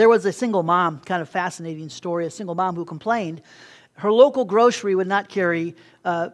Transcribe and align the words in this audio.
There 0.00 0.08
was 0.08 0.24
a 0.24 0.32
single 0.32 0.62
mom, 0.62 1.00
kind 1.00 1.20
of 1.20 1.28
fascinating 1.28 1.90
story, 1.90 2.24
a 2.24 2.30
single 2.30 2.54
mom 2.54 2.74
who 2.74 2.86
complained 2.86 3.42
her 3.96 4.10
local 4.10 4.46
grocery 4.46 4.94
would 4.94 5.06
not 5.06 5.28
carry 5.28 5.76
uh, 6.06 6.30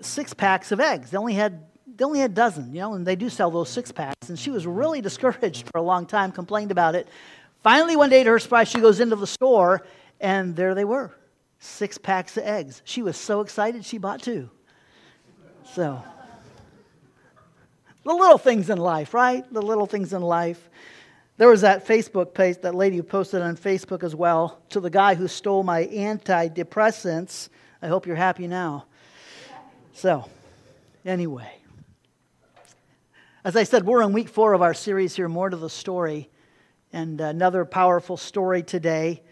six 0.00 0.32
packs 0.32 0.72
of 0.72 0.80
eggs. 0.80 1.10
They 1.10 1.18
only 1.18 1.34
had 1.34 1.62
they 1.94 2.06
only 2.06 2.20
had 2.20 2.30
a 2.30 2.34
dozen, 2.34 2.72
you 2.72 2.80
know, 2.80 2.94
and 2.94 3.06
they 3.06 3.14
do 3.14 3.28
sell 3.28 3.50
those 3.50 3.68
six 3.68 3.92
packs. 3.92 4.30
And 4.30 4.38
she 4.38 4.48
was 4.48 4.66
really 4.66 5.02
discouraged 5.02 5.68
for 5.70 5.76
a 5.76 5.82
long 5.82 6.06
time, 6.06 6.32
complained 6.32 6.70
about 6.70 6.94
it. 6.94 7.06
Finally, 7.62 7.96
one 7.96 8.08
day 8.08 8.24
to 8.24 8.30
her 8.30 8.38
surprise, 8.38 8.68
she 8.68 8.80
goes 8.80 8.98
into 8.98 9.16
the 9.16 9.26
store, 9.26 9.86
and 10.18 10.56
there 10.56 10.74
they 10.74 10.86
were 10.86 11.14
six 11.58 11.98
packs 11.98 12.38
of 12.38 12.44
eggs. 12.44 12.80
She 12.86 13.02
was 13.02 13.18
so 13.18 13.42
excited, 13.42 13.84
she 13.84 13.98
bought 13.98 14.22
two. 14.22 14.48
So, 15.74 16.02
the 18.04 18.14
little 18.14 18.38
things 18.38 18.70
in 18.70 18.78
life, 18.78 19.12
right? 19.12 19.44
The 19.52 19.60
little 19.60 19.84
things 19.84 20.14
in 20.14 20.22
life. 20.22 20.70
There 21.38 21.48
was 21.48 21.62
that 21.62 21.86
Facebook 21.86 22.34
page, 22.34 22.58
that 22.62 22.74
lady 22.74 22.96
who 22.96 23.02
posted 23.02 23.40
on 23.40 23.56
Facebook 23.56 24.04
as 24.04 24.14
well, 24.14 24.60
to 24.68 24.80
the 24.80 24.90
guy 24.90 25.14
who 25.14 25.28
stole 25.28 25.62
my 25.62 25.86
antidepressants. 25.86 27.48
I 27.80 27.88
hope 27.88 28.06
you're 28.06 28.16
happy 28.16 28.46
now. 28.46 28.84
So, 29.94 30.28
anyway. 31.04 31.50
As 33.44 33.56
I 33.56 33.64
said, 33.64 33.84
we're 33.84 34.02
in 34.02 34.12
week 34.12 34.28
four 34.28 34.52
of 34.52 34.62
our 34.62 34.74
series 34.74 35.16
here, 35.16 35.28
More 35.28 35.50
to 35.50 35.56
the 35.56 35.70
Story, 35.70 36.28
and 36.92 37.20
another 37.20 37.64
powerful 37.64 38.16
story 38.16 38.62
today. 38.62 39.22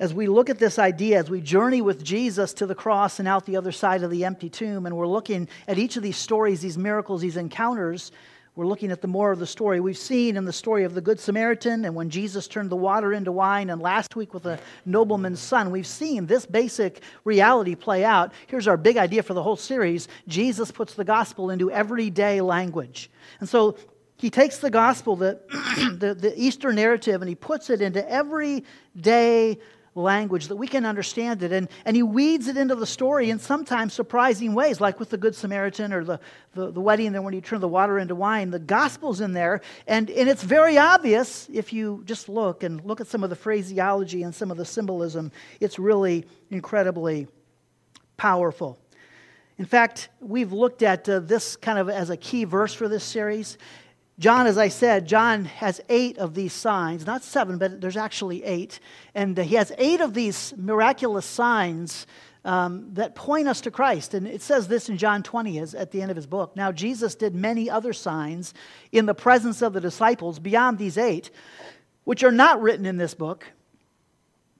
As 0.00 0.14
we 0.14 0.28
look 0.28 0.48
at 0.48 0.58
this 0.58 0.78
idea, 0.78 1.18
as 1.18 1.28
we 1.28 1.40
journey 1.40 1.82
with 1.82 2.02
Jesus 2.02 2.54
to 2.54 2.66
the 2.66 2.74
cross 2.74 3.18
and 3.18 3.28
out 3.28 3.44
the 3.46 3.56
other 3.56 3.72
side 3.72 4.02
of 4.02 4.10
the 4.10 4.24
empty 4.24 4.48
tomb, 4.48 4.86
and 4.86 4.96
we're 4.96 5.06
looking 5.06 5.48
at 5.68 5.78
each 5.78 5.96
of 5.96 6.02
these 6.02 6.16
stories, 6.16 6.62
these 6.62 6.78
miracles, 6.78 7.20
these 7.20 7.36
encounters, 7.36 8.12
we're 8.58 8.66
looking 8.66 8.90
at 8.90 9.00
the 9.00 9.06
more 9.06 9.30
of 9.30 9.38
the 9.38 9.46
story. 9.46 9.78
We've 9.78 9.96
seen 9.96 10.36
in 10.36 10.44
the 10.44 10.52
story 10.52 10.82
of 10.82 10.92
the 10.92 11.00
Good 11.00 11.20
Samaritan 11.20 11.84
and 11.84 11.94
when 11.94 12.10
Jesus 12.10 12.48
turned 12.48 12.70
the 12.70 12.76
water 12.76 13.12
into 13.12 13.30
wine, 13.30 13.70
and 13.70 13.80
last 13.80 14.16
week 14.16 14.34
with 14.34 14.42
the 14.42 14.58
nobleman's 14.84 15.38
son, 15.38 15.70
we've 15.70 15.86
seen 15.86 16.26
this 16.26 16.44
basic 16.44 17.00
reality 17.22 17.76
play 17.76 18.04
out. 18.04 18.32
Here's 18.48 18.66
our 18.66 18.76
big 18.76 18.96
idea 18.96 19.22
for 19.22 19.32
the 19.32 19.44
whole 19.44 19.54
series 19.54 20.08
Jesus 20.26 20.72
puts 20.72 20.94
the 20.94 21.04
gospel 21.04 21.50
into 21.50 21.70
everyday 21.70 22.40
language. 22.40 23.12
And 23.38 23.48
so 23.48 23.76
he 24.16 24.28
takes 24.28 24.58
the 24.58 24.70
gospel, 24.70 25.14
the, 25.14 25.38
the, 25.96 26.14
the 26.14 26.34
Easter 26.36 26.72
narrative, 26.72 27.22
and 27.22 27.28
he 27.28 27.36
puts 27.36 27.70
it 27.70 27.80
into 27.80 28.10
everyday 28.10 29.60
language 29.98 30.48
that 30.48 30.56
we 30.56 30.66
can 30.66 30.86
understand 30.86 31.42
it. 31.42 31.52
And, 31.52 31.68
and 31.84 31.96
he 31.96 32.02
weeds 32.02 32.48
it 32.48 32.56
into 32.56 32.74
the 32.74 32.86
story 32.86 33.30
in 33.30 33.38
sometimes 33.38 33.92
surprising 33.92 34.54
ways, 34.54 34.80
like 34.80 34.98
with 34.98 35.10
the 35.10 35.18
Good 35.18 35.34
Samaritan 35.34 35.92
or 35.92 36.04
the, 36.04 36.20
the, 36.54 36.70
the 36.70 36.80
wedding, 36.80 37.08
and 37.08 37.14
then 37.14 37.24
when 37.24 37.34
you 37.34 37.40
turn 37.40 37.60
the 37.60 37.68
water 37.68 37.98
into 37.98 38.14
wine. 38.14 38.50
The 38.50 38.58
gospel's 38.58 39.20
in 39.20 39.32
there. 39.32 39.60
And, 39.86 40.08
and 40.10 40.28
it's 40.28 40.42
very 40.42 40.78
obvious 40.78 41.48
if 41.52 41.72
you 41.72 42.02
just 42.06 42.28
look 42.28 42.62
and 42.62 42.84
look 42.84 43.00
at 43.00 43.06
some 43.06 43.24
of 43.24 43.30
the 43.30 43.36
phraseology 43.36 44.22
and 44.22 44.34
some 44.34 44.50
of 44.50 44.56
the 44.56 44.64
symbolism. 44.64 45.32
It's 45.60 45.78
really 45.78 46.26
incredibly 46.50 47.26
powerful. 48.16 48.78
In 49.58 49.64
fact, 49.64 50.08
we've 50.20 50.52
looked 50.52 50.82
at 50.82 51.08
uh, 51.08 51.18
this 51.18 51.56
kind 51.56 51.80
of 51.80 51.88
as 51.88 52.10
a 52.10 52.16
key 52.16 52.44
verse 52.44 52.72
for 52.72 52.88
this 52.88 53.02
series. 53.02 53.58
John, 54.18 54.48
as 54.48 54.58
I 54.58 54.68
said, 54.68 55.06
John 55.06 55.44
has 55.44 55.80
eight 55.88 56.18
of 56.18 56.34
these 56.34 56.52
signs, 56.52 57.06
not 57.06 57.22
seven, 57.22 57.56
but 57.58 57.80
there's 57.80 57.96
actually 57.96 58.42
eight. 58.42 58.80
And 59.14 59.38
uh, 59.38 59.42
he 59.42 59.54
has 59.54 59.72
eight 59.78 60.00
of 60.00 60.12
these 60.12 60.52
miraculous 60.56 61.24
signs 61.24 62.06
um, 62.44 62.94
that 62.94 63.14
point 63.14 63.46
us 63.46 63.60
to 63.60 63.70
Christ. 63.70 64.14
And 64.14 64.26
it 64.26 64.42
says 64.42 64.66
this 64.66 64.88
in 64.88 64.98
John 64.98 65.22
20 65.22 65.60
as, 65.60 65.74
at 65.74 65.92
the 65.92 66.02
end 66.02 66.10
of 66.10 66.16
his 66.16 66.26
book. 66.26 66.56
Now, 66.56 66.72
Jesus 66.72 67.14
did 67.14 67.36
many 67.36 67.70
other 67.70 67.92
signs 67.92 68.54
in 68.90 69.06
the 69.06 69.14
presence 69.14 69.62
of 69.62 69.72
the 69.72 69.80
disciples 69.80 70.40
beyond 70.40 70.78
these 70.78 70.98
eight, 70.98 71.30
which 72.02 72.24
are 72.24 72.32
not 72.32 72.60
written 72.60 72.86
in 72.86 72.96
this 72.96 73.14
book. 73.14 73.46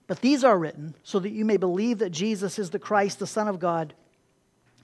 But 0.07 0.21
these 0.21 0.43
are 0.43 0.57
written 0.57 0.95
so 1.03 1.19
that 1.19 1.31
you 1.31 1.43
may 1.43 1.57
believe 1.57 1.99
that 1.99 2.11
Jesus 2.11 2.59
is 2.59 2.69
the 2.69 2.79
Christ, 2.79 3.19
the 3.19 3.27
Son 3.27 3.47
of 3.49 3.59
God 3.59 3.93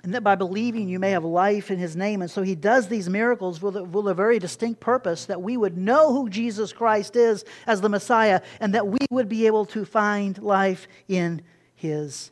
and 0.05 0.13
that 0.13 0.23
by 0.23 0.35
believing 0.35 0.88
you 0.88 0.99
may 0.99 1.11
have 1.11 1.25
life 1.25 1.71
in 1.71 1.79
his 1.79 1.95
name. 1.95 2.21
And 2.21 2.29
so 2.29 2.43
he 2.43 2.53
does 2.53 2.88
these 2.88 3.09
miracles 3.09 3.59
with 3.59 3.75
a, 3.75 3.83
with 3.83 4.07
a, 4.07 4.13
very 4.13 4.38
distinct 4.38 4.79
purpose 4.79 5.25
that 5.25 5.41
we 5.41 5.57
would 5.57 5.77
know 5.77 6.13
who 6.13 6.29
Jesus 6.29 6.71
Christ 6.71 7.16
is 7.16 7.43
as 7.66 7.81
the 7.81 7.89
Messiah 7.89 8.41
and 8.59 8.75
that 8.75 8.88
we 8.88 8.99
would 9.09 9.27
be 9.27 9.47
able 9.47 9.66
to 9.66 9.83
find 9.83 10.38
life 10.38 10.88
in 11.07 11.41
his 11.73 12.31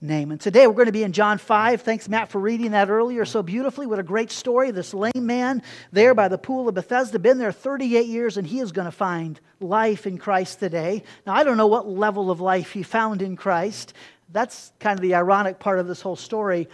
name. 0.00 0.30
And 0.30 0.40
today 0.40 0.66
we're 0.66 0.74
going 0.74 0.86
to 0.86 0.92
be 0.92 1.02
in 1.02 1.12
John 1.12 1.38
5. 1.38 1.82
Thanks, 1.82 2.08
Matt, 2.08 2.30
for 2.30 2.38
reading 2.38 2.72
that 2.72 2.90
earlier 2.90 3.24
so 3.24 3.42
beautifully. 3.42 3.86
What 3.86 3.98
a 3.98 4.04
great 4.04 4.30
story. 4.30 4.70
This 4.70 4.94
lame 4.94 5.12
man 5.16 5.62
there 5.90 6.14
by 6.14 6.28
the 6.28 6.38
pool 6.38 6.68
of 6.68 6.74
Bethesda, 6.74 7.18
been 7.18 7.38
there 7.38 7.52
38 7.52 8.06
years, 8.06 8.36
and 8.36 8.46
he 8.46 8.60
is 8.60 8.70
going 8.70 8.84
to 8.84 8.92
find 8.92 9.40
life 9.60 10.06
in 10.06 10.18
Christ 10.18 10.60
today. 10.60 11.02
Now, 11.26 11.34
I 11.34 11.42
don't 11.42 11.56
know 11.56 11.66
what 11.66 11.88
level 11.88 12.30
of 12.30 12.40
life 12.40 12.72
he 12.72 12.82
found 12.82 13.22
in 13.22 13.34
Christ. 13.34 13.94
That's 14.34 14.72
kind 14.80 14.98
of 14.98 15.00
the 15.00 15.14
ironic 15.14 15.60
part 15.60 15.78
of 15.78 15.86
this 15.86 16.00
whole 16.00 16.16
story. 16.16 16.68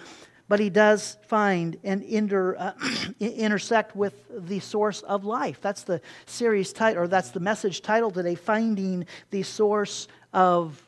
But 0.48 0.58
he 0.58 0.70
does 0.70 1.18
find 1.28 1.76
and 1.84 2.02
inter, 2.02 2.56
uh, 2.56 2.72
intersect 3.20 3.94
with 3.94 4.14
the 4.48 4.58
source 4.60 5.02
of 5.02 5.24
life. 5.24 5.60
That's 5.60 5.82
the 5.82 6.00
series 6.26 6.72
title, 6.72 7.04
or 7.04 7.06
that's 7.06 7.30
the 7.30 7.38
message 7.38 7.82
title 7.82 8.10
today 8.10 8.34
Finding 8.34 9.06
the 9.30 9.42
Source 9.42 10.08
of 10.32 10.82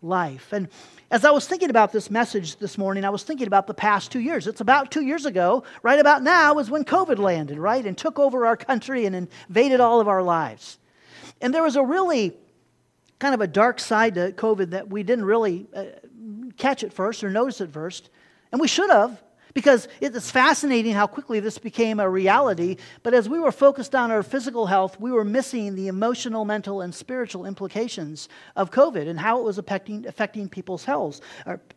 Life. 0.00 0.54
And 0.54 0.68
as 1.10 1.24
I 1.26 1.30
was 1.30 1.46
thinking 1.46 1.68
about 1.68 1.92
this 1.92 2.10
message 2.10 2.56
this 2.56 2.78
morning, 2.78 3.04
I 3.04 3.10
was 3.10 3.22
thinking 3.22 3.46
about 3.46 3.66
the 3.66 3.74
past 3.74 4.10
two 4.10 4.20
years. 4.20 4.46
It's 4.46 4.62
about 4.62 4.90
two 4.90 5.02
years 5.02 5.26
ago, 5.26 5.64
right 5.82 6.00
about 6.00 6.22
now, 6.22 6.58
is 6.58 6.70
when 6.70 6.84
COVID 6.84 7.18
landed, 7.18 7.58
right? 7.58 7.84
And 7.84 7.96
took 7.96 8.18
over 8.18 8.46
our 8.46 8.56
country 8.56 9.04
and 9.04 9.14
invaded 9.14 9.80
all 9.80 10.00
of 10.00 10.08
our 10.08 10.22
lives. 10.22 10.78
And 11.42 11.52
there 11.52 11.62
was 11.62 11.76
a 11.76 11.84
really 11.84 12.34
kind 13.18 13.34
of 13.34 13.40
a 13.40 13.46
dark 13.46 13.80
side 13.80 14.14
to 14.14 14.32
COVID 14.32 14.70
that 14.70 14.90
we 14.90 15.02
didn't 15.02 15.24
really 15.24 15.66
uh, 15.74 15.84
catch 16.56 16.82
it 16.82 16.92
first 16.92 17.22
or 17.22 17.30
notice 17.30 17.60
it 17.60 17.72
first. 17.72 18.10
And 18.52 18.60
we 18.60 18.68
should 18.68 18.90
have, 18.90 19.20
because 19.56 19.88
it's 20.02 20.30
fascinating 20.30 20.92
how 20.92 21.06
quickly 21.06 21.40
this 21.40 21.56
became 21.56 21.98
a 21.98 22.06
reality. 22.06 22.76
But 23.02 23.14
as 23.14 23.26
we 23.26 23.40
were 23.40 23.50
focused 23.50 23.94
on 23.94 24.10
our 24.10 24.22
physical 24.22 24.66
health, 24.66 25.00
we 25.00 25.10
were 25.10 25.24
missing 25.24 25.74
the 25.74 25.88
emotional, 25.88 26.44
mental, 26.44 26.82
and 26.82 26.94
spiritual 26.94 27.46
implications 27.46 28.28
of 28.54 28.70
COVID 28.70 29.08
and 29.08 29.18
how 29.18 29.38
it 29.38 29.44
was 29.44 29.56
affecting, 29.56 30.06
affecting 30.06 30.46
people's 30.50 30.84
health. 30.84 31.22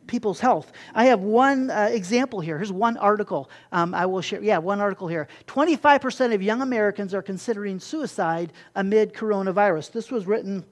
People's 0.08 0.42
health. 0.42 0.74
I 0.94 1.06
have 1.06 1.22
one 1.22 1.72
uh, 1.72 1.88
example 1.90 2.42
here. 2.42 2.58
Here's 2.58 2.70
one 2.70 2.98
article 2.98 3.50
um, 3.72 3.96
I 3.96 4.06
will 4.06 4.22
share. 4.22 4.44
Yeah, 4.44 4.58
one 4.58 4.82
article 4.82 5.08
here. 5.08 5.30
25% 5.48 6.34
of 6.34 6.44
young 6.44 6.62
Americans 6.62 7.14
are 7.14 7.22
considering 7.22 7.80
suicide 7.80 8.52
amid 8.76 9.14
coronavirus. 9.14 9.94
This 9.94 10.12
was 10.12 10.28
written 10.28 10.66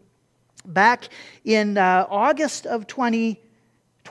back 0.65 1.07
in 1.45 1.77
uh, 1.77 2.05
August 2.09 2.65
of 2.65 2.85
2020 2.85 3.46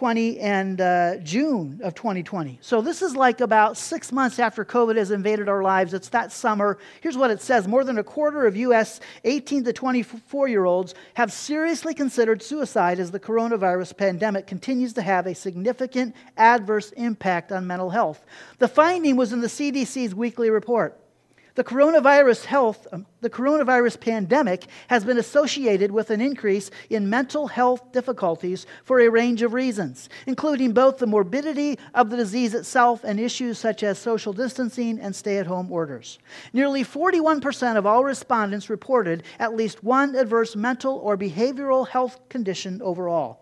and 0.02 0.80
uh, 0.80 1.16
June 1.18 1.80
of 1.82 1.94
2020. 1.94 2.58
So 2.60 2.80
this 2.80 3.02
is 3.02 3.16
like 3.16 3.40
about 3.40 3.76
six 3.76 4.12
months 4.12 4.38
after 4.38 4.64
COVID 4.64 4.96
has 4.96 5.10
invaded 5.10 5.48
our 5.48 5.62
lives. 5.62 5.94
It's 5.94 6.10
that 6.10 6.32
summer. 6.32 6.78
Here's 7.00 7.16
what 7.16 7.30
it 7.30 7.40
says 7.40 7.66
More 7.66 7.82
than 7.82 7.98
a 7.98 8.04
quarter 8.04 8.46
of 8.46 8.56
U.S. 8.56 9.00
18 9.24 9.64
to 9.64 9.72
24 9.72 10.48
year 10.48 10.64
olds 10.64 10.94
have 11.14 11.32
seriously 11.32 11.94
considered 11.94 12.42
suicide 12.42 13.00
as 13.00 13.10
the 13.10 13.20
coronavirus 13.20 13.96
pandemic 13.96 14.46
continues 14.46 14.92
to 14.94 15.02
have 15.02 15.26
a 15.26 15.34
significant 15.34 16.14
adverse 16.36 16.92
impact 16.92 17.50
on 17.50 17.66
mental 17.66 17.90
health. 17.90 18.24
The 18.58 18.68
finding 18.68 19.16
was 19.16 19.32
in 19.32 19.40
the 19.40 19.46
CDC's 19.46 20.14
weekly 20.14 20.50
report. 20.50 21.00
The 21.56 21.64
coronavirus 21.64 22.44
health, 22.44 22.86
um, 22.92 23.06
the 23.22 23.30
coronavirus 23.30 23.98
pandemic 23.98 24.66
has 24.88 25.06
been 25.06 25.16
associated 25.16 25.90
with 25.90 26.10
an 26.10 26.20
increase 26.20 26.70
in 26.90 27.08
mental 27.08 27.46
health 27.46 27.92
difficulties 27.92 28.66
for 28.84 29.00
a 29.00 29.08
range 29.08 29.40
of 29.40 29.54
reasons, 29.54 30.10
including 30.26 30.72
both 30.72 30.98
the 30.98 31.06
morbidity 31.06 31.78
of 31.94 32.10
the 32.10 32.16
disease 32.18 32.52
itself 32.52 33.04
and 33.04 33.18
issues 33.18 33.58
such 33.58 33.82
as 33.82 33.98
social 33.98 34.34
distancing 34.34 35.00
and 35.00 35.16
stay 35.16 35.38
at 35.38 35.46
home 35.46 35.72
orders. 35.72 36.18
Nearly 36.52 36.84
41% 36.84 37.78
of 37.78 37.86
all 37.86 38.04
respondents 38.04 38.68
reported 38.68 39.22
at 39.38 39.56
least 39.56 39.82
one 39.82 40.14
adverse 40.14 40.56
mental 40.56 40.96
or 40.96 41.16
behavioral 41.16 41.88
health 41.88 42.20
condition 42.28 42.82
overall 42.82 43.40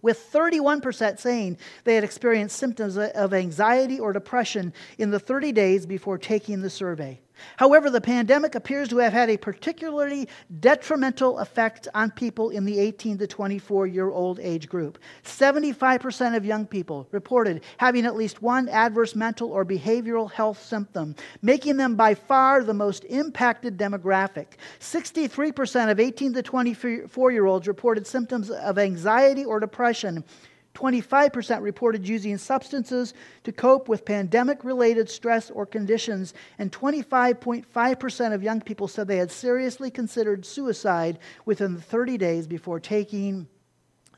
with 0.00 0.30
31% 0.32 1.18
saying 1.18 1.56
they 1.84 1.94
had 1.94 2.04
experienced 2.04 2.56
symptoms 2.56 2.98
of 2.98 3.32
anxiety 3.32 3.98
or 3.98 4.12
depression 4.12 4.72
in 4.98 5.10
the 5.10 5.18
30 5.18 5.52
days 5.52 5.86
before 5.86 6.18
taking 6.18 6.60
the 6.60 6.68
survey. 6.68 7.18
However, 7.56 7.90
the 7.90 8.00
pandemic 8.00 8.54
appears 8.54 8.88
to 8.88 8.98
have 8.98 9.12
had 9.12 9.30
a 9.30 9.36
particularly 9.36 10.28
detrimental 10.60 11.38
effect 11.38 11.88
on 11.94 12.10
people 12.10 12.50
in 12.50 12.64
the 12.64 12.78
18 12.78 13.18
to 13.18 13.26
24 13.26 13.86
year 13.86 14.10
old 14.10 14.40
age 14.40 14.68
group. 14.68 14.98
75% 15.24 16.36
of 16.36 16.44
young 16.44 16.66
people 16.66 17.06
reported 17.10 17.62
having 17.78 18.06
at 18.06 18.16
least 18.16 18.42
one 18.42 18.68
adverse 18.68 19.14
mental 19.14 19.50
or 19.50 19.64
behavioral 19.64 20.30
health 20.30 20.62
symptom, 20.62 21.14
making 21.42 21.76
them 21.76 21.96
by 21.96 22.14
far 22.14 22.62
the 22.62 22.74
most 22.74 23.04
impacted 23.04 23.76
demographic. 23.76 24.46
63% 24.80 25.90
of 25.90 26.00
18 26.00 26.34
to 26.34 26.42
24 26.42 27.30
year 27.30 27.46
olds 27.46 27.68
reported 27.68 28.06
symptoms 28.06 28.50
of 28.50 28.78
anxiety 28.78 29.44
or 29.44 29.60
depression 29.60 30.24
25% 30.74 31.62
reported 31.62 32.06
using 32.06 32.36
substances 32.36 33.14
to 33.44 33.52
cope 33.52 33.88
with 33.88 34.04
pandemic 34.04 34.64
related 34.64 35.08
stress 35.08 35.50
or 35.50 35.64
conditions, 35.64 36.34
and 36.58 36.72
25.5% 36.72 38.34
of 38.34 38.42
young 38.42 38.60
people 38.60 38.88
said 38.88 39.06
they 39.06 39.16
had 39.16 39.30
seriously 39.30 39.90
considered 39.90 40.44
suicide 40.44 41.18
within 41.44 41.78
30 41.78 42.18
days 42.18 42.46
before 42.46 42.80
taking 42.80 43.46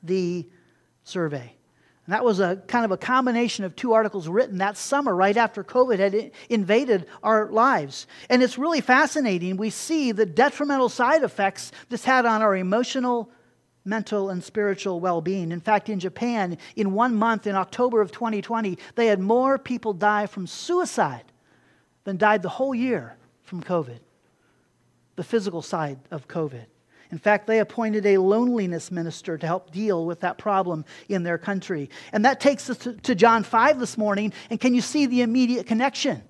the 0.03 0.49
survey. 1.05 1.53
And 2.07 2.13
that 2.13 2.25
was 2.25 2.39
a 2.39 2.57
kind 2.69 2.85
of 2.85 2.93
a 2.93 2.97
combination 2.97 3.65
of 3.65 3.75
two 3.75 3.93
articles 3.93 4.29
written 4.29 4.59
that 4.59 4.77
summer, 4.77 5.15
right 5.15 5.37
after 5.37 5.65
COVID 5.65 5.99
had 5.99 6.31
invaded 6.49 7.07
our 7.23 7.51
lives. 7.51 8.07
And 8.31 8.45
it's 8.45 8.57
really 8.57 8.81
fascinating. 8.81 9.57
We 9.57 9.71
see 9.71 10.13
the 10.13 10.25
detrimental 10.25 10.89
side 10.89 11.25
effects 11.25 11.73
this 11.89 12.05
had 12.05 12.25
on 12.25 12.43
our 12.43 12.57
emotional, 12.57 13.29
mental, 13.87 14.31
and 14.31 14.43
spiritual 14.43 15.01
well 15.01 15.21
being. 15.21 15.53
In 15.53 15.61
fact, 15.61 15.89
in 15.89 16.01
Japan, 16.01 16.59
in 16.75 16.93
one 16.93 17.15
month, 17.15 17.47
in 17.47 17.55
October 17.55 18.01
of 18.01 18.13
2020, 18.13 18.79
they 18.95 19.07
had 19.07 19.21
more 19.21 19.59
people 19.59 19.93
die 19.93 20.27
from 20.27 20.47
suicide 20.47 21.25
than 22.05 22.17
died 22.17 22.43
the 22.43 22.49
whole 22.49 22.75
year 22.75 23.17
from 23.43 23.63
COVID, 23.63 23.99
the 25.17 25.25
physical 25.25 25.63
side 25.63 25.99
of 26.11 26.29
COVID. 26.29 26.67
In 27.11 27.19
fact, 27.19 27.47
they 27.47 27.61
appointed 27.61 28.05
a 28.05 28.19
loneliness 28.19 28.91
minister 28.91 29.39
to 29.39 29.47
help 29.47 29.71
deal 29.71 30.07
with 30.07 30.21
that 30.21 30.39
problem 30.39 30.85
in 31.09 31.23
their 31.23 31.39
country. 31.39 31.89
And 32.13 32.25
that 32.25 32.41
takes 32.41 32.69
us 32.69 32.79
to, 32.79 33.15
John 33.15 33.45
5 33.45 33.79
this 33.79 33.97
morning. 33.97 34.33
And 34.51 34.61
can 34.61 34.75
you 34.75 34.81
see 34.81 35.07
the 35.07 35.23
immediate 35.23 35.67
connection? 35.67 36.23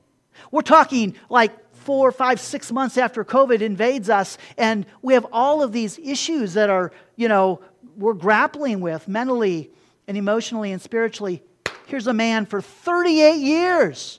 We're 0.50 0.62
talking 0.62 1.16
like 1.30 1.52
four, 1.86 2.10
five, 2.10 2.40
six 2.40 2.72
months 2.72 2.98
after 2.98 3.24
COVID 3.24 3.60
invades 3.60 4.10
us, 4.10 4.38
and 4.58 4.84
we 5.02 5.14
have 5.14 5.24
all 5.32 5.62
of 5.62 5.70
these 5.70 6.00
issues 6.00 6.54
that 6.54 6.68
are, 6.68 6.90
you 7.14 7.28
know, 7.28 7.60
we're 7.96 8.12
grappling 8.12 8.80
with 8.80 9.06
mentally 9.06 9.70
and 10.08 10.16
emotionally 10.16 10.72
and 10.72 10.82
spiritually. 10.82 11.44
Here's 11.86 12.08
a 12.08 12.12
man 12.12 12.44
for 12.44 12.60
38 12.60 13.36
years. 13.36 14.18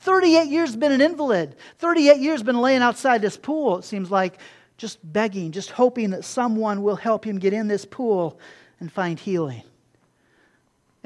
38 0.00 0.48
years 0.48 0.76
been 0.76 0.92
an 0.92 1.00
invalid. 1.00 1.56
38 1.78 2.18
years 2.20 2.42
been 2.42 2.60
laying 2.60 2.82
outside 2.82 3.22
this 3.22 3.38
pool, 3.38 3.78
it 3.78 3.84
seems 3.84 4.10
like, 4.10 4.38
just 4.76 4.98
begging, 5.02 5.52
just 5.52 5.70
hoping 5.70 6.10
that 6.10 6.22
someone 6.22 6.82
will 6.82 6.96
help 6.96 7.24
him 7.24 7.38
get 7.38 7.54
in 7.54 7.66
this 7.66 7.86
pool 7.86 8.38
and 8.78 8.92
find 8.92 9.18
healing. 9.18 9.62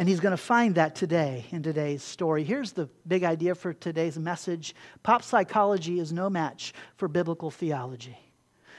And 0.01 0.09
he's 0.09 0.21
going 0.21 0.31
to 0.31 0.43
find 0.43 0.77
that 0.77 0.95
today 0.95 1.45
in 1.51 1.63
today's 1.63 2.03
story. 2.03 2.43
Here's 2.43 2.73
the 2.73 2.89
big 3.07 3.23
idea 3.23 3.55
for 3.55 3.75
today's 3.75 4.19
message 4.19 4.75
pop 5.03 5.23
psychology 5.23 6.01
is 6.01 6.11
no 6.11 6.31
match 6.31 6.73
for 6.97 7.07
biblical 7.07 7.51
theology. 7.51 8.17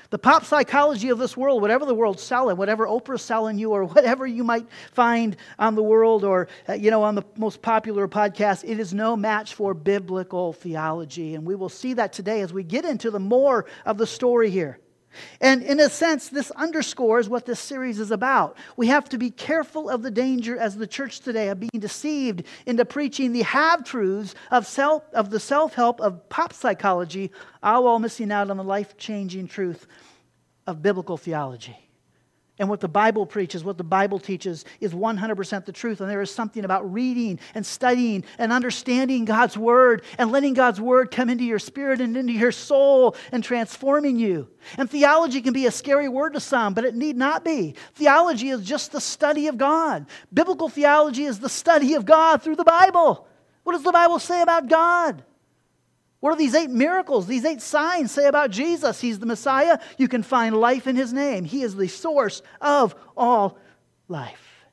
The 0.09 0.17
pop 0.17 0.45
psychology 0.45 1.09
of 1.09 1.19
this 1.19 1.37
world, 1.37 1.61
whatever 1.61 1.85
the 1.85 1.93
world's 1.93 2.23
selling, 2.23 2.57
whatever 2.57 2.87
Oprah's 2.87 3.21
selling 3.21 3.59
you, 3.59 3.69
or 3.69 3.85
whatever 3.93 4.25
you 4.25 4.43
might 4.43 4.65
find 4.93 5.37
on 5.59 5.75
the 5.75 5.83
world 5.83 6.23
or 6.23 6.47
uh, 6.67 6.73
you 6.73 6.89
know 6.89 7.03
on 7.03 7.13
the 7.13 7.23
most 7.37 7.61
popular 7.61 8.07
podcast, 8.07 8.63
it 8.67 8.79
is 8.79 8.91
no 8.91 9.15
match 9.15 9.53
for 9.53 9.75
biblical 9.75 10.53
theology. 10.53 11.35
And 11.35 11.45
we 11.45 11.53
will 11.53 11.69
see 11.69 11.93
that 11.93 12.13
today 12.13 12.41
as 12.41 12.51
we 12.51 12.63
get 12.63 12.83
into 12.83 13.11
the 13.11 13.19
more 13.19 13.67
of 13.85 13.99
the 13.99 14.07
story 14.07 14.49
here. 14.49 14.79
And 15.39 15.63
in 15.63 15.79
a 15.79 15.89
sense, 15.89 16.29
this 16.29 16.51
underscores 16.51 17.27
what 17.27 17.45
this 17.45 17.59
series 17.59 17.99
is 17.99 18.11
about. 18.11 18.57
We 18.77 18.87
have 18.87 19.09
to 19.09 19.17
be 19.17 19.29
careful 19.29 19.89
of 19.89 20.01
the 20.01 20.11
danger 20.11 20.57
as 20.57 20.75
the 20.75 20.87
church 20.87 21.19
today 21.19 21.49
of 21.49 21.59
being 21.59 21.79
deceived 21.79 22.43
into 22.65 22.85
preaching 22.85 23.33
the 23.33 23.43
have 23.43 23.83
truths 23.83 24.35
of, 24.51 24.65
self, 24.67 25.03
of 25.13 25.29
the 25.29 25.39
self 25.39 25.73
help 25.73 25.99
of 25.99 26.29
pop 26.29 26.53
psychology, 26.53 27.31
all 27.61 27.83
while 27.83 27.99
missing 27.99 28.31
out 28.31 28.49
on 28.49 28.57
the 28.57 28.63
life 28.63 28.97
changing 28.97 29.47
truth 29.47 29.87
of 30.67 30.81
biblical 30.81 31.17
theology. 31.17 31.90
And 32.59 32.69
what 32.69 32.79
the 32.79 32.87
Bible 32.87 33.25
preaches, 33.25 33.63
what 33.63 33.77
the 33.77 33.83
Bible 33.83 34.19
teaches, 34.19 34.65
is 34.79 34.93
100% 34.93 35.65
the 35.65 35.71
truth. 35.71 35.99
And 35.99 36.09
there 36.09 36.21
is 36.21 36.29
something 36.29 36.63
about 36.63 36.91
reading 36.91 37.39
and 37.55 37.65
studying 37.65 38.23
and 38.37 38.51
understanding 38.51 39.25
God's 39.25 39.57
Word 39.57 40.03
and 40.17 40.31
letting 40.31 40.53
God's 40.53 40.79
Word 40.79 41.09
come 41.11 41.29
into 41.29 41.43
your 41.43 41.59
spirit 41.59 42.01
and 42.01 42.15
into 42.15 42.33
your 42.33 42.51
soul 42.51 43.15
and 43.31 43.43
transforming 43.43 44.19
you. 44.19 44.47
And 44.77 44.89
theology 44.89 45.41
can 45.41 45.53
be 45.53 45.65
a 45.65 45.71
scary 45.71 46.07
word 46.07 46.33
to 46.33 46.39
some, 46.39 46.73
but 46.73 46.85
it 46.85 46.93
need 46.93 47.17
not 47.17 47.43
be. 47.43 47.75
Theology 47.95 48.49
is 48.49 48.61
just 48.61 48.91
the 48.91 49.01
study 49.01 49.47
of 49.47 49.57
God. 49.57 50.05
Biblical 50.31 50.69
theology 50.69 51.23
is 51.23 51.39
the 51.39 51.49
study 51.49 51.95
of 51.95 52.05
God 52.05 52.43
through 52.43 52.57
the 52.57 52.63
Bible. 52.63 53.27
What 53.63 53.73
does 53.73 53.83
the 53.83 53.91
Bible 53.91 54.19
say 54.19 54.41
about 54.41 54.67
God? 54.67 55.23
What 56.21 56.31
do 56.33 56.37
these 56.37 56.55
eight 56.55 56.69
miracles, 56.69 57.27
these 57.27 57.45
eight 57.45 57.61
signs 57.61 58.11
say 58.11 58.27
about 58.27 58.51
Jesus? 58.51 59.01
He's 59.01 59.19
the 59.19 59.25
Messiah. 59.25 59.79
You 59.97 60.07
can 60.07 60.21
find 60.23 60.55
life 60.55 60.87
in 60.87 60.95
his 60.95 61.11
name. 61.11 61.43
He 61.43 61.63
is 61.63 61.75
the 61.75 61.87
source 61.87 62.43
of 62.61 62.95
all 63.17 63.57
life. 64.07 64.65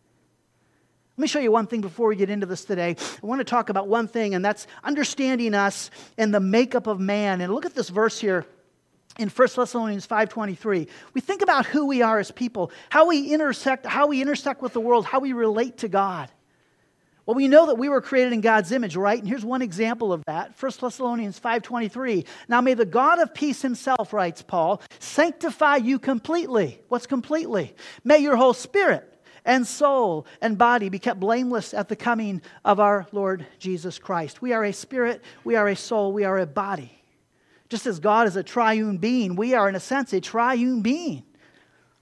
Let 1.17 1.23
me 1.23 1.27
show 1.27 1.41
you 1.41 1.51
one 1.51 1.67
thing 1.67 1.81
before 1.81 2.07
we 2.09 2.17
get 2.17 2.31
into 2.31 2.47
this 2.47 2.65
today. 2.65 2.95
I 3.23 3.27
want 3.27 3.41
to 3.41 3.45
talk 3.45 3.71
about 3.71 3.89
one 3.89 4.07
thing, 4.07 4.35
and 4.35 4.45
that's 4.45 4.67
understanding 4.85 5.55
us 5.55 5.91
and 6.17 6.33
the 6.33 6.39
makeup 6.39 6.87
of 6.87 7.01
man. 7.01 7.41
And 7.41 7.53
look 7.53 7.65
at 7.65 7.75
this 7.75 7.89
verse 7.89 8.21
here 8.21 8.47
in 9.19 9.31
1 9.31 9.49
Thessalonians 9.57 10.07
5:23. 10.07 10.87
We 11.15 11.21
think 11.23 11.41
about 11.41 11.65
who 11.65 11.87
we 11.87 12.03
are 12.03 12.19
as 12.19 12.31
people, 12.31 12.71
how 12.91 13.07
we 13.07 13.33
intersect, 13.33 13.87
how 13.87 14.07
we 14.07 14.21
intersect 14.21 14.61
with 14.61 14.75
the 14.75 14.81
world, 14.81 15.07
how 15.07 15.19
we 15.19 15.33
relate 15.33 15.79
to 15.79 15.89
God. 15.89 16.31
Well, 17.29 17.35
we 17.35 17.47
know 17.47 17.67
that 17.67 17.77
we 17.77 17.91
were 17.91 18.01
created 18.01 18.33
in 18.33 18.41
God's 18.41 18.73
image, 18.73 18.97
right? 18.97 19.19
And 19.19 19.29
here's 19.29 19.45
one 19.45 19.61
example 19.61 20.15
of 20.15 20.25
that. 20.25 20.59
1 20.59 20.81
Thessalonians 20.81 21.39
5:23. 21.39 22.25
Now 22.49 22.63
may 22.63 22.73
the 22.73 22.87
God 22.87 23.19
of 23.19 23.35
peace 23.35 23.61
himself, 23.61 24.15
writes 24.15 24.41
Paul, 24.41 24.81
sanctify 24.99 25.77
you 25.77 25.99
completely. 25.99 26.81
What's 26.89 27.07
completely? 27.07 27.75
May 28.03 28.17
your 28.21 28.37
whole 28.37 28.55
spirit 28.55 29.23
and 29.45 29.67
soul 29.67 30.27
and 30.41 30.57
body 30.57 30.89
be 30.89 30.99
kept 30.99 31.21
blameless 31.21 31.75
at 31.75 31.91
the 31.91 31.97
coming 31.97 32.41
of 32.65 32.81
our 32.81 33.07
Lord 33.13 33.45
Jesus 33.59 33.99
Christ. 33.99 34.41
We 34.41 34.55
are 34.55 34.65
a 34.65 34.73
spirit, 34.73 35.23
we 35.45 35.55
are 35.55 35.69
a 35.69 35.77
soul, 35.77 36.15
we 36.15 36.25
are 36.25 36.39
a 36.39 36.47
body. 36.47 36.99
Just 37.69 37.87
as 37.87 38.01
God 38.01 38.27
is 38.27 38.37
a 38.37 38.43
triune 38.43 38.97
being, 38.97 39.37
we 39.37 39.53
are 39.53 39.69
in 39.69 39.75
a 39.75 39.81
sense 39.81 40.15
a 40.15 40.21
triune 40.23 40.81
being. 40.81 41.25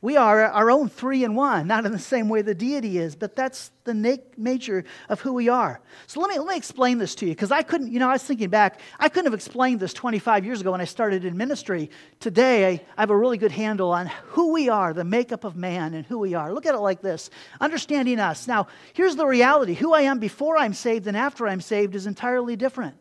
We 0.06 0.16
are 0.16 0.44
our 0.44 0.70
own 0.70 0.88
three 0.88 1.24
in 1.24 1.34
one, 1.34 1.66
not 1.66 1.84
in 1.84 1.90
the 1.90 1.98
same 1.98 2.28
way 2.28 2.40
the 2.40 2.54
deity 2.54 2.96
is, 2.96 3.16
but 3.16 3.34
that's 3.34 3.72
the 3.82 4.20
nature 4.36 4.84
of 5.08 5.20
who 5.20 5.32
we 5.32 5.48
are. 5.48 5.80
So 6.06 6.20
let 6.20 6.30
me, 6.30 6.38
let 6.38 6.46
me 6.46 6.56
explain 6.56 6.98
this 6.98 7.16
to 7.16 7.26
you, 7.26 7.32
because 7.32 7.50
I 7.50 7.62
couldn't, 7.62 7.92
you 7.92 7.98
know, 7.98 8.08
I 8.08 8.12
was 8.12 8.22
thinking 8.22 8.48
back, 8.48 8.78
I 9.00 9.08
couldn't 9.08 9.24
have 9.24 9.34
explained 9.34 9.80
this 9.80 9.92
25 9.92 10.44
years 10.44 10.60
ago 10.60 10.70
when 10.70 10.80
I 10.80 10.84
started 10.84 11.24
in 11.24 11.36
ministry. 11.36 11.90
Today, 12.20 12.68
I, 12.68 12.70
I 12.96 13.00
have 13.02 13.10
a 13.10 13.16
really 13.16 13.36
good 13.36 13.50
handle 13.50 13.90
on 13.90 14.06
who 14.26 14.52
we 14.52 14.68
are, 14.68 14.94
the 14.94 15.02
makeup 15.02 15.42
of 15.42 15.56
man, 15.56 15.92
and 15.92 16.06
who 16.06 16.20
we 16.20 16.34
are. 16.34 16.52
Look 16.52 16.66
at 16.66 16.76
it 16.76 16.80
like 16.80 17.00
this 17.00 17.28
understanding 17.60 18.20
us. 18.20 18.46
Now, 18.46 18.68
here's 18.92 19.16
the 19.16 19.26
reality 19.26 19.74
who 19.74 19.92
I 19.92 20.02
am 20.02 20.20
before 20.20 20.56
I'm 20.56 20.72
saved 20.72 21.08
and 21.08 21.16
after 21.16 21.48
I'm 21.48 21.60
saved 21.60 21.96
is 21.96 22.06
entirely 22.06 22.54
different. 22.54 22.94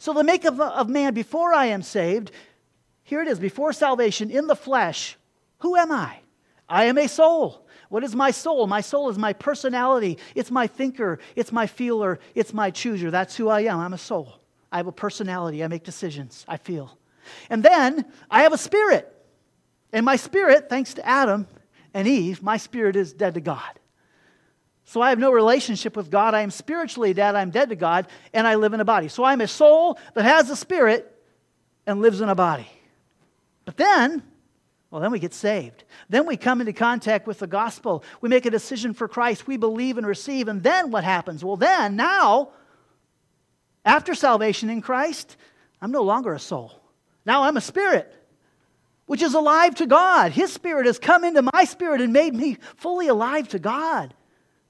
So 0.00 0.12
the 0.12 0.24
makeup 0.24 0.58
of 0.58 0.88
man 0.88 1.14
before 1.14 1.54
I 1.54 1.66
am 1.66 1.82
saved, 1.82 2.32
here 3.04 3.22
it 3.22 3.28
is, 3.28 3.38
before 3.38 3.72
salvation 3.72 4.32
in 4.32 4.48
the 4.48 4.56
flesh, 4.56 5.16
who 5.58 5.76
am 5.76 5.92
I? 5.92 6.18
I 6.70 6.84
am 6.84 6.96
a 6.96 7.08
soul. 7.08 7.66
What 7.88 8.04
is 8.04 8.14
my 8.14 8.30
soul? 8.30 8.68
My 8.68 8.80
soul 8.80 9.10
is 9.10 9.18
my 9.18 9.32
personality. 9.32 10.18
It's 10.36 10.50
my 10.50 10.68
thinker. 10.68 11.18
It's 11.34 11.50
my 11.50 11.66
feeler. 11.66 12.20
It's 12.36 12.54
my 12.54 12.70
chooser. 12.70 13.10
That's 13.10 13.36
who 13.36 13.48
I 13.48 13.62
am. 13.62 13.80
I'm 13.80 13.92
a 13.92 13.98
soul. 13.98 14.40
I 14.70 14.76
have 14.76 14.86
a 14.86 14.92
personality. 14.92 15.64
I 15.64 15.68
make 15.68 15.82
decisions. 15.82 16.44
I 16.46 16.56
feel. 16.56 16.96
And 17.50 17.64
then 17.64 18.06
I 18.30 18.42
have 18.42 18.52
a 18.52 18.58
spirit. 18.58 19.12
And 19.92 20.06
my 20.06 20.14
spirit, 20.14 20.68
thanks 20.68 20.94
to 20.94 21.06
Adam 21.06 21.48
and 21.92 22.06
Eve, 22.06 22.42
my 22.42 22.56
spirit 22.56 22.94
is 22.94 23.12
dead 23.12 23.34
to 23.34 23.40
God. 23.40 23.80
So 24.84 25.00
I 25.00 25.10
have 25.10 25.18
no 25.18 25.32
relationship 25.32 25.96
with 25.96 26.10
God. 26.10 26.34
I 26.34 26.42
am 26.42 26.50
spiritually 26.52 27.12
dead. 27.12 27.34
I'm 27.34 27.50
dead 27.50 27.70
to 27.70 27.76
God. 27.76 28.06
And 28.32 28.46
I 28.46 28.54
live 28.54 28.72
in 28.72 28.80
a 28.80 28.84
body. 28.84 29.08
So 29.08 29.24
I'm 29.24 29.40
a 29.40 29.48
soul 29.48 29.98
that 30.14 30.24
has 30.24 30.48
a 30.50 30.56
spirit 30.56 31.12
and 31.86 32.00
lives 32.00 32.20
in 32.20 32.28
a 32.28 32.34
body. 32.36 32.68
But 33.64 33.76
then 33.76 34.22
well, 34.90 35.00
then 35.00 35.12
we 35.12 35.20
get 35.20 35.32
saved. 35.32 35.84
Then 36.08 36.26
we 36.26 36.36
come 36.36 36.60
into 36.60 36.72
contact 36.72 37.26
with 37.26 37.38
the 37.38 37.46
gospel. 37.46 38.02
We 38.20 38.28
make 38.28 38.44
a 38.44 38.50
decision 38.50 38.92
for 38.92 39.06
Christ. 39.06 39.46
We 39.46 39.56
believe 39.56 39.98
and 39.98 40.06
receive. 40.06 40.48
And 40.48 40.62
then 40.62 40.90
what 40.90 41.04
happens? 41.04 41.44
Well, 41.44 41.56
then, 41.56 41.94
now, 41.94 42.50
after 43.84 44.14
salvation 44.14 44.68
in 44.68 44.82
Christ, 44.82 45.36
I'm 45.80 45.92
no 45.92 46.02
longer 46.02 46.34
a 46.34 46.40
soul. 46.40 46.72
Now 47.24 47.44
I'm 47.44 47.56
a 47.56 47.60
spirit, 47.60 48.12
which 49.06 49.22
is 49.22 49.34
alive 49.34 49.76
to 49.76 49.86
God. 49.86 50.32
His 50.32 50.52
spirit 50.52 50.86
has 50.86 50.98
come 50.98 51.22
into 51.22 51.42
my 51.42 51.64
spirit 51.64 52.00
and 52.00 52.12
made 52.12 52.34
me 52.34 52.56
fully 52.76 53.06
alive 53.06 53.48
to 53.48 53.60
God. 53.60 54.12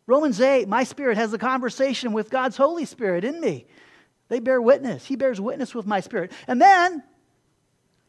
Romans 0.07 0.41
8, 0.41 0.69
my 0.69 0.85
spirit 0.85 1.17
has 1.17 1.33
a 1.33 1.39
conversation 1.39 2.13
with 2.13 2.31
God's 2.31 2.57
Holy 2.57 2.85
Spirit 2.85 3.25
in 3.25 3.41
me. 3.41 3.67
They 4.29 4.41
bear 4.41 4.61
witness. 4.61 5.07
He 5.07 5.17
bears 5.17 5.41
witness 5.41 5.75
with 5.75 5.87
my 5.87 6.01
spirit. 6.01 6.33
And 6.47 6.61
then 6.61 7.03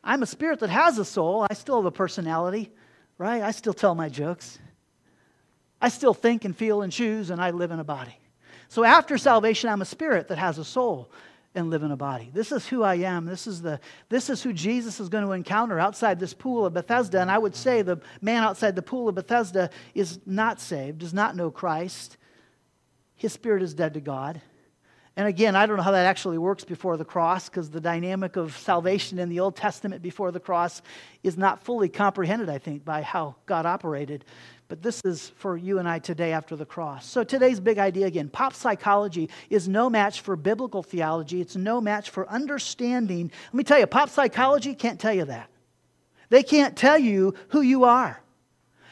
I'm 0.04 0.24
a 0.24 0.28
spirit 0.28 0.60
that 0.60 0.70
has 0.70 0.98
a 0.98 1.06
soul. 1.06 1.46
I 1.50 1.54
still 1.54 1.78
have 1.78 1.86
a 1.86 1.92
personality, 1.92 2.72
right? 3.18 3.42
I 3.42 3.52
still 3.52 3.74
tell 3.74 3.96
my 3.96 4.10
jokes. 4.10 4.60
I 5.82 5.90
still 5.90 6.14
think 6.14 6.46
and 6.46 6.56
feel 6.56 6.82
and 6.82 6.92
choose, 6.92 7.30
and 7.30 7.42
I 7.42 7.52
live 7.52 7.72
in 7.72 7.80
a 7.80 7.84
body. 7.84 8.18
So 8.68 8.84
after 8.84 9.18
salvation, 9.18 9.70
I'm 9.70 9.82
a 9.82 9.86
spirit 9.86 10.28
that 10.30 10.38
has 10.38 10.58
a 10.58 10.66
soul 10.66 11.12
and 11.54 11.70
live 11.70 11.84
in 11.84 11.92
a 11.92 11.98
body. 11.98 12.32
This 12.34 12.52
is 12.52 12.66
who 12.68 12.84
I 12.84 12.96
am. 12.96 13.26
This 13.26 13.46
is, 13.46 13.62
the, 13.62 13.80
this 14.10 14.30
is 14.30 14.42
who 14.42 14.54
Jesus 14.54 15.00
is 15.00 15.10
going 15.10 15.26
to 15.26 15.34
encounter 15.34 15.80
outside 15.80 16.20
this 16.20 16.34
pool 16.34 16.66
of 16.66 16.74
Bethesda. 16.74 17.20
And 17.20 17.30
I 17.30 17.38
would 17.38 17.56
say 17.56 17.82
the 17.82 18.00
man 18.22 18.44
outside 18.44 18.76
the 18.76 18.82
pool 18.82 19.10
of 19.10 19.16
Bethesda 19.16 19.70
is 19.94 20.20
not 20.26 20.62
saved, 20.62 21.00
does 21.00 21.14
not 21.14 21.36
know 21.36 21.52
Christ, 21.52 22.18
his 23.16 23.34
spirit 23.34 23.62
is 23.62 23.74
dead 23.74 23.94
to 23.96 24.02
God. 24.02 24.42
And 25.18 25.28
again, 25.28 25.58
I 25.58 25.66
don't 25.66 25.76
know 25.76 25.84
how 25.84 25.92
that 25.92 26.06
actually 26.06 26.38
works 26.38 26.64
before 26.64 26.96
the 26.96 27.04
cross 27.04 27.50
because 27.50 27.70
the 27.70 27.82
dynamic 27.82 28.38
of 28.38 28.58
salvation 28.58 29.20
in 29.20 29.28
the 29.28 29.42
Old 29.42 29.58
Testament 29.58 30.02
before 30.02 30.32
the 30.32 30.40
cross 30.40 30.82
is 31.22 31.38
not 31.38 31.64
fully 31.64 31.90
comprehended, 31.90 32.50
I 32.50 32.58
think, 32.58 32.86
by 32.86 33.02
how 33.02 33.36
God 33.46 33.66
operated. 33.66 34.24
But 34.70 34.82
this 34.82 35.02
is 35.04 35.34
for 35.36 35.58
you 35.58 35.80
and 35.80 35.88
I 35.88 36.00
today 36.00 36.32
after 36.32 36.56
the 36.56 36.66
cross. 36.66 37.06
So 37.06 37.26
today's 37.26 37.60
big 37.60 37.78
idea 37.78 38.06
again 38.06 38.30
pop 38.30 38.54
psychology 38.54 39.30
is 39.50 39.68
no 39.68 39.90
match 39.90 40.22
for 40.22 40.38
biblical 40.38 40.82
theology, 40.82 41.42
it's 41.42 41.58
no 41.58 41.82
match 41.82 42.10
for 42.10 42.30
understanding. 42.30 43.32
Let 43.48 43.54
me 43.54 43.66
tell 43.66 43.80
you, 43.80 43.88
pop 43.88 44.10
psychology 44.10 44.74
can't 44.74 44.98
tell 44.98 45.14
you 45.14 45.26
that. 45.26 45.50
They 46.30 46.42
can't 46.42 46.78
tell 46.78 46.98
you 46.98 47.34
who 47.50 47.60
you 47.60 47.84
are. 47.84 48.22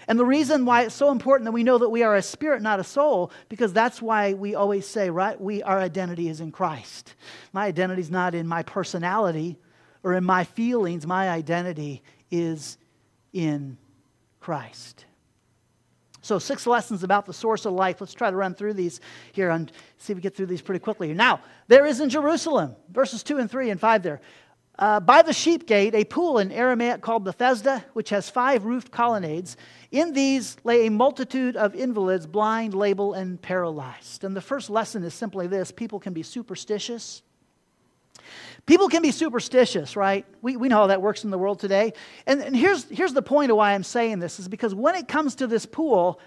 And 0.09 0.17
the 0.17 0.25
reason 0.25 0.65
why 0.65 0.81
it's 0.81 0.95
so 0.95 1.11
important 1.11 1.45
that 1.45 1.51
we 1.51 1.61
know 1.61 1.77
that 1.77 1.89
we 1.89 2.01
are 2.01 2.15
a 2.15 2.21
spirit, 2.23 2.63
not 2.63 2.79
a 2.79 2.83
soul, 2.83 3.31
because 3.47 3.73
that's 3.73 4.01
why 4.01 4.33
we 4.33 4.55
always 4.55 4.87
say, 4.87 5.11
right, 5.11 5.39
we 5.39 5.61
our 5.61 5.79
identity 5.79 6.29
is 6.29 6.41
in 6.41 6.51
Christ. 6.51 7.13
My 7.53 7.67
identity 7.67 8.01
is 8.01 8.09
not 8.09 8.33
in 8.33 8.47
my 8.47 8.63
personality 8.63 9.59
or 10.01 10.15
in 10.15 10.23
my 10.23 10.45
feelings. 10.45 11.05
My 11.05 11.29
identity 11.29 12.01
is 12.31 12.79
in 13.33 13.77
Christ. 14.39 15.05
So, 16.21 16.39
six 16.39 16.65
lessons 16.65 17.03
about 17.03 17.27
the 17.27 17.33
source 17.33 17.65
of 17.67 17.73
life. 17.73 18.01
Let's 18.01 18.15
try 18.15 18.31
to 18.31 18.35
run 18.35 18.55
through 18.55 18.73
these 18.73 19.01
here 19.31 19.51
and 19.51 19.71
see 19.99 20.13
if 20.13 20.17
we 20.17 20.23
get 20.23 20.35
through 20.35 20.47
these 20.47 20.61
pretty 20.61 20.79
quickly. 20.79 21.13
Now, 21.13 21.41
there 21.67 21.85
is 21.85 22.01
in 22.01 22.09
Jerusalem, 22.09 22.75
verses 22.91 23.21
2 23.21 23.37
and 23.37 23.49
3 23.49 23.69
and 23.69 23.79
5 23.79 24.01
there. 24.01 24.21
Uh, 24.79 24.98
by 24.98 25.21
the 25.21 25.33
sheep 25.33 25.67
gate, 25.67 25.93
a 25.93 26.05
pool 26.05 26.39
in 26.39 26.53
Aramaic 26.53 27.01
called 27.01 27.25
Bethesda, 27.25 27.83
which 27.91 28.12
has 28.12 28.29
five 28.29 28.63
roofed 28.63 28.91
colonnades. 28.91 29.57
In 29.91 30.13
these 30.13 30.55
lay 30.63 30.88
a 30.88 30.91
multitude 30.91 31.57
of 31.57 31.75
invalids, 31.75 32.25
blind, 32.25 32.74
lame, 32.74 32.98
and 33.13 33.41
paralyzed. 33.41 34.24
And 34.24 34.38
the 34.38 34.41
first 34.41 34.69
lesson 34.69 35.03
is 35.03 35.13
simply 35.13 35.48
this 35.48 35.69
people 35.69 36.00
can 36.00 36.13
be 36.13 36.24
superstitious. 36.24 37.21
People 38.65 38.88
can 38.88 39.01
be 39.01 39.12
superstitious, 39.12 39.98
right? 39.98 40.25
We, 40.41 40.55
we 40.55 40.69
know 40.69 40.77
how 40.77 40.88
that 40.88 41.01
works 41.01 41.25
in 41.25 41.29
the 41.29 41.38
world 41.38 41.59
today. 41.59 41.91
And, 42.25 42.41
and 42.41 42.55
here's, 42.55 42.86
here's 42.86 43.13
the 43.13 43.21
point 43.21 43.51
of 43.51 43.57
why 43.57 43.74
I'm 43.74 43.83
saying 43.83 44.19
this 44.19 44.39
is 44.39 44.48
because 44.48 44.74
when 44.74 44.95
it 44.95 45.09
comes 45.09 45.36
to 45.36 45.48
this 45.48 45.65
pool, 45.65 46.21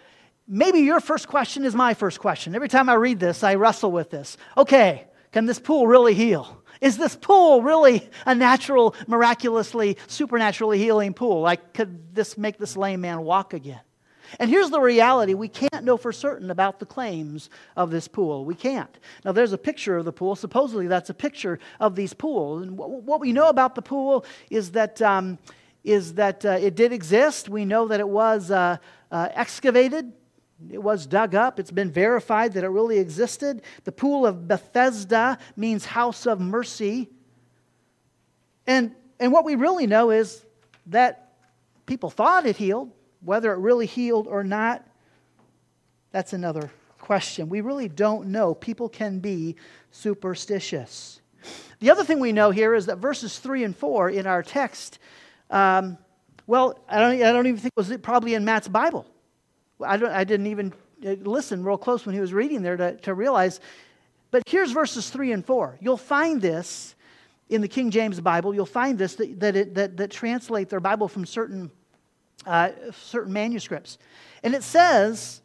maybe 0.46 0.80
your 0.80 1.00
first 1.00 1.26
question 1.26 1.64
is 1.64 1.74
my 1.74 1.94
first 1.94 2.20
question. 2.20 2.54
Every 2.54 2.68
time 2.68 2.90
I 2.90 2.94
read 2.94 3.18
this, 3.18 3.42
I 3.42 3.54
wrestle 3.54 3.92
with 3.92 4.10
this. 4.10 4.36
Okay, 4.58 5.06
can 5.30 5.46
this 5.46 5.58
pool 5.58 5.86
really 5.86 6.12
heal? 6.12 6.61
Is 6.82 6.98
this 6.98 7.14
pool 7.14 7.62
really 7.62 8.10
a 8.26 8.34
natural, 8.34 8.96
miraculously, 9.06 9.96
supernaturally 10.08 10.78
healing 10.78 11.14
pool? 11.14 11.40
Like, 11.40 11.74
could 11.74 12.12
this 12.12 12.36
make 12.36 12.58
this 12.58 12.76
lame 12.76 13.02
man 13.02 13.22
walk 13.22 13.54
again? 13.54 13.80
And 14.40 14.50
here's 14.50 14.70
the 14.70 14.80
reality 14.80 15.34
we 15.34 15.46
can't 15.46 15.84
know 15.84 15.96
for 15.96 16.10
certain 16.10 16.50
about 16.50 16.80
the 16.80 16.86
claims 16.86 17.50
of 17.76 17.92
this 17.92 18.08
pool. 18.08 18.44
We 18.44 18.56
can't. 18.56 18.98
Now, 19.24 19.30
there's 19.30 19.52
a 19.52 19.58
picture 19.58 19.96
of 19.96 20.04
the 20.04 20.12
pool. 20.12 20.34
Supposedly, 20.34 20.88
that's 20.88 21.08
a 21.08 21.14
picture 21.14 21.60
of 21.78 21.94
these 21.94 22.14
pools. 22.14 22.62
And 22.62 22.76
what 22.76 23.20
we 23.20 23.32
know 23.32 23.48
about 23.48 23.76
the 23.76 23.82
pool 23.82 24.24
is 24.50 24.72
that, 24.72 25.00
um, 25.00 25.38
is 25.84 26.14
that 26.14 26.44
uh, 26.44 26.58
it 26.60 26.74
did 26.74 26.92
exist. 26.92 27.48
We 27.48 27.64
know 27.64 27.86
that 27.86 28.00
it 28.00 28.08
was 28.08 28.50
uh, 28.50 28.78
uh, 29.12 29.28
excavated 29.34 30.12
it 30.70 30.82
was 30.82 31.06
dug 31.06 31.34
up. 31.34 31.58
It's 31.58 31.70
been 31.70 31.90
verified 31.90 32.52
that 32.54 32.64
it 32.64 32.68
really 32.68 32.98
existed. 32.98 33.62
The 33.84 33.92
pool 33.92 34.26
of 34.26 34.48
Bethesda 34.48 35.38
means 35.56 35.84
house 35.84 36.26
of 36.26 36.40
mercy. 36.40 37.10
And, 38.66 38.94
and 39.18 39.32
what 39.32 39.44
we 39.44 39.54
really 39.54 39.86
know 39.86 40.10
is 40.10 40.44
that 40.86 41.32
people 41.86 42.10
thought 42.10 42.46
it 42.46 42.56
healed. 42.56 42.90
Whether 43.20 43.52
it 43.52 43.58
really 43.58 43.86
healed 43.86 44.26
or 44.26 44.42
not, 44.42 44.84
that's 46.10 46.32
another 46.32 46.70
question. 46.98 47.48
We 47.48 47.60
really 47.60 47.88
don't 47.88 48.28
know. 48.28 48.54
People 48.54 48.88
can 48.88 49.20
be 49.20 49.56
superstitious. 49.90 51.20
The 51.80 51.90
other 51.90 52.04
thing 52.04 52.20
we 52.20 52.32
know 52.32 52.50
here 52.50 52.74
is 52.74 52.86
that 52.86 52.98
verses 52.98 53.38
3 53.38 53.64
and 53.64 53.76
4 53.76 54.10
in 54.10 54.26
our 54.26 54.42
text, 54.42 54.98
um, 55.50 55.98
well, 56.46 56.78
I 56.88 56.98
don't, 56.98 57.22
I 57.22 57.32
don't 57.32 57.46
even 57.46 57.60
think 57.60 57.72
it 57.76 57.80
was 57.80 57.96
probably 57.98 58.34
in 58.34 58.44
Matt's 58.44 58.68
Bible. 58.68 59.06
I, 59.84 60.20
I 60.20 60.24
didn't 60.24 60.46
even 60.46 60.72
uh, 61.04 61.10
listen 61.20 61.64
real 61.64 61.78
close 61.78 62.06
when 62.06 62.14
he 62.14 62.20
was 62.20 62.32
reading 62.32 62.62
there 62.62 62.76
to, 62.76 62.96
to 62.98 63.14
realize. 63.14 63.60
But 64.30 64.42
here's 64.46 64.72
verses 64.72 65.10
3 65.10 65.32
and 65.32 65.44
4. 65.44 65.78
You'll 65.80 65.96
find 65.96 66.40
this 66.40 66.94
in 67.50 67.60
the 67.60 67.68
King 67.68 67.90
James 67.90 68.18
Bible. 68.20 68.54
You'll 68.54 68.64
find 68.64 68.98
this 68.98 69.14
that, 69.16 69.40
that, 69.40 69.56
it, 69.56 69.74
that, 69.74 69.96
that 69.98 70.10
translate 70.10 70.70
their 70.70 70.80
Bible 70.80 71.06
from 71.06 71.26
certain, 71.26 71.70
uh, 72.46 72.70
certain 72.92 73.32
manuscripts. 73.32 73.98
And 74.42 74.54
it 74.54 74.62
says 74.62 75.41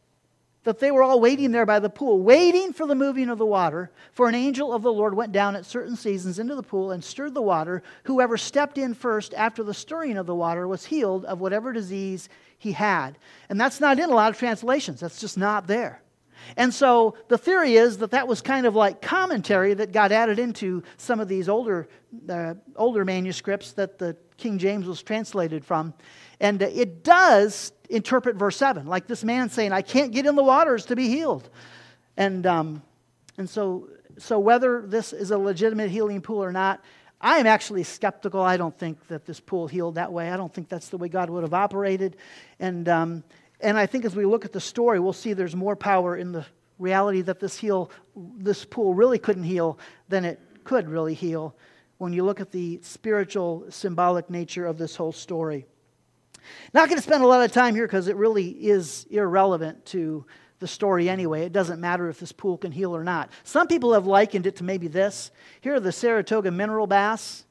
that 0.64 0.80
they 0.80 0.92
were 0.92 1.04
all 1.04 1.20
waiting 1.20 1.52
there 1.52 1.66
by 1.66 1.80
the 1.80 1.90
pool, 1.90 2.22
waiting 2.22 2.74
for 2.74 2.86
the 2.86 2.96
moving 2.96 3.30
of 3.30 3.38
the 3.38 3.46
water. 3.46 3.90
For 4.12 4.28
an 4.28 4.36
angel 4.36 4.74
of 4.74 4.82
the 4.82 4.92
Lord 4.92 5.14
went 5.14 5.32
down 5.32 5.56
at 5.56 5.66
certain 5.66 5.96
seasons 5.96 6.40
into 6.40 6.56
the 6.56 6.64
pool 6.64 6.92
and 6.92 7.04
stirred 7.04 7.34
the 7.34 7.42
water. 7.42 7.84
Whoever 8.04 8.38
stepped 8.38 8.78
in 8.78 8.94
first 8.94 9.34
after 9.34 9.64
the 9.64 9.74
stirring 9.74 10.18
of 10.18 10.26
the 10.26 10.36
water 10.36 10.68
was 10.68 10.86
healed 10.86 11.26
of 11.26 11.40
whatever 11.40 11.72
disease 11.72 12.28
he 12.58 12.74
had. 12.74 13.18
And 13.50 13.60
that's 13.60 13.80
not 13.80 14.00
in 14.00 14.10
a 14.10 14.14
lot 14.14 14.32
of 14.32 14.38
translations, 14.38 15.00
that's 15.00 15.22
just 15.22 15.38
not 15.38 15.68
there. 15.68 16.02
And 16.56 16.74
so 16.74 17.16
the 17.28 17.38
theory 17.38 17.76
is 17.76 17.98
that 17.98 18.12
that 18.12 18.28
was 18.28 18.42
kind 18.42 18.66
of 18.66 18.76
like 18.76 19.02
commentary 19.02 19.74
that 19.74 19.92
got 19.92 20.12
added 20.12 20.40
into 20.40 20.84
some 20.98 21.20
of 21.20 21.28
these 21.28 21.50
older, 21.50 21.88
uh, 22.30 22.54
older 22.76 23.04
manuscripts 23.04 23.74
that 23.74 23.98
the 23.98 24.16
King 24.38 24.58
James 24.58 24.86
was 24.86 25.02
translated 25.02 25.66
from. 25.66 25.94
And 26.40 26.62
it 26.62 27.04
does 27.04 27.72
interpret 27.90 28.36
verse 28.36 28.58
7, 28.58 28.86
like 28.86 29.08
this 29.08 29.24
man 29.24 29.50
saying, 29.50 29.72
I 29.72 29.82
can't 29.82 30.12
get 30.12 30.26
in 30.26 30.36
the 30.36 30.44
waters 30.44 30.86
to 30.88 30.96
be 30.96 31.08
healed. 31.08 31.50
And, 32.16 32.46
um, 32.46 32.82
and 33.38 33.50
so, 33.50 33.90
so 34.18 34.40
whether 34.40 34.82
this 34.86 35.14
is 35.14 35.32
a 35.32 35.38
legitimate 35.38 35.90
healing 35.90 36.22
pool 36.22 36.44
or 36.44 36.52
not, 36.52 36.84
I 37.20 37.38
am 37.38 37.48
actually 37.48 37.84
skeptical. 37.84 38.42
I 38.42 38.58
don't 38.58 38.78
think 38.78 39.08
that 39.08 39.26
this 39.26 39.40
pool 39.40 39.68
healed 39.68 39.96
that 39.96 40.12
way. 40.12 40.30
I 40.30 40.38
don't 40.38 40.54
think 40.54 40.70
that's 40.70 40.90
the 40.90 40.98
way 40.98 41.10
God 41.10 41.30
would 41.30 41.44
have 41.44 41.54
operated. 41.54 42.18
And, 42.60 42.88
um, 42.90 43.24
and 43.60 43.78
I 43.78 43.86
think 43.86 44.06
as 44.06 44.16
we 44.16 44.26
look 44.26 44.46
at 44.46 44.54
the 44.54 44.62
story, 44.62 45.00
we'll 45.00 45.14
see 45.14 45.34
there's 45.34 45.56
more 45.56 45.76
power 45.76 46.16
in 46.16 46.32
the 46.32 46.46
reality 46.78 47.22
that 47.22 47.40
this, 47.40 47.58
heal, 47.58 47.90
this 48.16 48.66
pool 48.66 48.94
really 48.94 49.18
couldn't 49.18 49.44
heal 49.44 49.80
than 50.10 50.26
it 50.26 50.40
could 50.64 50.88
really 50.90 51.16
heal 51.16 51.56
when 51.98 52.14
you 52.14 52.24
look 52.24 52.40
at 52.40 52.52
the 52.52 52.80
spiritual, 52.84 53.66
symbolic 53.70 54.30
nature 54.30 54.68
of 54.68 54.78
this 54.78 54.96
whole 54.96 55.12
story. 55.12 55.66
Not 56.74 56.90
going 56.90 56.98
to 56.98 57.04
spend 57.04 57.24
a 57.24 57.28
lot 57.28 57.44
of 57.44 57.52
time 57.52 57.76
here 57.76 57.88
because 57.88 58.08
it 58.08 58.16
really 58.16 58.50
is 58.50 59.06
irrelevant 59.10 59.86
to 59.88 60.26
the 60.60 60.68
story 60.68 61.10
anyway. 61.10 61.44
It 61.46 61.54
doesn't 61.54 61.80
matter 61.80 62.10
if 62.10 62.20
this 62.20 62.32
pool 62.32 62.58
can 62.58 62.72
heal 62.72 62.96
or 62.96 63.04
not. 63.04 63.30
Some 63.44 63.68
people 63.68 63.94
have 63.94 64.06
likened 64.06 64.48
it 64.48 64.58
to 64.58 64.64
maybe 64.64 64.88
this. 64.88 65.32
Here 65.62 65.76
are 65.76 65.80
the 65.80 65.92
Saratoga 65.92 66.52
mineral 66.52 66.88
baths. 66.88 67.46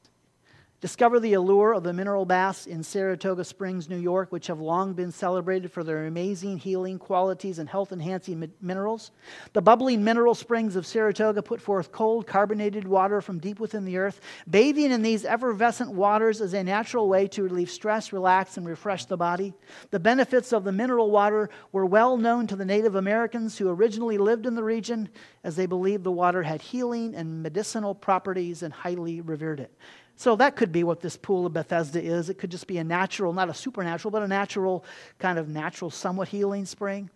Discover 0.79 1.21
the 1.21 1.33
allure 1.33 1.73
of 1.73 1.81
the 1.81 1.91
mineral 1.91 2.23
baths 2.23 2.67
in 2.67 2.83
Saratoga 2.83 3.43
Springs, 3.43 3.89
New 3.89 3.97
York, 3.97 4.31
which 4.31 4.45
have 4.45 4.59
long 4.59 4.93
been 4.93 5.11
celebrated 5.11 5.71
for 5.71 5.83
their 5.83 6.05
amazing 6.05 6.59
healing 6.59 6.99
qualities 6.99 7.57
and 7.57 7.67
health 7.67 7.91
enhancing 7.91 8.51
minerals. 8.61 9.09
The 9.53 9.61
bubbling 9.61 10.03
mineral 10.03 10.35
springs 10.35 10.75
of 10.75 10.85
Saratoga 10.85 11.41
put 11.41 11.59
forth 11.59 11.91
cold, 11.91 12.27
carbonated 12.27 12.87
water 12.87 13.21
from 13.21 13.39
deep 13.39 13.59
within 13.59 13.85
the 13.85 13.97
earth. 13.97 14.21
Bathing 14.47 14.91
in 14.91 15.01
these 15.01 15.25
effervescent 15.25 15.91
waters 15.93 16.41
is 16.41 16.53
a 16.53 16.63
natural 16.63 17.09
way 17.09 17.27
to 17.29 17.41
relieve 17.41 17.71
stress, 17.71 18.13
relax, 18.13 18.57
and 18.57 18.67
refresh 18.67 19.05
the 19.05 19.17
body. 19.17 19.55
The 19.89 19.99
benefits 19.99 20.53
of 20.53 20.63
the 20.63 20.71
mineral 20.71 21.09
water 21.09 21.49
were 21.71 21.87
well 21.87 22.17
known 22.17 22.45
to 22.45 22.55
the 22.55 22.65
Native 22.65 22.93
Americans 22.93 23.57
who 23.57 23.67
originally 23.67 24.19
lived 24.19 24.45
in 24.45 24.53
the 24.53 24.63
region, 24.63 25.09
as 25.43 25.55
they 25.55 25.65
believed 25.65 26.03
the 26.03 26.11
water 26.11 26.43
had 26.43 26.61
healing 26.61 27.15
and 27.15 27.41
medicinal 27.41 27.95
properties 27.95 28.61
and 28.61 28.71
highly 28.71 29.21
revered 29.21 29.59
it. 29.59 29.73
So 30.17 30.35
that 30.37 30.55
could 30.55 30.71
be 30.71 30.83
what 30.83 30.99
this 30.99 31.15
pool 31.15 31.45
of 31.45 31.53
Bethesda 31.53 32.01
is. 32.01 32.29
It 32.29 32.39
could 32.39 32.49
just 32.49 32.65
be 32.65 32.79
a 32.79 32.83
natural, 32.83 33.33
not 33.33 33.49
a 33.49 33.53
supernatural, 33.53 34.11
but 34.11 34.23
a 34.23 34.27
natural, 34.27 34.83
kind 35.19 35.37
of 35.37 35.47
natural, 35.47 35.91
somewhat 35.91 36.27
healing 36.27 36.65
spring. 36.65 37.11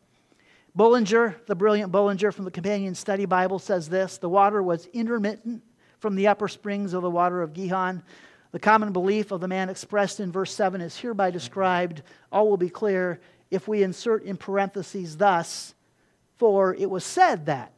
Bullinger, 0.75 1.35
the 1.47 1.55
brilliant 1.55 1.91
Bullinger 1.91 2.31
from 2.31 2.45
the 2.45 2.51
Companion 2.51 2.93
Study 2.93 3.25
Bible, 3.25 3.57
says 3.57 3.89
this 3.89 4.19
The 4.19 4.29
water 4.29 4.61
was 4.61 4.85
intermittent 4.93 5.63
from 5.97 6.15
the 6.15 6.27
upper 6.27 6.47
springs 6.47 6.93
of 6.93 7.01
the 7.01 7.09
water 7.09 7.41
of 7.41 7.53
Gihon. 7.53 8.03
The 8.51 8.59
common 8.59 8.93
belief 8.93 9.31
of 9.31 9.41
the 9.41 9.47
man 9.47 9.69
expressed 9.69 10.19
in 10.19 10.31
verse 10.31 10.53
7 10.53 10.79
is 10.79 10.95
hereby 10.95 11.31
described. 11.31 12.03
All 12.31 12.47
will 12.49 12.57
be 12.57 12.69
clear 12.69 13.19
if 13.49 13.67
we 13.67 13.81
insert 13.81 14.23
in 14.23 14.37
parentheses, 14.37 15.17
thus, 15.17 15.73
for 16.37 16.75
it 16.75 16.89
was 16.89 17.03
said 17.03 17.47
that 17.47 17.73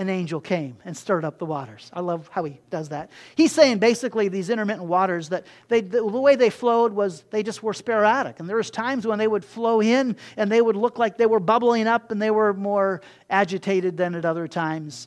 an 0.00 0.08
angel 0.08 0.40
came 0.40 0.78
and 0.86 0.96
stirred 0.96 1.26
up 1.26 1.38
the 1.38 1.44
waters. 1.44 1.90
I 1.92 2.00
love 2.00 2.30
how 2.32 2.42
he 2.44 2.58
does 2.70 2.88
that. 2.88 3.10
He's 3.34 3.52
saying 3.52 3.80
basically 3.80 4.28
these 4.28 4.48
intermittent 4.48 4.88
waters 4.88 5.28
that 5.28 5.44
they, 5.68 5.82
the, 5.82 6.02
way 6.02 6.36
they 6.36 6.48
flowed 6.48 6.94
was 6.94 7.22
they 7.30 7.42
just 7.42 7.62
were 7.62 7.74
sporadic. 7.74 8.40
And 8.40 8.48
there 8.48 8.56
was 8.56 8.70
times 8.70 9.06
when 9.06 9.18
they 9.18 9.28
would 9.28 9.44
flow 9.44 9.82
in 9.82 10.16
and 10.38 10.50
they 10.50 10.62
would 10.62 10.74
look 10.74 10.98
like 10.98 11.18
they 11.18 11.26
were 11.26 11.38
bubbling 11.38 11.86
up 11.86 12.10
and 12.10 12.20
they 12.20 12.30
were 12.30 12.54
more 12.54 13.02
agitated 13.28 13.98
than 13.98 14.14
at 14.14 14.24
other 14.24 14.48
times. 14.48 15.06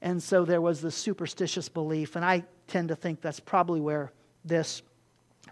And 0.00 0.20
so 0.20 0.44
there 0.44 0.60
was 0.60 0.80
this 0.80 0.96
superstitious 0.96 1.68
belief. 1.68 2.16
And 2.16 2.24
I 2.24 2.42
tend 2.66 2.88
to 2.88 2.96
think 2.96 3.20
that's 3.20 3.38
probably 3.38 3.80
where 3.80 4.10
this 4.44 4.82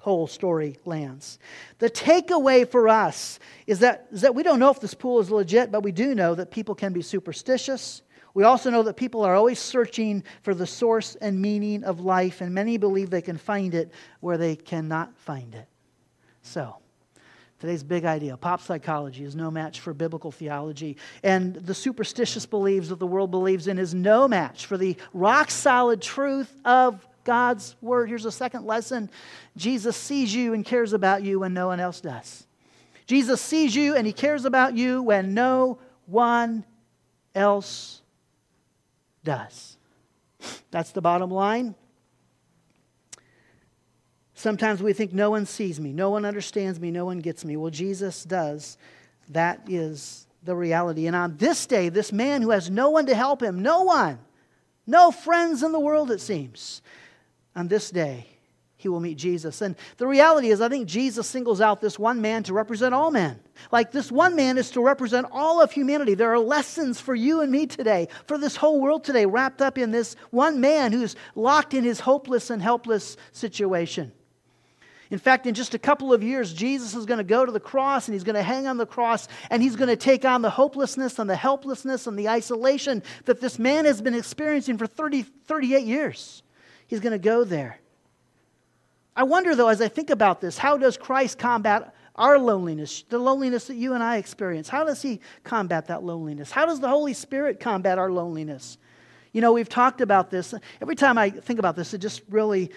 whole 0.01 0.27
story 0.27 0.79
lands. 0.85 1.39
The 1.79 1.91
takeaway 1.91 2.69
for 2.69 2.89
us 2.89 3.39
is 3.69 3.79
that, 3.81 4.09
is 4.11 4.23
that 4.23 4.35
we 4.35 4.43
don't 4.43 4.59
know 4.59 4.71
if 4.71 4.81
this 4.81 4.95
pool 4.95 5.21
is 5.21 5.31
legit, 5.31 5.71
but 5.71 5.85
we 5.85 5.93
do 5.93 6.13
know 6.13 6.35
that 6.35 6.51
people 6.51 6.75
can 6.75 6.93
be 6.93 7.03
superstitious 7.03 8.03
We 8.35 8.45
also 8.45 8.71
know 8.71 8.83
that 8.85 8.97
people 8.97 9.23
are 9.23 9.35
always 9.35 9.59
searching 9.59 10.23
for 10.43 10.55
the 10.55 10.67
source 10.67 11.17
and 11.17 11.41
meaning 11.41 11.85
of 11.85 12.01
life, 12.01 12.41
and 12.41 12.55
many 12.55 12.77
believe 12.77 13.11
they 13.11 13.23
can 13.23 13.37
find 13.37 13.75
it 13.75 13.93
where 14.21 14.39
they 14.39 14.57
cannot 14.57 15.17
find 15.17 15.55
it. 15.55 15.67
So, 16.43 16.77
today's 17.59 17.83
big 17.83 18.05
idea 18.05 18.37
pop 18.37 18.61
psychology 18.63 19.25
is 19.25 19.35
no 19.35 19.51
match 19.51 19.81
for 19.81 19.93
biblical 19.93 20.31
theology, 20.31 20.97
and 21.23 21.55
the 21.57 21.75
superstitious 21.75 22.47
beliefs 22.47 22.89
that 22.89 22.99
the 22.99 23.07
world 23.07 23.31
believes 23.31 23.67
in 23.67 23.79
is 23.79 23.95
no 23.95 24.29
match 24.29 24.67
for 24.67 24.77
the 24.77 24.97
rock 25.13 25.51
solid 25.51 26.01
truth 26.01 26.55
of 26.65 27.07
God's 27.25 27.77
word. 27.81 28.09
Here's 28.09 28.25
a 28.25 28.33
second 28.33 28.65
lesson 28.65 29.11
Jesus 29.57 29.97
sees 29.97 30.35
you 30.35 30.55
and 30.55 30.65
cares 30.65 30.93
about 30.93 31.23
you 31.23 31.41
when 31.41 31.53
no 31.53 31.67
one 31.67 31.81
else 31.81 32.01
does. 32.01 32.47
Jesus 33.07 33.41
sees 33.41 33.75
you 33.75 33.97
and 33.97 34.07
he 34.07 34.13
cares 34.13 34.45
about 34.45 34.77
you 34.77 35.03
when 35.03 35.35
no 35.35 35.79
one 36.07 36.65
else 37.35 38.00
does. 39.25 39.77
That's 40.71 40.93
the 40.93 41.01
bottom 41.01 41.31
line. 41.31 41.75
Sometimes 44.35 44.83
we 44.83 44.95
think 44.95 45.13
no 45.13 45.31
one 45.31 45.45
sees 45.45 45.79
me, 45.79 45.93
no 45.93 46.11
one 46.11 46.25
understands 46.25 46.81
me, 46.81 46.91
no 46.91 47.05
one 47.05 47.19
gets 47.19 47.45
me. 47.45 47.57
Well, 47.57 47.71
Jesus 47.71 48.25
does. 48.25 48.79
That 49.29 49.61
is 49.69 50.27
the 50.43 50.57
reality. 50.57 51.07
And 51.07 51.15
on 51.15 51.37
this 51.37 51.67
day, 51.67 51.91
this 51.91 52.11
man 52.11 52.41
who 52.41 52.51
has 52.51 52.71
no 52.71 52.89
one 52.89 53.07
to 53.07 53.15
help 53.15 53.43
him, 53.43 53.61
no 53.61 53.83
one, 53.83 54.19
no 54.87 55.11
friends 55.11 55.63
in 55.63 55.73
the 55.73 55.81
world, 55.81 56.11
it 56.11 56.21
seems, 56.21 56.81
on 57.55 57.69
this 57.69 57.91
day, 57.91 58.27
he 58.81 58.89
will 58.89 59.01
meet 59.01 59.19
Jesus. 59.19 59.61
And 59.61 59.77
the 59.99 60.07
reality 60.07 60.49
is, 60.49 60.63
I 60.63 60.71
think 60.71 60.89
Jesus 60.89 61.27
singles 61.27 61.61
out 61.61 61.83
this 61.83 61.99
one 61.99 62.23
man 62.23 62.43
to 62.45 62.55
represent 62.55 62.95
all 62.95 63.11
men. 63.11 63.39
Like 63.71 63.93
this 63.93 64.11
one 64.11 64.35
man 64.37 64.57
is 64.57 64.71
to 64.71 64.81
represent 64.81 65.27
all 65.33 65.61
of 65.61 65.71
humanity. 65.71 66.15
There 66.15 66.33
are 66.33 66.39
lessons 66.39 66.99
for 66.99 67.15
you 67.15 67.43
and 67.43 67.53
me 67.53 67.67
today, 67.67 68.09
for 68.27 68.39
this 68.39 68.57
whole 68.57 68.81
world 68.81 69.05
today, 69.05 69.27
wrapped 69.27 69.61
up 69.61 69.77
in 69.77 69.91
this 69.91 70.17
one 70.31 70.63
man 70.63 70.93
who's 70.93 71.15
locked 71.35 71.75
in 71.75 71.85
his 71.85 72.01
hopeless 72.01 72.49
and 72.49 72.63
helpless 72.63 73.19
situation. 73.33 74.13
In 75.11 75.19
fact, 75.19 75.47
in 75.47 75.53
just 75.53 75.75
a 75.75 75.79
couple 75.79 76.15
of 76.15 76.23
years, 76.23 76.55
Jesus 76.55 76.95
is 76.95 77.05
going 77.05 77.19
to 77.19 77.25
go 77.25 77.45
to 77.45 77.53
the 77.53 77.61
cross 77.61 78.09
and 78.09 78.15
he's 78.15 78.25
going 78.25 78.37
to 78.37 78.43
hang 78.43 78.67
on 78.67 78.79
the 78.79 78.87
cross 78.87 79.29
and 79.51 79.63
he's 79.63 79.77
going 79.77 79.89
to 79.89 79.97
take 79.97 80.25
on 80.25 80.41
the 80.41 80.49
hopelessness 80.49 81.19
and 81.19 81.29
the 81.29 81.37
helplessness 81.37 82.07
and 82.07 82.19
the 82.19 82.31
isolation 82.31 83.03
that 83.27 83.43
this 83.43 83.59
man 83.59 83.85
has 83.85 84.01
been 84.01 84.15
experiencing 84.15 84.79
for 84.79 84.87
30, 84.87 85.23
38 85.23 85.85
years. 85.85 86.43
He's 86.87 87.01
going 87.01 87.13
to 87.13 87.19
go 87.19 87.45
there. 87.45 87.79
I 89.21 89.23
wonder, 89.23 89.55
though, 89.55 89.69
as 89.69 89.83
I 89.83 89.89
think 89.89 90.09
about 90.09 90.41
this, 90.41 90.57
how 90.57 90.79
does 90.79 90.97
Christ 90.97 91.39
combat 91.39 91.95
our 92.17 92.39
loneliness, 92.39 93.05
the 93.11 93.19
loneliness 93.19 93.67
that 93.67 93.75
you 93.75 93.93
and 93.93 94.03
I 94.03 94.17
experience? 94.17 94.67
How 94.67 94.83
does 94.83 95.03
He 95.03 95.21
combat 95.45 95.89
that 95.89 96.03
loneliness? 96.03 96.51
How 96.51 96.65
does 96.65 96.81
the 96.81 96.89
Holy 96.89 97.13
Spirit 97.13 97.61
combat 97.61 97.99
our 97.99 98.11
loneliness? 98.11 98.79
You 99.33 99.43
know, 99.43 99.53
we've 99.53 99.69
talked 99.69 100.01
about 100.01 100.31
this. 100.31 100.55
Every 100.81 100.97
time 100.97 101.19
I 101.19 101.29
think 101.29 101.59
about 101.59 101.77
this, 101.77 101.93
it 101.93 101.99
just 101.99 102.23
really 102.31 102.71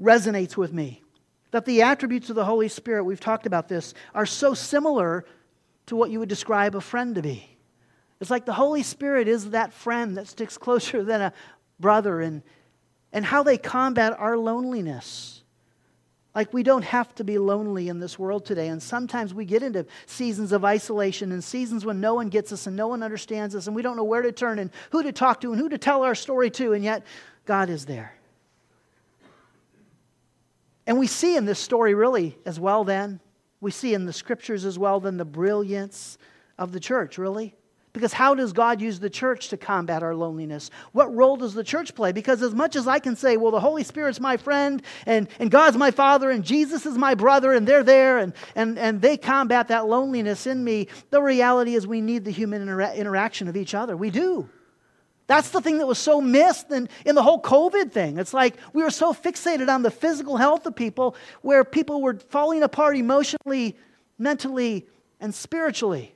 resonates 0.00 0.56
with 0.56 0.72
me. 0.72 1.02
That 1.50 1.64
the 1.64 1.82
attributes 1.82 2.30
of 2.30 2.36
the 2.36 2.44
Holy 2.44 2.68
Spirit, 2.68 3.02
we've 3.02 3.18
talked 3.18 3.46
about 3.46 3.68
this, 3.68 3.92
are 4.14 4.24
so 4.24 4.54
similar 4.54 5.24
to 5.86 5.96
what 5.96 6.10
you 6.10 6.20
would 6.20 6.28
describe 6.28 6.76
a 6.76 6.80
friend 6.80 7.16
to 7.16 7.22
be. 7.22 7.58
It's 8.20 8.30
like 8.30 8.46
the 8.46 8.52
Holy 8.52 8.84
Spirit 8.84 9.26
is 9.26 9.50
that 9.50 9.72
friend 9.72 10.16
that 10.16 10.28
sticks 10.28 10.56
closer 10.56 11.02
than 11.02 11.20
a 11.20 11.32
brother, 11.80 12.20
and, 12.20 12.42
and 13.12 13.24
how 13.24 13.42
they 13.42 13.58
combat 13.58 14.14
our 14.16 14.38
loneliness. 14.38 15.41
Like, 16.34 16.54
we 16.54 16.62
don't 16.62 16.84
have 16.84 17.14
to 17.16 17.24
be 17.24 17.36
lonely 17.36 17.88
in 17.88 18.00
this 18.00 18.18
world 18.18 18.46
today. 18.46 18.68
And 18.68 18.82
sometimes 18.82 19.34
we 19.34 19.44
get 19.44 19.62
into 19.62 19.84
seasons 20.06 20.52
of 20.52 20.64
isolation 20.64 21.30
and 21.30 21.44
seasons 21.44 21.84
when 21.84 22.00
no 22.00 22.14
one 22.14 22.30
gets 22.30 22.52
us 22.52 22.66
and 22.66 22.74
no 22.74 22.88
one 22.88 23.02
understands 23.02 23.54
us 23.54 23.66
and 23.66 23.76
we 23.76 23.82
don't 23.82 23.96
know 23.96 24.04
where 24.04 24.22
to 24.22 24.32
turn 24.32 24.58
and 24.58 24.70
who 24.90 25.02
to 25.02 25.12
talk 25.12 25.42
to 25.42 25.52
and 25.52 25.60
who 25.60 25.68
to 25.68 25.76
tell 25.76 26.04
our 26.04 26.14
story 26.14 26.50
to. 26.52 26.72
And 26.72 26.82
yet, 26.82 27.04
God 27.44 27.68
is 27.68 27.84
there. 27.84 28.14
And 30.86 30.98
we 30.98 31.06
see 31.06 31.36
in 31.36 31.44
this 31.44 31.58
story, 31.58 31.94
really, 31.94 32.36
as 32.44 32.58
well, 32.58 32.84
then, 32.84 33.20
we 33.60 33.70
see 33.70 33.94
in 33.94 34.06
the 34.06 34.12
scriptures 34.12 34.64
as 34.64 34.78
well, 34.78 34.98
then, 35.00 35.16
the 35.16 35.24
brilliance 35.24 36.18
of 36.58 36.72
the 36.72 36.80
church, 36.80 37.18
really. 37.18 37.54
Because 37.92 38.14
how 38.14 38.34
does 38.34 38.54
God 38.54 38.80
use 38.80 39.00
the 39.00 39.10
church 39.10 39.48
to 39.48 39.58
combat 39.58 40.02
our 40.02 40.14
loneliness? 40.14 40.70
What 40.92 41.14
role 41.14 41.36
does 41.36 41.52
the 41.52 41.64
church 41.64 41.94
play? 41.94 42.12
Because 42.12 42.40
as 42.40 42.54
much 42.54 42.74
as 42.74 42.88
I 42.88 42.98
can 42.98 43.16
say, 43.16 43.36
well, 43.36 43.50
the 43.50 43.60
Holy 43.60 43.84
Spirit's 43.84 44.18
my 44.18 44.38
friend, 44.38 44.82
and, 45.04 45.28
and 45.38 45.50
God's 45.50 45.76
my 45.76 45.90
father, 45.90 46.30
and 46.30 46.42
Jesus 46.42 46.86
is 46.86 46.96
my 46.96 47.14
brother, 47.14 47.52
and 47.52 47.68
they're 47.68 47.82
there, 47.82 48.16
and, 48.16 48.32
and, 48.54 48.78
and 48.78 49.02
they 49.02 49.18
combat 49.18 49.68
that 49.68 49.86
loneliness 49.86 50.46
in 50.46 50.64
me, 50.64 50.88
the 51.10 51.20
reality 51.20 51.74
is 51.74 51.86
we 51.86 52.00
need 52.00 52.24
the 52.24 52.30
human 52.30 52.66
intera- 52.66 52.96
interaction 52.96 53.46
of 53.46 53.58
each 53.58 53.74
other. 53.74 53.94
We 53.94 54.08
do. 54.08 54.48
That's 55.26 55.50
the 55.50 55.60
thing 55.60 55.78
that 55.78 55.86
was 55.86 55.98
so 55.98 56.20
missed 56.20 56.70
in, 56.70 56.88
in 57.04 57.14
the 57.14 57.22
whole 57.22 57.42
COVID 57.42 57.92
thing. 57.92 58.18
It's 58.18 58.34
like 58.34 58.56
we 58.72 58.82
were 58.82 58.90
so 58.90 59.12
fixated 59.12 59.68
on 59.68 59.82
the 59.82 59.90
physical 59.90 60.38
health 60.38 60.64
of 60.64 60.74
people 60.74 61.14
where 61.42 61.62
people 61.62 62.00
were 62.00 62.18
falling 62.18 62.62
apart 62.62 62.96
emotionally, 62.96 63.76
mentally, 64.18 64.86
and 65.20 65.34
spiritually. 65.34 66.14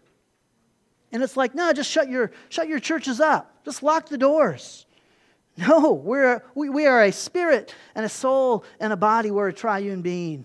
And 1.17 1.23
it's 1.25 1.35
like, 1.35 1.55
no, 1.55 1.73
just 1.73 1.91
shut 1.91 2.11
your, 2.11 2.31
shut 2.51 2.69
your 2.69 2.79
churches 2.79 3.23
up. 3.23 3.65
Just 3.65 3.83
lock 3.83 4.11
the 4.11 4.19
doors. 4.19 4.85
No, 5.57 5.95
we're, 5.95 6.43
we, 6.55 6.69
we 6.69 6.85
are 6.85 7.05
a 7.05 7.11
spirit 7.11 7.75
and 7.95 8.05
a 8.05 8.09
soul 8.11 8.67
and 8.81 8.93
a 8.93 8.99
body. 8.99 9.31
We're 9.31 9.49
a 9.49 9.53
triune 9.55 10.03
being. 10.03 10.45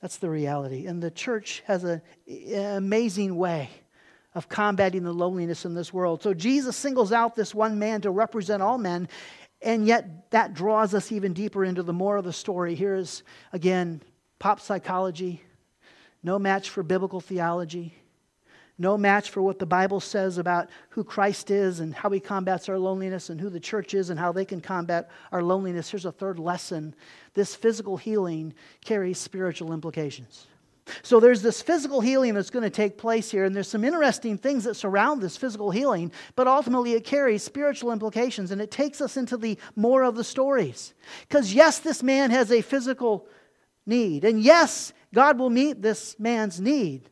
That's 0.00 0.18
the 0.18 0.30
reality. 0.30 0.86
And 0.86 1.02
the 1.02 1.10
church 1.10 1.64
has 1.66 1.82
an 1.82 2.00
amazing 2.28 3.34
way 3.34 3.70
of 4.36 4.48
combating 4.48 5.02
the 5.02 5.12
loneliness 5.12 5.64
in 5.64 5.74
this 5.74 5.92
world. 5.92 6.22
So 6.22 6.32
Jesus 6.32 6.76
singles 6.76 7.10
out 7.10 7.34
this 7.34 7.56
one 7.56 7.80
man 7.80 8.02
to 8.02 8.12
represent 8.12 8.62
all 8.62 8.78
men, 8.78 9.08
and 9.62 9.84
yet 9.84 10.30
that 10.30 10.54
draws 10.54 10.94
us 10.94 11.10
even 11.10 11.32
deeper 11.32 11.64
into 11.64 11.82
the 11.82 11.92
more 11.92 12.18
of 12.18 12.24
the 12.24 12.32
story. 12.32 12.76
Here's, 12.76 13.24
again, 13.52 14.00
pop 14.38 14.60
psychology, 14.60 15.42
no 16.22 16.38
match 16.38 16.70
for 16.70 16.82
biblical 16.82 17.20
theology, 17.20 17.94
no 18.78 18.96
match 18.96 19.28
for 19.28 19.42
what 19.42 19.58
the 19.58 19.66
Bible 19.66 20.00
says 20.00 20.38
about 20.38 20.70
who 20.90 21.04
Christ 21.04 21.50
is 21.50 21.80
and 21.80 21.94
how 21.94 22.08
he 22.08 22.18
combats 22.18 22.68
our 22.68 22.78
loneliness 22.78 23.28
and 23.28 23.38
who 23.38 23.50
the 23.50 23.60
church 23.60 23.92
is 23.92 24.08
and 24.08 24.18
how 24.18 24.32
they 24.32 24.46
can 24.46 24.60
combat 24.62 25.10
our 25.32 25.42
loneliness. 25.42 25.90
Here's 25.90 26.06
a 26.06 26.12
third 26.12 26.38
lesson 26.38 26.94
this 27.34 27.54
physical 27.54 27.98
healing 27.98 28.54
carries 28.82 29.18
spiritual 29.18 29.72
implications. 29.72 30.46
So 31.02 31.20
there's 31.20 31.42
this 31.42 31.62
physical 31.62 32.00
healing 32.00 32.34
that's 32.34 32.50
going 32.50 32.64
to 32.64 32.70
take 32.70 32.98
place 32.98 33.30
here, 33.30 33.44
and 33.44 33.54
there's 33.54 33.68
some 33.68 33.84
interesting 33.84 34.38
things 34.38 34.64
that 34.64 34.74
surround 34.74 35.20
this 35.20 35.36
physical 35.36 35.70
healing, 35.70 36.10
but 36.34 36.48
ultimately 36.48 36.94
it 36.94 37.04
carries 37.04 37.42
spiritual 37.42 37.92
implications, 37.92 38.50
and 38.50 38.60
it 38.60 38.70
takes 38.70 39.00
us 39.00 39.16
into 39.16 39.36
the 39.36 39.58
more 39.76 40.02
of 40.02 40.16
the 40.16 40.24
stories. 40.24 40.94
Because 41.28 41.54
yes, 41.54 41.78
this 41.78 42.02
man 42.02 42.30
has 42.30 42.50
a 42.50 42.62
physical 42.62 43.28
need, 43.90 44.24
and 44.24 44.40
yes, 44.40 44.94
God 45.12 45.38
will 45.38 45.50
meet 45.50 45.82
this 45.82 46.18
man's 46.18 46.58
need. 46.60 47.10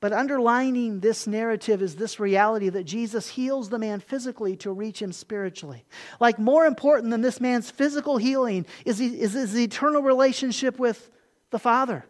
But 0.00 0.14
underlining 0.14 1.00
this 1.00 1.26
narrative 1.26 1.82
is 1.82 1.94
this 1.94 2.18
reality 2.18 2.70
that 2.70 2.84
Jesus 2.84 3.28
heals 3.28 3.68
the 3.68 3.78
man 3.78 4.00
physically 4.00 4.56
to 4.56 4.72
reach 4.72 5.02
him 5.02 5.12
spiritually. 5.12 5.84
Like, 6.18 6.38
more 6.38 6.64
important 6.64 7.10
than 7.10 7.20
this 7.20 7.38
man's 7.38 7.70
physical 7.70 8.16
healing 8.16 8.64
is, 8.86 8.98
is 8.98 9.34
his 9.34 9.58
eternal 9.58 10.02
relationship 10.02 10.78
with 10.78 11.10
the 11.50 11.58
Father 11.58 12.06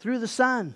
through 0.00 0.18
the 0.18 0.26
Son. 0.26 0.74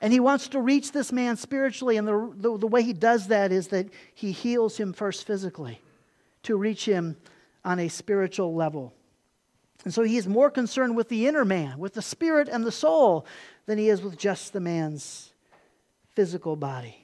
And 0.00 0.12
he 0.12 0.20
wants 0.20 0.48
to 0.48 0.60
reach 0.60 0.92
this 0.92 1.10
man 1.10 1.36
spiritually, 1.36 1.96
and 1.96 2.06
the, 2.06 2.32
the, 2.36 2.58
the, 2.58 2.66
way 2.66 2.82
he 2.82 2.92
does 2.92 3.26
that 3.26 3.50
is 3.50 3.68
that 3.68 3.88
he 4.14 4.30
heals 4.30 4.76
him 4.76 4.92
first 4.92 5.26
physically 5.26 5.80
to 6.44 6.56
reach 6.56 6.86
him 6.86 7.16
on 7.64 7.80
a 7.80 7.88
spiritual 7.88 8.54
level. 8.54 8.94
And 9.84 9.94
so 9.94 10.02
he 10.02 10.16
is 10.16 10.26
more 10.26 10.50
concerned 10.50 10.96
with 10.96 11.08
the 11.08 11.26
inner 11.26 11.44
man, 11.44 11.78
with 11.78 11.94
the 11.94 12.02
spirit 12.02 12.48
and 12.48 12.64
the 12.64 12.72
soul, 12.72 13.26
than 13.66 13.78
he 13.78 13.88
is 13.88 14.02
with 14.02 14.18
just 14.18 14.52
the 14.52 14.60
man's 14.60 15.32
physical 16.14 16.56
body. 16.56 16.96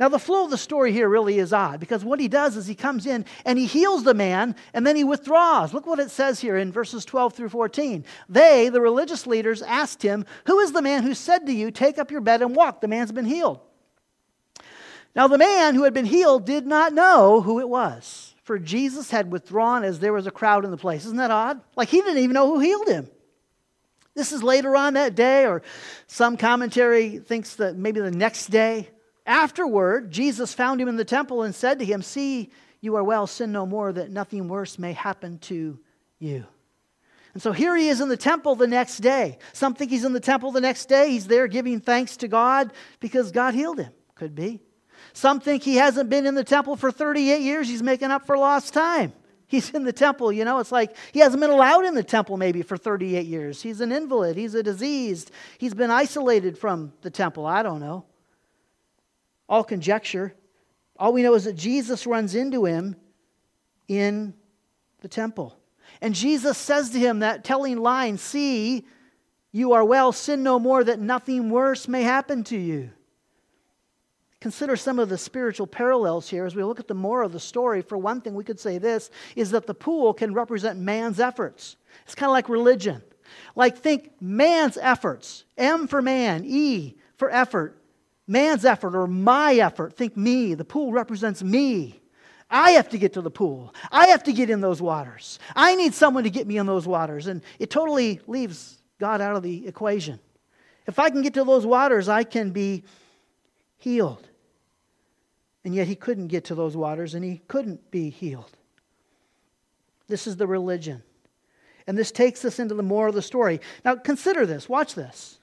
Now, 0.00 0.08
the 0.08 0.18
flow 0.18 0.44
of 0.44 0.50
the 0.50 0.58
story 0.58 0.90
here 0.90 1.08
really 1.08 1.38
is 1.38 1.52
odd 1.52 1.78
because 1.78 2.04
what 2.04 2.18
he 2.18 2.26
does 2.26 2.56
is 2.56 2.66
he 2.66 2.74
comes 2.74 3.06
in 3.06 3.24
and 3.44 3.56
he 3.56 3.66
heals 3.66 4.02
the 4.02 4.14
man 4.14 4.56
and 4.74 4.84
then 4.84 4.96
he 4.96 5.04
withdraws. 5.04 5.72
Look 5.72 5.86
what 5.86 6.00
it 6.00 6.10
says 6.10 6.40
here 6.40 6.56
in 6.56 6.72
verses 6.72 7.04
12 7.04 7.34
through 7.34 7.50
14. 7.50 8.04
They, 8.28 8.68
the 8.68 8.80
religious 8.80 9.28
leaders, 9.28 9.62
asked 9.62 10.02
him, 10.02 10.24
Who 10.46 10.58
is 10.58 10.72
the 10.72 10.82
man 10.82 11.04
who 11.04 11.14
said 11.14 11.46
to 11.46 11.52
you, 11.52 11.70
Take 11.70 11.98
up 11.98 12.10
your 12.10 12.20
bed 12.20 12.42
and 12.42 12.56
walk? 12.56 12.80
The 12.80 12.88
man's 12.88 13.12
been 13.12 13.26
healed. 13.26 13.60
Now, 15.14 15.28
the 15.28 15.38
man 15.38 15.76
who 15.76 15.84
had 15.84 15.94
been 15.94 16.06
healed 16.06 16.46
did 16.46 16.66
not 16.66 16.92
know 16.94 17.40
who 17.40 17.60
it 17.60 17.68
was 17.68 18.31
for 18.52 18.58
Jesus 18.58 19.10
had 19.10 19.32
withdrawn 19.32 19.82
as 19.82 19.98
there 19.98 20.12
was 20.12 20.26
a 20.26 20.30
crowd 20.30 20.66
in 20.66 20.70
the 20.70 20.76
place. 20.76 21.06
Isn't 21.06 21.16
that 21.16 21.30
odd? 21.30 21.62
Like 21.74 21.88
he 21.88 22.02
didn't 22.02 22.18
even 22.18 22.34
know 22.34 22.48
who 22.48 22.60
healed 22.60 22.86
him. 22.86 23.08
This 24.14 24.30
is 24.30 24.42
later 24.42 24.76
on 24.76 24.92
that 24.92 25.14
day, 25.14 25.46
or 25.46 25.62
some 26.06 26.36
commentary 26.36 27.16
thinks 27.16 27.54
that 27.56 27.76
maybe 27.76 28.00
the 28.00 28.10
next 28.10 28.48
day. 28.48 28.90
Afterward, 29.24 30.10
Jesus 30.10 30.52
found 30.52 30.82
him 30.82 30.88
in 30.88 30.96
the 30.96 31.04
temple 31.06 31.44
and 31.44 31.54
said 31.54 31.78
to 31.78 31.84
him, 31.86 32.02
See, 32.02 32.50
you 32.82 32.94
are 32.96 33.02
well, 33.02 33.26
sin 33.26 33.52
no 33.52 33.64
more, 33.64 33.90
that 33.90 34.10
nothing 34.10 34.48
worse 34.48 34.78
may 34.78 34.92
happen 34.92 35.38
to 35.38 35.78
you. 36.18 36.44
And 37.32 37.42
so 37.42 37.52
here 37.52 37.74
he 37.74 37.88
is 37.88 38.02
in 38.02 38.10
the 38.10 38.18
temple 38.18 38.54
the 38.54 38.66
next 38.66 38.98
day. 38.98 39.38
Some 39.54 39.72
think 39.72 39.90
he's 39.90 40.04
in 40.04 40.12
the 40.12 40.20
temple 40.20 40.52
the 40.52 40.60
next 40.60 40.90
day. 40.90 41.08
He's 41.08 41.26
there 41.26 41.46
giving 41.48 41.80
thanks 41.80 42.18
to 42.18 42.28
God 42.28 42.70
because 43.00 43.32
God 43.32 43.54
healed 43.54 43.78
him. 43.78 43.94
Could 44.14 44.34
be. 44.34 44.60
Some 45.12 45.40
think 45.40 45.62
he 45.62 45.76
hasn't 45.76 46.08
been 46.08 46.26
in 46.26 46.34
the 46.34 46.44
temple 46.44 46.76
for 46.76 46.90
38 46.90 47.40
years. 47.40 47.68
He's 47.68 47.82
making 47.82 48.10
up 48.10 48.26
for 48.26 48.36
lost 48.36 48.72
time. 48.72 49.12
He's 49.46 49.68
in 49.70 49.84
the 49.84 49.92
temple, 49.92 50.32
you 50.32 50.46
know. 50.46 50.60
It's 50.60 50.72
like 50.72 50.96
he 51.12 51.20
hasn't 51.20 51.40
been 51.40 51.50
allowed 51.50 51.84
in 51.84 51.94
the 51.94 52.02
temple 52.02 52.38
maybe 52.38 52.62
for 52.62 52.78
38 52.78 53.26
years. 53.26 53.60
He's 53.60 53.82
an 53.82 53.92
invalid. 53.92 54.36
He's 54.36 54.54
a 54.54 54.62
diseased. 54.62 55.30
He's 55.58 55.74
been 55.74 55.90
isolated 55.90 56.56
from 56.56 56.94
the 57.02 57.10
temple. 57.10 57.44
I 57.44 57.62
don't 57.62 57.80
know. 57.80 58.06
All 59.50 59.62
conjecture. 59.62 60.34
All 60.98 61.12
we 61.12 61.22
know 61.22 61.34
is 61.34 61.44
that 61.44 61.56
Jesus 61.56 62.06
runs 62.06 62.34
into 62.34 62.64
him 62.64 62.96
in 63.88 64.32
the 65.02 65.08
temple. 65.08 65.58
And 66.00 66.14
Jesus 66.14 66.56
says 66.56 66.88
to 66.90 66.98
him 66.98 67.18
that 67.18 67.44
telling 67.44 67.78
line 67.78 68.16
See, 68.16 68.86
you 69.50 69.74
are 69.74 69.84
well, 69.84 70.12
sin 70.12 70.42
no 70.42 70.58
more, 70.58 70.82
that 70.82 70.98
nothing 70.98 71.50
worse 71.50 71.86
may 71.86 72.02
happen 72.02 72.42
to 72.44 72.56
you. 72.56 72.90
Consider 74.42 74.74
some 74.74 74.98
of 74.98 75.08
the 75.08 75.16
spiritual 75.16 75.68
parallels 75.68 76.28
here 76.28 76.44
as 76.44 76.56
we 76.56 76.64
look 76.64 76.80
at 76.80 76.88
the 76.88 76.94
more 76.94 77.22
of 77.22 77.30
the 77.30 77.38
story. 77.38 77.80
For 77.80 77.96
one 77.96 78.20
thing, 78.20 78.34
we 78.34 78.42
could 78.42 78.58
say 78.58 78.76
this 78.76 79.08
is 79.36 79.52
that 79.52 79.68
the 79.68 79.72
pool 79.72 80.12
can 80.12 80.34
represent 80.34 80.80
man's 80.80 81.20
efforts. 81.20 81.76
It's 82.02 82.16
kind 82.16 82.28
of 82.28 82.32
like 82.32 82.48
religion. 82.48 83.04
Like, 83.54 83.78
think 83.78 84.10
man's 84.20 84.76
efforts 84.76 85.44
M 85.56 85.86
for 85.86 86.02
man, 86.02 86.42
E 86.44 86.96
for 87.18 87.30
effort, 87.30 87.80
man's 88.26 88.64
effort 88.64 88.96
or 88.96 89.06
my 89.06 89.54
effort. 89.54 89.96
Think 89.96 90.16
me. 90.16 90.54
The 90.54 90.64
pool 90.64 90.90
represents 90.90 91.44
me. 91.44 92.00
I 92.50 92.72
have 92.72 92.88
to 92.88 92.98
get 92.98 93.12
to 93.12 93.20
the 93.20 93.30
pool. 93.30 93.72
I 93.92 94.08
have 94.08 94.24
to 94.24 94.32
get 94.32 94.50
in 94.50 94.60
those 94.60 94.82
waters. 94.82 95.38
I 95.54 95.76
need 95.76 95.94
someone 95.94 96.24
to 96.24 96.30
get 96.30 96.48
me 96.48 96.56
in 96.58 96.66
those 96.66 96.88
waters. 96.88 97.28
And 97.28 97.42
it 97.60 97.70
totally 97.70 98.20
leaves 98.26 98.78
God 98.98 99.20
out 99.20 99.36
of 99.36 99.44
the 99.44 99.68
equation. 99.68 100.18
If 100.88 100.98
I 100.98 101.10
can 101.10 101.22
get 101.22 101.34
to 101.34 101.44
those 101.44 101.64
waters, 101.64 102.08
I 102.08 102.24
can 102.24 102.50
be 102.50 102.82
healed. 103.78 104.28
And 105.64 105.74
yet 105.74 105.86
he 105.86 105.94
couldn't 105.94 106.28
get 106.28 106.44
to 106.46 106.54
those 106.54 106.76
waters 106.76 107.14
and 107.14 107.24
he 107.24 107.40
couldn't 107.48 107.90
be 107.90 108.10
healed. 108.10 108.50
This 110.08 110.26
is 110.26 110.36
the 110.36 110.46
religion. 110.46 111.02
And 111.86 111.96
this 111.96 112.12
takes 112.12 112.44
us 112.44 112.58
into 112.58 112.74
the 112.74 112.82
more 112.82 113.08
of 113.08 113.14
the 113.14 113.22
story. 113.22 113.60
Now, 113.84 113.96
consider 113.96 114.46
this. 114.46 114.68
Watch 114.68 114.94
this. 114.94 115.38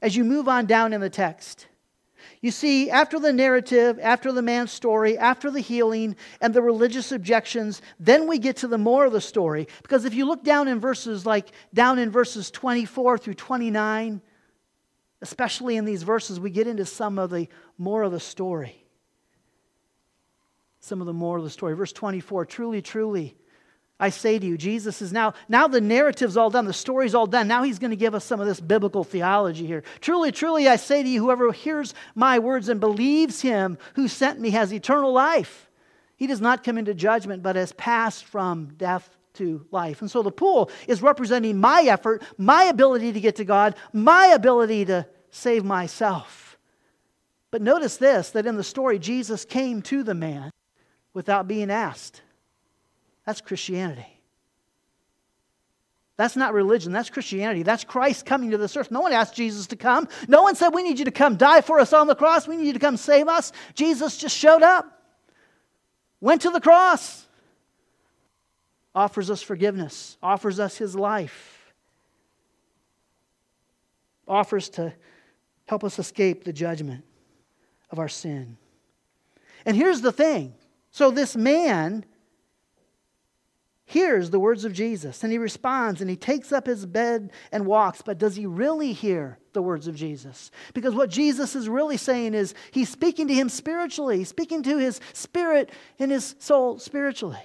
As 0.00 0.16
you 0.16 0.24
move 0.24 0.48
on 0.48 0.66
down 0.66 0.92
in 0.92 1.00
the 1.00 1.10
text, 1.10 1.66
you 2.40 2.50
see, 2.50 2.90
after 2.90 3.18
the 3.18 3.32
narrative, 3.32 3.98
after 4.02 4.32
the 4.32 4.42
man's 4.42 4.72
story, 4.72 5.16
after 5.18 5.50
the 5.50 5.60
healing 5.60 6.16
and 6.40 6.54
the 6.54 6.62
religious 6.62 7.12
objections, 7.12 7.82
then 7.98 8.26
we 8.26 8.38
get 8.38 8.56
to 8.58 8.68
the 8.68 8.78
more 8.78 9.06
of 9.06 9.12
the 9.12 9.20
story. 9.20 9.68
Because 9.82 10.04
if 10.04 10.14
you 10.14 10.24
look 10.24 10.42
down 10.42 10.68
in 10.68 10.80
verses 10.80 11.26
like 11.26 11.52
down 11.72 11.98
in 11.98 12.10
verses 12.10 12.50
24 12.50 13.18
through 13.18 13.34
29, 13.34 14.20
especially 15.22 15.76
in 15.76 15.84
these 15.84 16.02
verses, 16.02 16.40
we 16.40 16.50
get 16.50 16.66
into 16.66 16.84
some 16.84 17.18
of 17.18 17.30
the 17.30 17.48
more 17.78 18.02
of 18.02 18.12
the 18.12 18.20
story 18.20 18.83
some 20.84 21.00
of 21.00 21.06
the 21.06 21.12
moral 21.12 21.42
of 21.42 21.44
the 21.44 21.50
story. 21.50 21.74
Verse 21.74 21.92
24 21.92 22.44
Truly, 22.46 22.82
truly, 22.82 23.36
I 23.98 24.10
say 24.10 24.38
to 24.38 24.46
you, 24.46 24.58
Jesus 24.58 25.00
is 25.00 25.12
now, 25.12 25.34
now 25.48 25.66
the 25.66 25.80
narrative's 25.80 26.36
all 26.36 26.50
done, 26.50 26.66
the 26.66 26.72
story's 26.72 27.14
all 27.14 27.26
done. 27.26 27.48
Now 27.48 27.62
he's 27.62 27.78
going 27.78 27.90
to 27.90 27.96
give 27.96 28.14
us 28.14 28.24
some 28.24 28.40
of 28.40 28.46
this 28.46 28.60
biblical 28.60 29.04
theology 29.04 29.66
here. 29.66 29.82
Truly, 30.00 30.30
truly, 30.30 30.68
I 30.68 30.76
say 30.76 31.02
to 31.02 31.08
you, 31.08 31.22
whoever 31.22 31.52
hears 31.52 31.94
my 32.14 32.38
words 32.38 32.68
and 32.68 32.80
believes 32.80 33.40
him 33.40 33.78
who 33.94 34.08
sent 34.08 34.40
me 34.40 34.50
has 34.50 34.72
eternal 34.72 35.12
life. 35.12 35.70
He 36.16 36.26
does 36.26 36.40
not 36.40 36.64
come 36.64 36.76
into 36.76 36.92
judgment, 36.92 37.42
but 37.42 37.56
has 37.56 37.72
passed 37.72 38.24
from 38.24 38.74
death 38.76 39.16
to 39.34 39.66
life. 39.70 40.00
And 40.00 40.10
so 40.10 40.22
the 40.22 40.30
pool 40.30 40.70
is 40.86 41.02
representing 41.02 41.58
my 41.58 41.82
effort, 41.82 42.22
my 42.36 42.64
ability 42.64 43.12
to 43.12 43.20
get 43.20 43.36
to 43.36 43.44
God, 43.44 43.74
my 43.92 44.28
ability 44.28 44.84
to 44.86 45.06
save 45.30 45.64
myself. 45.64 46.58
But 47.50 47.62
notice 47.62 47.96
this 47.96 48.30
that 48.30 48.46
in 48.46 48.56
the 48.56 48.64
story, 48.64 48.98
Jesus 48.98 49.44
came 49.44 49.82
to 49.82 50.02
the 50.02 50.14
man 50.14 50.50
without 51.14 51.48
being 51.48 51.70
asked. 51.70 52.20
That's 53.24 53.40
Christianity. 53.40 54.06
That's 56.16 56.36
not 56.36 56.54
religion. 56.54 56.92
That's 56.92 57.10
Christianity. 57.10 57.62
That's 57.62 57.82
Christ 57.82 58.24
coming 58.24 58.50
to 58.50 58.58
this 58.58 58.76
earth. 58.76 58.90
No 58.90 59.00
one 59.00 59.12
asked 59.12 59.34
Jesus 59.34 59.66
to 59.68 59.76
come. 59.76 60.08
No 60.28 60.42
one 60.42 60.54
said, 60.54 60.68
We 60.68 60.82
need 60.82 60.98
you 60.98 61.06
to 61.06 61.10
come 61.10 61.36
die 61.36 61.60
for 61.60 61.80
us 61.80 61.92
on 61.92 62.06
the 62.06 62.14
cross. 62.14 62.46
We 62.46 62.56
need 62.56 62.66
you 62.66 62.72
to 62.72 62.78
come 62.78 62.96
save 62.96 63.26
us. 63.26 63.52
Jesus 63.74 64.16
just 64.16 64.36
showed 64.36 64.62
up, 64.62 65.02
went 66.20 66.42
to 66.42 66.50
the 66.50 66.60
cross, 66.60 67.26
offers 68.94 69.28
us 69.28 69.42
forgiveness, 69.42 70.16
offers 70.22 70.60
us 70.60 70.76
his 70.76 70.94
life, 70.94 71.74
offers 74.28 74.68
to 74.70 74.92
help 75.66 75.82
us 75.82 75.98
escape 75.98 76.44
the 76.44 76.52
judgment 76.52 77.02
of 77.90 77.98
our 77.98 78.08
sin. 78.08 78.56
And 79.66 79.76
here's 79.76 80.00
the 80.00 80.12
thing 80.12 80.54
so 80.94 81.10
this 81.10 81.34
man 81.34 82.04
hears 83.84 84.30
the 84.30 84.38
words 84.38 84.64
of 84.64 84.72
Jesus 84.72 85.24
and 85.24 85.32
he 85.32 85.38
responds 85.38 86.00
and 86.00 86.08
he 86.08 86.14
takes 86.14 86.52
up 86.52 86.66
his 86.66 86.86
bed 86.86 87.32
and 87.50 87.66
walks. 87.66 88.00
But 88.00 88.16
does 88.16 88.36
he 88.36 88.46
really 88.46 88.92
hear 88.92 89.36
the 89.54 89.60
words 89.60 89.88
of 89.88 89.96
Jesus? 89.96 90.52
Because 90.72 90.94
what 90.94 91.10
Jesus 91.10 91.56
is 91.56 91.68
really 91.68 91.96
saying 91.96 92.34
is 92.34 92.54
he's 92.70 92.90
speaking 92.90 93.26
to 93.26 93.34
him 93.34 93.48
spiritually, 93.48 94.18
he's 94.18 94.28
speaking 94.28 94.62
to 94.62 94.78
his 94.78 95.00
spirit 95.12 95.72
and 95.98 96.12
his 96.12 96.36
soul 96.38 96.78
spiritually. 96.78 97.42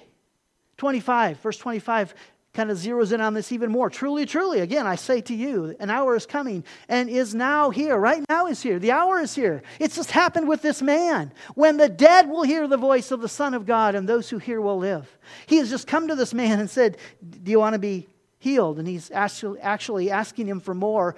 25, 0.76 1.40
verse 1.40 1.56
25 1.56 2.14
kind 2.52 2.70
of 2.70 2.78
zeroes 2.78 3.12
in 3.12 3.20
on 3.20 3.32
this 3.32 3.52
even 3.52 3.70
more. 3.70 3.88
Truly, 3.88 4.26
truly, 4.26 4.60
again, 4.60 4.86
I 4.86 4.96
say 4.96 5.20
to 5.22 5.34
you, 5.34 5.76
an 5.78 5.88
hour 5.88 6.16
is 6.16 6.26
coming 6.26 6.64
and 6.88 7.08
is 7.08 7.34
now 7.34 7.70
here. 7.70 7.96
Right 7.96 8.24
now 8.28 8.46
is 8.46 8.60
here. 8.60 8.78
The 8.78 8.90
hour 8.90 9.20
is 9.20 9.34
here. 9.34 9.62
It's 9.78 9.94
just 9.94 10.10
happened 10.10 10.48
with 10.48 10.60
this 10.60 10.82
man. 10.82 11.32
When 11.54 11.76
the 11.76 11.88
dead 11.88 12.28
will 12.28 12.42
hear 12.42 12.66
the 12.66 12.76
voice 12.76 13.12
of 13.12 13.20
the 13.20 13.28
Son 13.28 13.54
of 13.54 13.66
God, 13.66 13.94
and 13.94 14.08
those 14.08 14.28
who 14.28 14.38
hear 14.38 14.60
will 14.60 14.78
live. 14.78 15.08
He 15.46 15.58
has 15.58 15.70
just 15.70 15.86
come 15.86 16.08
to 16.08 16.16
this 16.16 16.34
man 16.34 16.58
and 16.58 16.68
said, 16.68 16.96
Do 17.28 17.50
you 17.50 17.60
want 17.60 17.74
to 17.74 17.78
be 17.78 18.08
healed? 18.38 18.78
And 18.78 18.88
he's 18.88 19.10
actually, 19.12 20.10
asking 20.10 20.48
him 20.48 20.60
for 20.60 20.74
more. 20.74 21.14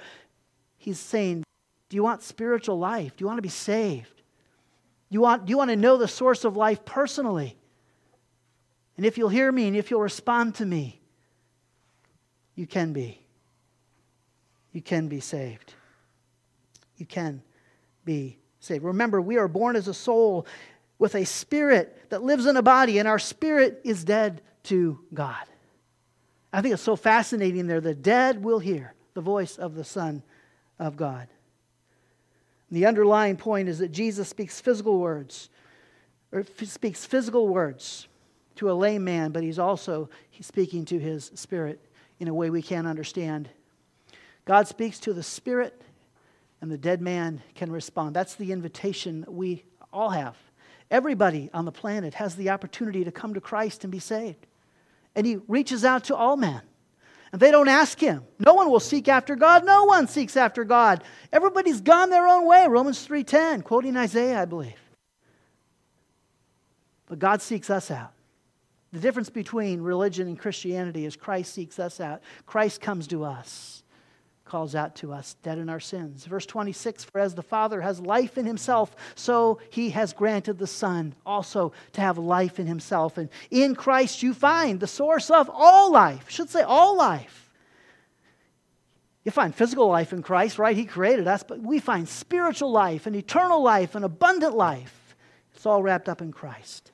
He's 0.77 0.99
saying, 0.99 1.45
Do 1.88 1.97
you 1.97 2.03
want 2.03 2.23
spiritual 2.23 2.79
life? 2.79 3.16
Do 3.16 3.23
you 3.23 3.27
want 3.27 3.38
to 3.38 3.42
be 3.42 3.49
saved? 3.49 4.14
Do 4.14 5.14
you 5.14 5.23
want, 5.23 5.47
do 5.47 5.51
you 5.51 5.57
want 5.57 5.71
to 5.71 5.77
know 5.77 5.97
the 5.97 6.09
source 6.09 6.45
of 6.45 6.57
life 6.57 6.85
personally? 6.85 7.57
And 8.99 9.07
if 9.07 9.16
you'll 9.16 9.31
hear 9.31 9.51
me 9.51 9.66
and 9.66 9.77
if 9.77 9.90
you'll 9.90 10.03
respond 10.03 10.57
to 10.57 10.66
me, 10.66 11.01
you 12.54 12.66
can 12.66 12.92
be. 12.92 13.20
You 14.72 14.82
can 14.82 15.08
be 15.08 15.20
saved. 15.20 15.74
You 16.96 17.06
can 17.06 17.42
be 18.04 18.38
saved. 18.60 18.84
Remember, 18.84 19.20
we 19.20 19.36
are 19.36 19.48
born 19.48 19.76
as 19.76 19.88
a 19.88 19.94
soul 19.94 20.46
with 20.98 21.14
a 21.14 21.24
spirit 21.24 22.10
that 22.10 22.22
lives 22.22 22.46
in 22.46 22.56
a 22.56 22.62
body, 22.62 22.98
and 22.98 23.08
our 23.08 23.18
spirit 23.18 23.80
is 23.84 24.04
dead 24.04 24.40
to 24.64 24.98
God. 25.12 25.44
I 26.52 26.60
think 26.60 26.74
it's 26.74 26.82
so 26.82 26.96
fascinating 26.96 27.66
there. 27.66 27.80
The 27.80 27.94
dead 27.94 28.42
will 28.42 28.58
hear 28.58 28.94
the 29.14 29.20
voice 29.20 29.56
of 29.56 29.74
the 29.74 29.84
Son 29.84 30.22
of 30.78 30.96
God. 30.96 31.28
The 32.70 32.86
underlying 32.86 33.36
point 33.36 33.68
is 33.68 33.78
that 33.80 33.92
Jesus 33.92 34.28
speaks 34.28 34.60
physical 34.60 34.98
words, 34.98 35.50
or 36.30 36.44
speaks 36.64 37.04
physical 37.04 37.48
words 37.48 38.06
to 38.56 38.70
a 38.70 38.72
lame 38.72 39.04
man, 39.04 39.32
but 39.32 39.42
he's 39.42 39.58
also 39.58 40.08
he's 40.30 40.46
speaking 40.46 40.84
to 40.86 40.98
his 40.98 41.30
spirit 41.34 41.80
in 42.22 42.28
a 42.28 42.35
way 42.35 42.50
we 42.50 42.62
can't 42.62 42.87
understand. 42.87 43.48
God 44.44 44.68
speaks 44.68 45.00
to 45.00 45.12
the 45.12 45.24
spirit, 45.24 45.82
and 46.61 46.70
the 46.70 46.78
dead 46.78 47.00
man 47.00 47.42
can 47.56 47.72
respond. 47.72 48.14
That's 48.14 48.37
the 48.37 48.52
invitation 48.52 49.24
we 49.26 49.64
all 49.92 50.11
have. 50.11 50.37
Everybody 50.88 51.50
on 51.52 51.64
the 51.64 51.72
planet 51.72 52.14
has 52.14 52.37
the 52.37 52.50
opportunity 52.50 53.02
to 53.02 53.11
come 53.11 53.35
to 53.35 53.40
Christ 53.40 53.82
and 53.82 53.90
be 53.90 53.98
saved. 53.98 54.46
And 55.16 55.26
he 55.26 55.38
reaches 55.48 55.85
out 55.85 56.04
to 56.04 56.16
all 56.16 56.37
men. 56.37 56.61
And 57.32 57.40
they 57.40 57.50
don't 57.50 57.66
ask 57.66 57.98
him. 57.98 58.22
No 58.38 58.54
one 58.54 58.70
will 58.70 58.78
seek 58.78 59.08
after 59.08 59.35
God. 59.35 59.64
No 59.64 59.85
one 59.87 60.06
seeks 60.06 60.37
after 60.37 60.62
God. 60.62 61.02
Everybody's 61.32 61.80
gone 61.80 62.11
their 62.11 62.28
own 62.28 62.46
way. 62.46 62.68
Romans 62.68 63.04
3:10, 63.04 63.62
quoting 63.62 63.96
Isaiah, 63.96 64.42
I 64.42 64.44
believe. 64.44 64.78
But 67.06 67.18
God 67.18 67.42
seeks 67.42 67.68
us 67.68 67.90
out. 67.90 68.12
The 68.92 69.00
difference 69.00 69.31
between 69.31 69.81
religion 69.81 70.28
and 70.28 70.38
Christianity 70.38 71.07
is 71.07 71.16
Christ 71.16 71.55
seeks 71.55 71.78
us 71.78 71.98
out. 71.98 72.20
Christ 72.44 72.83
comes 72.83 73.07
to 73.09 73.24
us, 73.24 73.83
calls 74.44 74.74
out 74.74 74.94
to 74.96 75.14
us, 75.14 75.35
dead 75.42 75.57
in 75.57 75.70
our 75.70 75.81
sins. 75.81 76.26
Verse 76.26 76.44
26 76.44 77.05
For 77.05 77.18
as 77.18 77.35
the 77.35 77.42
Father 77.42 77.81
has 77.81 78.00
life 78.00 78.37
in 78.37 78.44
himself, 78.44 78.94
so 79.14 79.61
he 79.70 79.90
has 79.90 80.12
granted 80.12 80.59
the 80.59 80.66
Son 80.66 81.14
also 81.24 81.72
to 81.92 82.02
have 82.02 82.18
life 82.18 82.61
in 82.61 82.66
himself. 82.66 83.16
And 83.16 83.31
in 83.50 83.74
Christ 83.74 84.22
you 84.22 84.35
find 84.35 84.78
the 84.78 84.87
source 84.87 85.31
of 85.31 85.48
all 85.50 85.90
life. 85.90 86.28
Should 86.28 86.50
say 86.50 86.62
all 86.62 86.94
life. 86.94 87.50
You 89.24 89.31
find 89.31 89.55
physical 89.55 89.87
life 89.87 90.12
in 90.12 90.22
Christ, 90.22 90.59
right? 90.59 90.76
He 90.76 90.85
created 90.85 91.28
us, 91.28 91.42
but 91.42 91.61
we 91.61 91.78
find 91.78 92.07
spiritual 92.09 92.72
life 92.72 93.07
and 93.07 93.16
eternal 93.16 93.62
life 93.62 93.94
and 93.94 94.05
abundant 94.05 94.55
life. 94.55 95.16
It's 95.55 95.64
all 95.64 95.83
wrapped 95.83 96.09
up 96.09 96.20
in 96.20 96.33
Christ. 96.33 96.91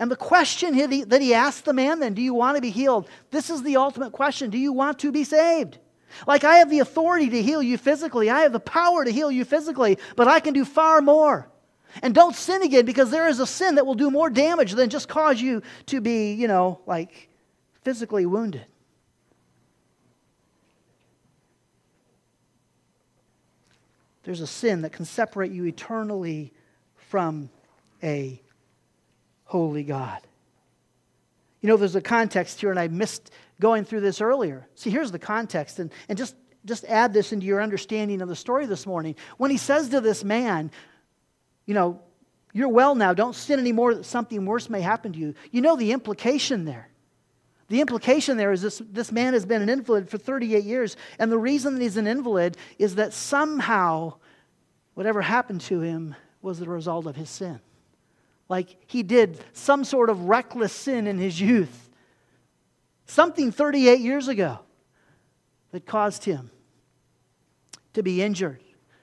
And 0.00 0.10
the 0.10 0.16
question 0.16 0.76
that 1.10 1.20
he 1.20 1.34
asked 1.34 1.66
the 1.66 1.74
man 1.74 2.00
then, 2.00 2.14
do 2.14 2.22
you 2.22 2.32
want 2.32 2.56
to 2.56 2.62
be 2.62 2.70
healed? 2.70 3.06
This 3.30 3.50
is 3.50 3.62
the 3.62 3.76
ultimate 3.76 4.12
question. 4.12 4.48
Do 4.48 4.56
you 4.56 4.72
want 4.72 4.98
to 5.00 5.12
be 5.12 5.24
saved? 5.24 5.76
Like, 6.26 6.42
I 6.42 6.56
have 6.56 6.70
the 6.70 6.78
authority 6.78 7.28
to 7.28 7.42
heal 7.42 7.62
you 7.62 7.76
physically, 7.76 8.30
I 8.30 8.40
have 8.40 8.52
the 8.52 8.60
power 8.60 9.04
to 9.04 9.12
heal 9.12 9.30
you 9.30 9.44
physically, 9.44 9.98
but 10.16 10.26
I 10.26 10.40
can 10.40 10.54
do 10.54 10.64
far 10.64 11.02
more. 11.02 11.50
And 12.02 12.14
don't 12.14 12.34
sin 12.34 12.62
again 12.62 12.86
because 12.86 13.10
there 13.10 13.28
is 13.28 13.40
a 13.40 13.46
sin 13.46 13.74
that 13.74 13.84
will 13.84 13.94
do 13.94 14.10
more 14.10 14.30
damage 14.30 14.72
than 14.72 14.88
just 14.88 15.06
cause 15.06 15.40
you 15.40 15.62
to 15.86 16.00
be, 16.00 16.32
you 16.32 16.48
know, 16.48 16.80
like 16.86 17.28
physically 17.82 18.24
wounded. 18.24 18.64
There's 24.22 24.40
a 24.40 24.46
sin 24.46 24.80
that 24.82 24.92
can 24.92 25.04
separate 25.04 25.52
you 25.52 25.66
eternally 25.66 26.54
from 26.96 27.50
a 28.02 28.40
holy 29.50 29.82
God. 29.82 30.20
You 31.60 31.68
know, 31.68 31.76
there's 31.76 31.96
a 31.96 32.00
context 32.00 32.60
here, 32.60 32.70
and 32.70 32.78
I 32.78 32.86
missed 32.86 33.32
going 33.58 33.84
through 33.84 34.00
this 34.00 34.20
earlier. 34.20 34.68
See, 34.76 34.90
here's 34.90 35.10
the 35.10 35.18
context, 35.18 35.80
and, 35.80 35.90
and 36.08 36.16
just, 36.16 36.36
just 36.64 36.84
add 36.84 37.12
this 37.12 37.32
into 37.32 37.46
your 37.46 37.60
understanding 37.60 38.22
of 38.22 38.28
the 38.28 38.36
story 38.36 38.66
this 38.66 38.86
morning. 38.86 39.16
When 39.38 39.50
he 39.50 39.56
says 39.56 39.88
to 39.88 40.00
this 40.00 40.22
man, 40.22 40.70
you 41.66 41.74
know, 41.74 42.00
you're 42.52 42.68
well 42.68 42.94
now, 42.94 43.12
don't 43.12 43.34
sin 43.34 43.58
anymore, 43.58 43.96
that 43.96 44.04
something 44.04 44.46
worse 44.46 44.70
may 44.70 44.82
happen 44.82 45.12
to 45.14 45.18
you, 45.18 45.34
you 45.50 45.60
know 45.60 45.74
the 45.74 45.90
implication 45.90 46.64
there. 46.64 46.88
The 47.66 47.80
implication 47.80 48.36
there 48.36 48.52
is 48.52 48.62
this, 48.62 48.80
this 48.88 49.10
man 49.10 49.32
has 49.32 49.44
been 49.44 49.62
an 49.62 49.68
invalid 49.68 50.08
for 50.08 50.16
38 50.16 50.62
years, 50.62 50.96
and 51.18 51.30
the 51.30 51.38
reason 51.38 51.74
that 51.74 51.82
he's 51.82 51.96
an 51.96 52.06
invalid 52.06 52.56
is 52.78 52.94
that 52.94 53.12
somehow 53.12 54.14
whatever 54.94 55.22
happened 55.22 55.62
to 55.62 55.80
him 55.80 56.14
was 56.40 56.60
the 56.60 56.68
result 56.68 57.06
of 57.06 57.16
his 57.16 57.28
sin. 57.28 57.60
Like 58.50 58.76
he 58.88 59.04
did 59.04 59.38
some 59.52 59.84
sort 59.84 60.10
of 60.10 60.24
reckless 60.24 60.72
sin 60.72 61.06
in 61.06 61.18
his 61.18 61.40
youth, 61.40 61.88
something 63.06 63.52
38 63.52 64.00
years 64.00 64.26
ago 64.26 64.58
that 65.70 65.86
caused 65.86 66.24
him 66.24 66.50
to 67.92 68.02
be 68.02 68.20
injured, 68.20 68.60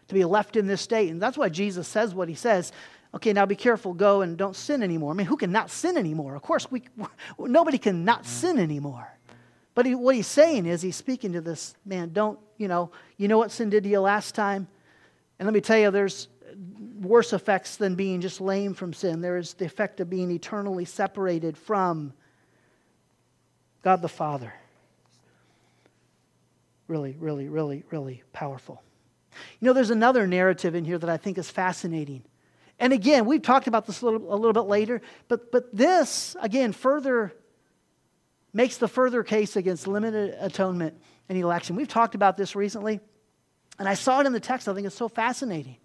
to 0.09 0.13
be 0.13 0.25
left 0.25 0.57
in 0.57 0.67
this 0.67 0.81
state. 0.81 1.09
And 1.09 1.21
that's 1.21 1.37
why 1.37 1.47
Jesus 1.47 1.87
says 1.87 2.13
what 2.13 2.27
he 2.27 2.35
says. 2.35 2.73
Okay, 3.15 3.31
now 3.31 3.45
be 3.45 3.55
careful, 3.55 3.93
go 3.93 4.19
and 4.19 4.37
don't 4.37 4.55
sin 4.55 4.83
anymore. 4.83 5.13
I 5.13 5.15
mean, 5.15 5.27
who 5.27 5.37
can 5.37 5.53
not 5.53 5.69
sin 5.69 5.97
anymore? 5.97 6.35
Of 6.35 6.41
course, 6.41 6.69
we, 6.69 6.83
nobody 7.39 7.77
can 7.77 8.03
not 8.03 8.25
sin 8.25 8.59
anymore. 8.59 9.07
But 9.75 9.85
he, 9.85 9.95
what 9.95 10.13
he's 10.13 10.27
saying 10.27 10.65
is, 10.65 10.81
he's 10.81 10.97
speaking 10.97 11.31
to 11.33 11.41
this 11.41 11.73
man, 11.85 12.11
don't, 12.11 12.37
you 12.57 12.67
know, 12.67 12.91
you 13.15 13.29
know 13.29 13.37
what 13.37 13.51
sin 13.51 13.69
did 13.69 13.83
to 13.83 13.89
you 13.89 14.01
last 14.01 14.35
time? 14.35 14.67
And 15.39 15.47
let 15.47 15.53
me 15.53 15.61
tell 15.61 15.77
you, 15.77 15.89
there's 15.89 16.27
worse 17.01 17.33
effects 17.33 17.77
than 17.77 17.95
being 17.95 18.21
just 18.21 18.41
lame 18.41 18.73
from 18.73 18.93
sin. 18.93 19.21
There 19.21 19.37
is 19.37 19.53
the 19.53 19.65
effect 19.65 19.99
of 19.99 20.09
being 20.09 20.31
eternally 20.31 20.85
separated 20.85 21.57
from 21.57 22.13
God 23.83 24.01
the 24.01 24.09
Father. 24.09 24.53
Really, 26.87 27.15
really, 27.19 27.49
really, 27.49 27.83
really 27.91 28.23
powerful. 28.33 28.81
You 29.59 29.67
know, 29.67 29.73
there's 29.73 29.89
another 29.89 30.25
narrative 30.25 30.73
in 30.73 30.85
here 30.85 30.97
that 30.97 31.09
I 31.09 31.17
think 31.17 31.37
is 31.37 31.49
fascinating. 31.49 32.23
And 32.79 32.93
again, 32.93 33.25
we've 33.25 33.41
talked 33.41 33.67
about 33.67 33.85
this 33.85 34.01
a 34.01 34.05
little, 34.05 34.33
a 34.33 34.35
little 34.35 34.53
bit 34.53 34.69
later, 34.69 35.01
but, 35.27 35.51
but 35.51 35.75
this, 35.75 36.35
again, 36.41 36.71
further 36.71 37.33
makes 38.53 38.77
the 38.77 38.87
further 38.87 39.23
case 39.23 39.55
against 39.55 39.87
limited 39.87 40.35
atonement 40.39 40.95
and 41.29 41.37
election. 41.37 41.75
We've 41.75 41.87
talked 41.87 42.15
about 42.15 42.37
this 42.37 42.55
recently, 42.55 42.99
and 43.79 43.87
I 43.87 43.93
saw 43.93 44.21
it 44.21 44.25
in 44.25 44.33
the 44.33 44.39
text. 44.39 44.67
I 44.67 44.73
think 44.73 44.87
it's 44.87 44.95
so 44.95 45.07
fascinating. 45.07 45.77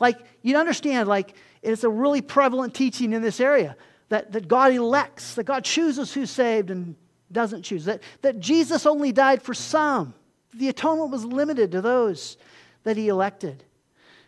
Like, 0.00 0.18
you 0.42 0.56
understand, 0.56 1.08
like, 1.08 1.34
it's 1.62 1.84
a 1.84 1.88
really 1.88 2.22
prevalent 2.22 2.74
teaching 2.74 3.12
in 3.12 3.22
this 3.22 3.40
area 3.40 3.76
that, 4.08 4.32
that 4.32 4.48
God 4.48 4.72
elects, 4.72 5.34
that 5.34 5.44
God 5.44 5.64
chooses 5.64 6.12
who's 6.12 6.30
saved 6.30 6.70
and 6.70 6.94
doesn't 7.32 7.62
choose, 7.62 7.86
that, 7.86 8.02
that 8.22 8.38
Jesus 8.38 8.86
only 8.86 9.12
died 9.12 9.42
for 9.42 9.54
some. 9.54 10.14
The 10.54 10.68
atonement 10.68 11.10
was 11.10 11.24
limited 11.24 11.72
to 11.72 11.80
those 11.80 12.36
that 12.84 12.96
he 12.96 13.08
elected. 13.08 13.64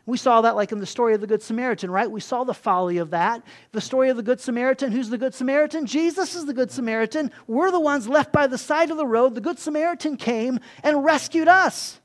We 0.04 0.16
saw 0.16 0.40
that 0.40 0.56
like 0.56 0.72
in 0.72 0.80
the 0.80 0.86
story 0.86 1.14
of 1.14 1.20
the 1.20 1.26
Good 1.26 1.42
Samaritan, 1.42 1.90
right? 1.90 2.10
We 2.10 2.20
saw 2.20 2.42
the 2.42 2.54
folly 2.54 2.96
of 2.96 3.10
that. 3.10 3.42
The 3.72 3.80
story 3.80 4.08
of 4.08 4.16
the 4.16 4.22
Good 4.22 4.40
Samaritan. 4.40 4.90
Who's 4.90 5.10
the 5.10 5.18
Good 5.18 5.34
Samaritan? 5.34 5.84
Jesus 5.84 6.34
is 6.34 6.46
the 6.46 6.54
Good 6.54 6.70
Samaritan. 6.70 7.30
We're 7.46 7.70
the 7.70 7.78
ones 7.78 8.08
left 8.08 8.32
by 8.32 8.46
the 8.46 8.56
side 8.56 8.90
of 8.90 8.96
the 8.96 9.06
road. 9.06 9.34
The 9.34 9.42
Good 9.42 9.58
Samaritan 9.58 10.16
came 10.16 10.60
and 10.82 11.04
rescued 11.04 11.46
us. 11.46 12.00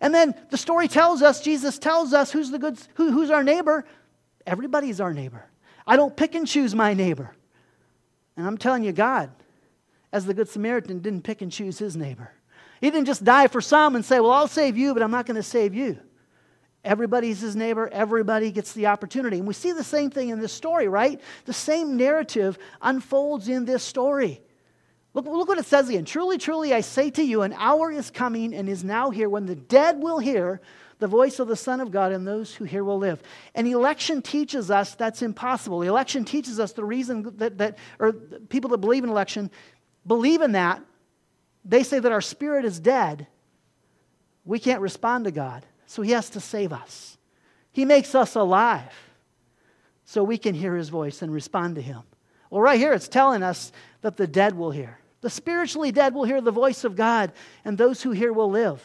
And 0.00 0.14
then 0.14 0.34
the 0.50 0.56
story 0.56 0.88
tells 0.88 1.22
us, 1.22 1.40
Jesus 1.40 1.78
tells 1.78 2.12
us 2.12 2.32
who's 2.32 2.50
the 2.50 2.58
good, 2.58 2.78
who, 2.94 3.12
who's 3.12 3.30
our 3.30 3.42
neighbor. 3.42 3.84
Everybody's 4.46 5.00
our 5.00 5.12
neighbor. 5.12 5.44
I 5.86 5.96
don't 5.96 6.16
pick 6.16 6.34
and 6.34 6.46
choose 6.46 6.74
my 6.74 6.94
neighbor. 6.94 7.34
And 8.36 8.46
I'm 8.46 8.58
telling 8.58 8.84
you, 8.84 8.92
God, 8.92 9.30
as 10.12 10.26
the 10.26 10.34
Good 10.34 10.48
Samaritan, 10.48 11.00
didn't 11.00 11.22
pick 11.22 11.42
and 11.42 11.50
choose 11.50 11.78
his 11.78 11.96
neighbor. 11.96 12.32
He 12.80 12.90
didn't 12.90 13.06
just 13.06 13.24
die 13.24 13.48
for 13.48 13.60
some 13.60 13.96
and 13.96 14.04
say, 14.04 14.20
Well, 14.20 14.32
I'll 14.32 14.48
save 14.48 14.76
you, 14.76 14.92
but 14.92 15.02
I'm 15.02 15.10
not 15.10 15.26
going 15.26 15.36
to 15.36 15.42
save 15.42 15.74
you. 15.74 15.98
Everybody's 16.84 17.40
his 17.40 17.56
neighbor. 17.56 17.88
Everybody 17.88 18.52
gets 18.52 18.72
the 18.72 18.86
opportunity. 18.86 19.38
And 19.38 19.46
we 19.46 19.54
see 19.54 19.72
the 19.72 19.82
same 19.82 20.10
thing 20.10 20.28
in 20.28 20.40
this 20.40 20.52
story, 20.52 20.86
right? 20.86 21.20
The 21.44 21.52
same 21.52 21.96
narrative 21.96 22.58
unfolds 22.80 23.48
in 23.48 23.64
this 23.64 23.82
story. 23.82 24.40
Look, 25.16 25.24
look 25.24 25.48
what 25.48 25.56
it 25.56 25.64
says 25.64 25.88
again. 25.88 26.04
Truly, 26.04 26.36
truly, 26.36 26.74
I 26.74 26.82
say 26.82 27.08
to 27.12 27.22
you, 27.22 27.40
an 27.40 27.54
hour 27.54 27.90
is 27.90 28.10
coming 28.10 28.54
and 28.54 28.68
is 28.68 28.84
now 28.84 29.08
here 29.08 29.30
when 29.30 29.46
the 29.46 29.54
dead 29.54 29.98
will 29.98 30.18
hear 30.18 30.60
the 30.98 31.06
voice 31.06 31.38
of 31.38 31.48
the 31.48 31.56
Son 31.56 31.80
of 31.80 31.90
God, 31.90 32.12
and 32.12 32.26
those 32.26 32.54
who 32.54 32.64
hear 32.64 32.84
will 32.84 32.98
live. 32.98 33.22
And 33.54 33.66
election 33.66 34.20
teaches 34.20 34.70
us 34.70 34.94
that's 34.94 35.22
impossible. 35.22 35.80
Election 35.80 36.26
teaches 36.26 36.60
us 36.60 36.72
the 36.72 36.84
reason 36.84 37.32
that, 37.38 37.56
that 37.56 37.78
or 37.98 38.12
people 38.12 38.68
that 38.70 38.78
believe 38.78 39.04
in 39.04 39.10
election 39.10 39.50
believe 40.06 40.42
in 40.42 40.52
that. 40.52 40.82
They 41.64 41.82
say 41.82 41.98
that 41.98 42.12
our 42.12 42.20
spirit 42.20 42.66
is 42.66 42.78
dead. 42.78 43.26
We 44.44 44.58
can't 44.58 44.82
respond 44.82 45.24
to 45.24 45.30
God, 45.30 45.64
so 45.86 46.02
He 46.02 46.10
has 46.10 46.28
to 46.30 46.40
save 46.40 46.74
us. 46.74 47.16
He 47.72 47.86
makes 47.86 48.14
us 48.14 48.34
alive 48.34 48.92
so 50.04 50.22
we 50.22 50.36
can 50.36 50.54
hear 50.54 50.76
His 50.76 50.90
voice 50.90 51.22
and 51.22 51.32
respond 51.32 51.76
to 51.76 51.82
Him. 51.82 52.02
Well, 52.50 52.60
right 52.60 52.78
here 52.78 52.92
it's 52.92 53.08
telling 53.08 53.42
us 53.42 53.72
that 54.02 54.18
the 54.18 54.26
dead 54.26 54.54
will 54.54 54.70
hear. 54.70 54.98
The 55.20 55.30
spiritually 55.30 55.92
dead 55.92 56.14
will 56.14 56.24
hear 56.24 56.40
the 56.40 56.50
voice 56.50 56.84
of 56.84 56.96
God, 56.96 57.32
and 57.64 57.76
those 57.76 58.02
who 58.02 58.10
hear 58.12 58.32
will 58.32 58.50
live. 58.50 58.82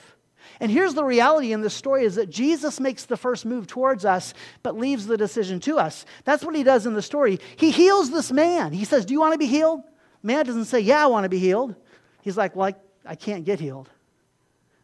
And 0.60 0.72
here's 0.72 0.94
the 0.94 1.04
reality 1.04 1.54
in 1.54 1.62
this 1.62 1.74
story 1.74 2.04
is 2.04 2.16
that 2.16 2.30
Jesus 2.30 2.80
makes 2.80 3.06
the 3.06 3.18
first 3.18 3.46
move 3.46 3.68
towards 3.68 4.06
us, 4.06 4.34
but 4.64 4.78
leaves 4.78 5.06
the 5.06 5.18
decision 5.18 5.60
to 5.62 5.78
us. 5.78 6.06
That's 6.24 6.44
what 6.44 6.56
he 6.56 6.64
does 6.64 6.86
in 6.86 6.94
the 6.94 7.02
story. 7.02 7.40
He 7.56 7.72
heals 7.72 8.12
this 8.12 8.32
man. 8.32 8.74
He 8.74 8.86
says, 8.86 9.06
Do 9.06 9.14
you 9.14 9.20
want 9.20 9.34
to 9.34 9.40
be 9.40 9.48
healed? 9.48 9.82
Man 10.24 10.46
doesn't 10.46 10.66
say, 10.66 10.80
Yeah, 10.80 11.04
I 11.04 11.08
want 11.08 11.24
to 11.24 11.30
be 11.30 11.40
healed. 11.40 11.76
He's 12.22 12.38
like, 12.38 12.56
Well, 12.56 12.68
I, 12.68 13.12
I 13.12 13.16
can't 13.16 13.46
get 13.46 13.60
healed. 13.60 13.90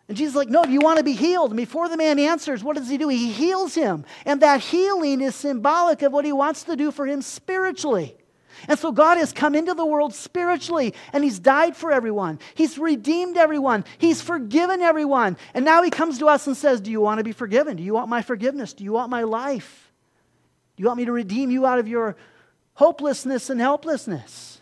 And 0.08 0.18
Jesus 0.18 0.34
is 0.34 0.38
like, 0.38 0.50
No, 0.50 0.64
you 0.64 0.80
want 0.80 0.98
to 0.98 1.04
be 1.04 1.14
healed? 1.14 1.52
And 1.52 1.58
before 1.58 1.90
the 1.90 1.98
man 1.98 2.18
answers, 2.20 2.64
what 2.64 2.78
does 2.78 2.90
he 2.90 2.98
do? 2.98 3.08
He 3.08 3.32
heals 3.32 3.76
him. 3.76 4.06
And 4.26 4.42
that 4.42 4.62
healing 4.62 5.22
is 5.22 5.36
symbolic 5.36 6.02
of 6.02 6.12
what 6.12 6.26
he 6.26 6.34
wants 6.34 6.64
to 6.64 6.76
do 6.76 6.92
for 6.92 7.06
him 7.06 7.22
spiritually. 7.22 8.16
And 8.68 8.78
so 8.78 8.92
God 8.92 9.18
has 9.18 9.32
come 9.32 9.56
into 9.56 9.74
the 9.74 9.86
world 9.86 10.14
spiritually 10.14 10.94
and 11.14 11.24
He's 11.24 11.40
died 11.40 11.76
for 11.76 11.92
everyone. 11.92 12.40
He's 12.56 12.78
redeemed 12.78 13.38
everyone. 13.38 13.86
He's 13.98 14.22
forgiven 14.22 14.82
everyone. 14.82 15.38
And 15.54 15.66
now 15.66 15.84
He 15.84 15.90
comes 15.90 16.20
to 16.20 16.28
us 16.28 16.48
and 16.48 16.56
says, 16.56 16.82
Do 16.82 16.92
you 16.92 17.02
want 17.02 17.20
to 17.20 17.24
be 17.24 17.32
forgiven? 17.32 17.78
Do 17.78 17.84
you 17.84 17.94
want 17.94 18.10
my 18.10 18.22
forgiveness? 18.22 18.74
Do 18.74 18.84
you 18.84 18.94
want 18.94 19.10
my 19.10 19.24
life? 19.24 19.92
Do 20.76 20.84
you 20.84 20.88
want 20.88 21.00
me 21.00 21.06
to 21.06 21.12
redeem 21.12 21.52
you 21.52 21.66
out 21.66 21.80
of 21.80 21.88
your 21.88 22.16
hopelessness 22.76 23.50
and 23.50 23.60
helplessness? 23.60 24.62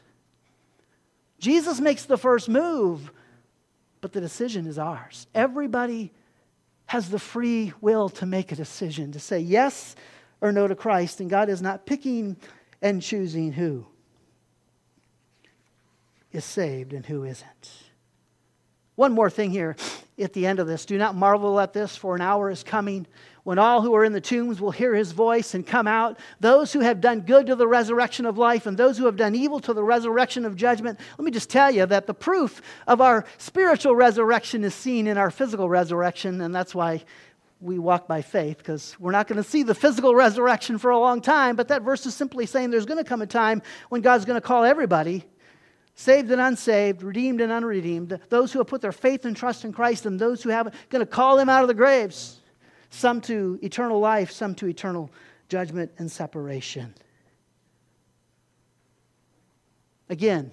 Jesus 1.39 1.79
makes 1.79 2.05
the 2.05 2.17
first 2.17 2.49
move, 2.49 3.11
but 4.01 4.13
the 4.13 4.21
decision 4.21 4.65
is 4.65 4.79
ours. 4.79 5.27
Everybody 5.35 6.11
has 6.87 7.09
the 7.09 7.19
free 7.19 7.73
will 7.81 8.09
to 8.09 8.25
make 8.25 8.51
a 8.51 8.55
decision, 8.55 9.11
to 9.11 9.19
say 9.19 9.39
yes 9.39 9.95
or 10.41 10.51
no 10.51 10.67
to 10.67 10.75
Christ, 10.75 11.19
and 11.19 11.29
God 11.29 11.49
is 11.49 11.61
not 11.61 11.85
picking 11.85 12.37
and 12.81 13.01
choosing 13.01 13.53
who 13.53 13.85
is 16.31 16.45
saved 16.45 16.93
and 16.93 17.05
who 17.05 17.23
isn't. 17.23 17.71
One 18.95 19.13
more 19.13 19.29
thing 19.29 19.51
here 19.51 19.75
at 20.17 20.33
the 20.33 20.45
end 20.45 20.59
of 20.59 20.67
this. 20.67 20.85
Do 20.85 20.97
not 20.97 21.15
marvel 21.15 21.59
at 21.59 21.73
this, 21.73 21.95
for 21.97 22.15
an 22.15 22.21
hour 22.21 22.49
is 22.49 22.63
coming 22.63 23.07
when 23.43 23.59
all 23.59 23.81
who 23.81 23.93
are 23.93 24.03
in 24.03 24.13
the 24.13 24.21
tombs 24.21 24.59
will 24.59 24.71
hear 24.71 24.95
his 24.95 25.11
voice 25.11 25.53
and 25.53 25.67
come 25.67 25.85
out. 25.85 26.17
Those 26.39 26.73
who 26.73 26.79
have 26.79 27.01
done 27.01 27.21
good 27.21 27.45
to 27.47 27.55
the 27.55 27.67
resurrection 27.67 28.25
of 28.25 28.37
life, 28.37 28.65
and 28.65 28.77
those 28.77 28.97
who 28.97 29.05
have 29.05 29.17
done 29.17 29.35
evil 29.35 29.59
to 29.61 29.73
the 29.73 29.83
resurrection 29.83 30.45
of 30.45 30.55
judgment. 30.55 30.99
Let 31.17 31.25
me 31.25 31.31
just 31.31 31.49
tell 31.49 31.69
you 31.69 31.85
that 31.85 32.07
the 32.07 32.13
proof 32.13 32.61
of 32.87 33.01
our 33.01 33.25
spiritual 33.37 33.95
resurrection 33.95 34.63
is 34.63 34.73
seen 34.73 35.07
in 35.07 35.17
our 35.17 35.29
physical 35.29 35.69
resurrection, 35.69 36.41
and 36.41 36.55
that's 36.55 36.73
why 36.73 37.03
we 37.61 37.79
walk 37.79 38.07
by 38.07 38.21
faith 38.21 38.57
because 38.57 38.95
we're 38.99 39.11
not 39.11 39.27
going 39.27 39.41
to 39.41 39.49
see 39.49 39.63
the 39.63 39.75
physical 39.75 40.13
resurrection 40.13 40.77
for 40.77 40.91
a 40.91 40.99
long 40.99 41.21
time. 41.21 41.55
But 41.55 41.69
that 41.69 41.81
verse 41.81 42.05
is 42.05 42.13
simply 42.13 42.45
saying 42.45 42.69
there's 42.69 42.85
going 42.85 43.03
to 43.03 43.07
come 43.07 43.21
a 43.21 43.27
time 43.27 43.61
when 43.89 44.01
God's 44.01 44.25
going 44.25 44.39
to 44.39 44.45
call 44.45 44.63
everybody, 44.65 45.23
saved 45.95 46.29
and 46.31 46.41
unsaved, 46.41 47.01
redeemed 47.01 47.41
and 47.41 47.51
unredeemed, 47.51 48.19
those 48.29 48.51
who 48.51 48.59
have 48.59 48.67
put 48.67 48.81
their 48.81 48.91
faith 48.91 49.25
and 49.25 49.35
trust 49.35 49.65
in 49.65 49.71
Christ, 49.71 50.05
and 50.05 50.19
those 50.19 50.43
who 50.43 50.49
haven't, 50.49 50.75
going 50.89 50.99
to 50.99 51.09
call 51.11 51.37
them 51.37 51.49
out 51.49 51.61
of 51.61 51.67
the 51.67 51.73
graves, 51.73 52.39
some 52.89 53.21
to 53.21 53.59
eternal 53.63 53.99
life, 53.99 54.31
some 54.31 54.53
to 54.55 54.67
eternal 54.67 55.09
judgment 55.47 55.91
and 55.97 56.11
separation. 56.11 56.93
Again, 60.09 60.51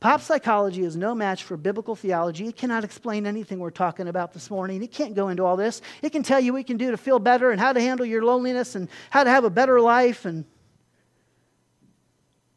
Pop 0.00 0.20
psychology 0.20 0.84
is 0.84 0.96
no 0.96 1.12
match 1.12 1.42
for 1.42 1.56
biblical 1.56 1.96
theology. 1.96 2.46
It 2.46 2.56
cannot 2.56 2.84
explain 2.84 3.26
anything 3.26 3.58
we're 3.58 3.70
talking 3.70 4.06
about 4.06 4.32
this 4.32 4.48
morning. 4.48 4.80
It 4.82 4.92
can't 4.92 5.14
go 5.14 5.28
into 5.28 5.44
all 5.44 5.56
this. 5.56 5.82
It 6.02 6.10
can 6.10 6.22
tell 6.22 6.38
you 6.38 6.52
what 6.52 6.60
you 6.60 6.64
can 6.64 6.76
do 6.76 6.92
to 6.92 6.96
feel 6.96 7.18
better 7.18 7.50
and 7.50 7.60
how 7.60 7.72
to 7.72 7.80
handle 7.80 8.06
your 8.06 8.22
loneliness 8.22 8.76
and 8.76 8.88
how 9.10 9.24
to 9.24 9.30
have 9.30 9.42
a 9.42 9.50
better 9.50 9.80
life. 9.80 10.24
And 10.24 10.44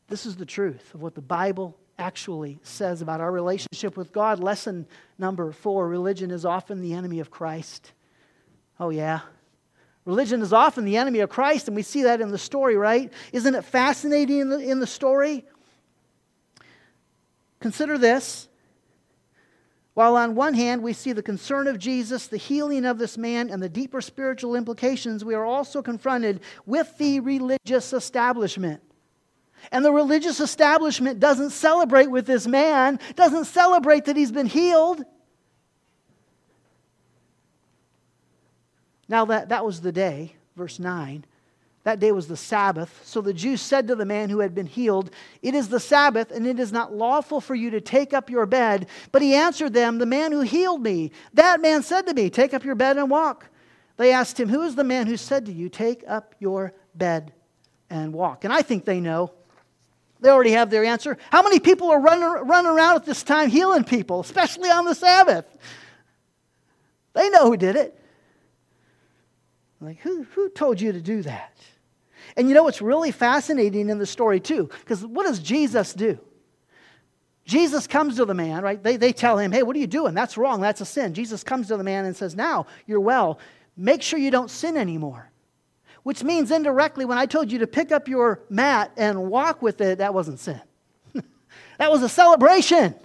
this 0.08 0.28
is 0.28 0.36
the 0.36 0.46
truth 0.46 0.94
of 0.94 1.02
what 1.02 1.16
the 1.16 1.22
Bible 1.22 1.76
actually 1.98 2.60
says 2.62 3.02
about 3.02 3.22
our 3.22 3.32
relationship 3.32 3.98
with 3.98 4.12
God. 4.12 4.40
Lesson 4.40 4.86
number 5.18 5.52
four 5.52 5.88
religion 5.88 6.30
is 6.30 6.46
often 6.46 6.80
the 6.80 6.94
enemy 6.94 7.22
of 7.22 7.32
Christ. 7.32 7.92
Oh, 8.80 8.90
yeah. 8.90 9.22
Religion 10.06 10.42
is 10.42 10.54
often 10.54 10.86
the 10.86 10.98
enemy 10.98 11.20
of 11.20 11.30
Christ, 11.30 11.68
and 11.68 11.76
we 11.76 11.84
see 11.84 12.04
that 12.04 12.22
in 12.22 12.30
the 12.30 12.38
story, 12.38 12.76
right? 12.76 13.12
Isn't 13.32 13.54
it 13.56 13.64
fascinating 13.66 14.40
in 14.40 14.50
the, 14.50 14.60
in 14.60 14.80
the 14.80 14.88
story? 14.88 15.46
Consider 17.62 17.98
this. 17.98 18.50
While 19.94 20.16
on 20.16 20.36
one 20.36 20.54
hand 20.54 20.84
we 20.84 20.94
see 20.94 21.14
the 21.14 21.24
concern 21.24 21.68
of 21.68 21.78
Jesus, 21.78 22.28
the 22.28 22.38
healing 22.38 22.86
of 22.86 22.98
this 22.98 23.18
man, 23.18 23.50
and 23.50 23.62
the 23.62 23.70
deeper 23.70 24.02
spiritual 24.02 24.56
implications, 24.56 25.24
we 25.24 25.36
are 25.36 25.46
also 25.46 25.82
confronted 25.82 26.42
with 26.66 26.98
the 26.98 27.20
religious 27.20 27.94
establishment. 27.94 28.82
And 29.72 29.86
the 29.86 29.92
religious 29.92 30.40
establishment 30.40 31.20
doesn't 31.20 31.52
celebrate 31.52 32.10
with 32.10 32.26
this 32.26 32.48
man, 32.48 33.00
doesn't 33.16 33.46
celebrate 33.46 34.06
that 34.06 34.16
he's 34.16 34.32
been 34.32 34.48
healed. 34.48 35.04
Now, 39.08 39.26
that, 39.26 39.50
that 39.50 39.66
was 39.66 39.82
the 39.82 39.92
day, 39.92 40.36
verse 40.56 40.80
9. 40.80 41.26
That 41.84 42.00
day 42.00 42.12
was 42.12 42.28
the 42.28 42.38
Sabbath. 42.38 43.02
So 43.04 43.22
the 43.22 43.34
Jews 43.34 43.60
said 43.60 43.88
to 43.88 43.96
the 43.96 44.06
man 44.06 44.30
who 44.30 44.40
had 44.40 44.54
been 44.54 44.68
healed, 44.68 45.10
It 45.42 45.56
is 45.56 45.70
the 45.70 45.80
Sabbath, 45.80 46.30
and 46.32 46.46
it 46.46 46.60
is 46.60 46.72
not 46.72 46.94
lawful 46.94 47.42
for 47.42 47.56
you 47.56 47.72
to 47.72 47.82
take 47.82 48.14
up 48.14 48.30
your 48.30 48.46
bed. 48.46 48.88
But 49.12 49.24
he 49.24 49.34
answered 49.34 49.74
them, 49.74 49.98
The 49.98 50.06
man 50.06 50.32
who 50.32 50.42
healed 50.42 50.84
me, 50.84 51.12
that 51.34 51.60
man 51.60 51.82
said 51.82 52.06
to 52.08 52.14
me, 52.14 52.30
Take 52.30 52.54
up 52.54 52.64
your 52.64 52.76
bed 52.76 52.98
and 52.98 53.10
walk. 53.10 53.48
They 53.98 54.14
asked 54.14 54.40
him, 54.40 54.50
Who 54.50 54.62
is 54.62 54.76
the 54.76 54.84
man 54.84 55.08
who 55.08 55.18
said 55.18 55.48
to 55.48 55.52
you, 55.52 55.70
Take 55.70 56.04
up 56.08 56.36
your 56.40 56.74
bed 56.94 57.34
and 57.90 58.14
walk? 58.14 58.44
And 58.44 58.54
I 58.54 58.62
think 58.62 58.86
they 58.86 59.00
know. 59.00 59.34
They 60.20 60.30
already 60.30 60.52
have 60.52 60.70
their 60.70 60.86
answer. 60.86 61.18
How 61.32 61.42
many 61.42 61.60
people 61.60 61.90
are 61.90 62.00
running, 62.00 62.48
running 62.48 62.70
around 62.70 62.98
at 62.98 63.06
this 63.06 63.24
time 63.24 63.50
healing 63.50 63.84
people, 63.84 64.20
especially 64.20 64.70
on 64.70 64.86
the 64.86 64.94
Sabbath? 64.94 65.46
They 67.14 67.28
know 67.32 67.48
who 67.48 67.58
did 67.58 67.76
it. 67.76 67.98
Like, 69.82 69.98
who, 70.02 70.24
who 70.36 70.50
told 70.50 70.80
you 70.80 70.92
to 70.92 71.02
do 71.02 71.24
that? 71.24 71.58
And 72.36 72.48
you 72.48 72.54
know 72.54 72.64
what's 72.64 72.82
really 72.82 73.12
fascinating 73.12 73.90
in 73.90 73.98
the 73.98 74.06
story, 74.06 74.40
too? 74.40 74.70
Because 74.80 75.06
what 75.06 75.26
does 75.26 75.40
Jesus 75.40 75.94
do? 75.94 76.20
Jesus 77.46 77.88
comes 77.88 78.18
to 78.18 78.26
the 78.26 78.34
man, 78.34 78.64
right? 78.64 78.82
They, 78.82 78.98
they 78.98 79.12
tell 79.12 79.38
him, 79.38 79.52
hey, 79.52 79.64
what 79.64 79.76
are 79.76 79.80
you 79.80 79.88
doing? 79.88 80.14
That's 80.14 80.38
wrong. 80.38 80.62
That's 80.62 80.82
a 80.82 80.86
sin. 80.86 81.14
Jesus 81.14 81.44
comes 81.44 81.68
to 81.68 81.78
the 81.78 81.84
man 81.84 82.06
and 82.06 82.16
says, 82.16 82.36
now 82.36 82.68
you're 82.86 83.00
well. 83.00 83.40
Make 83.76 84.02
sure 84.02 84.20
you 84.20 84.32
don't 84.32 84.50
sin 84.50 84.78
anymore. 84.78 85.32
Which 86.04 86.24
means 86.24 86.52
indirectly, 86.52 87.06
when 87.06 87.18
I 87.18 87.26
told 87.26 87.52
you 87.52 87.60
to 87.60 87.68
pick 87.68 87.92
up 87.92 88.08
your 88.08 88.42
mat 88.50 88.92
and 88.98 89.30
walk 89.30 89.62
with 89.62 89.82
it, 89.82 90.00
that 90.00 90.14
wasn't 90.14 90.40
sin. 90.40 90.62
that 91.78 91.92
was 91.92 92.02
a 92.02 92.10
celebration. 92.10 92.96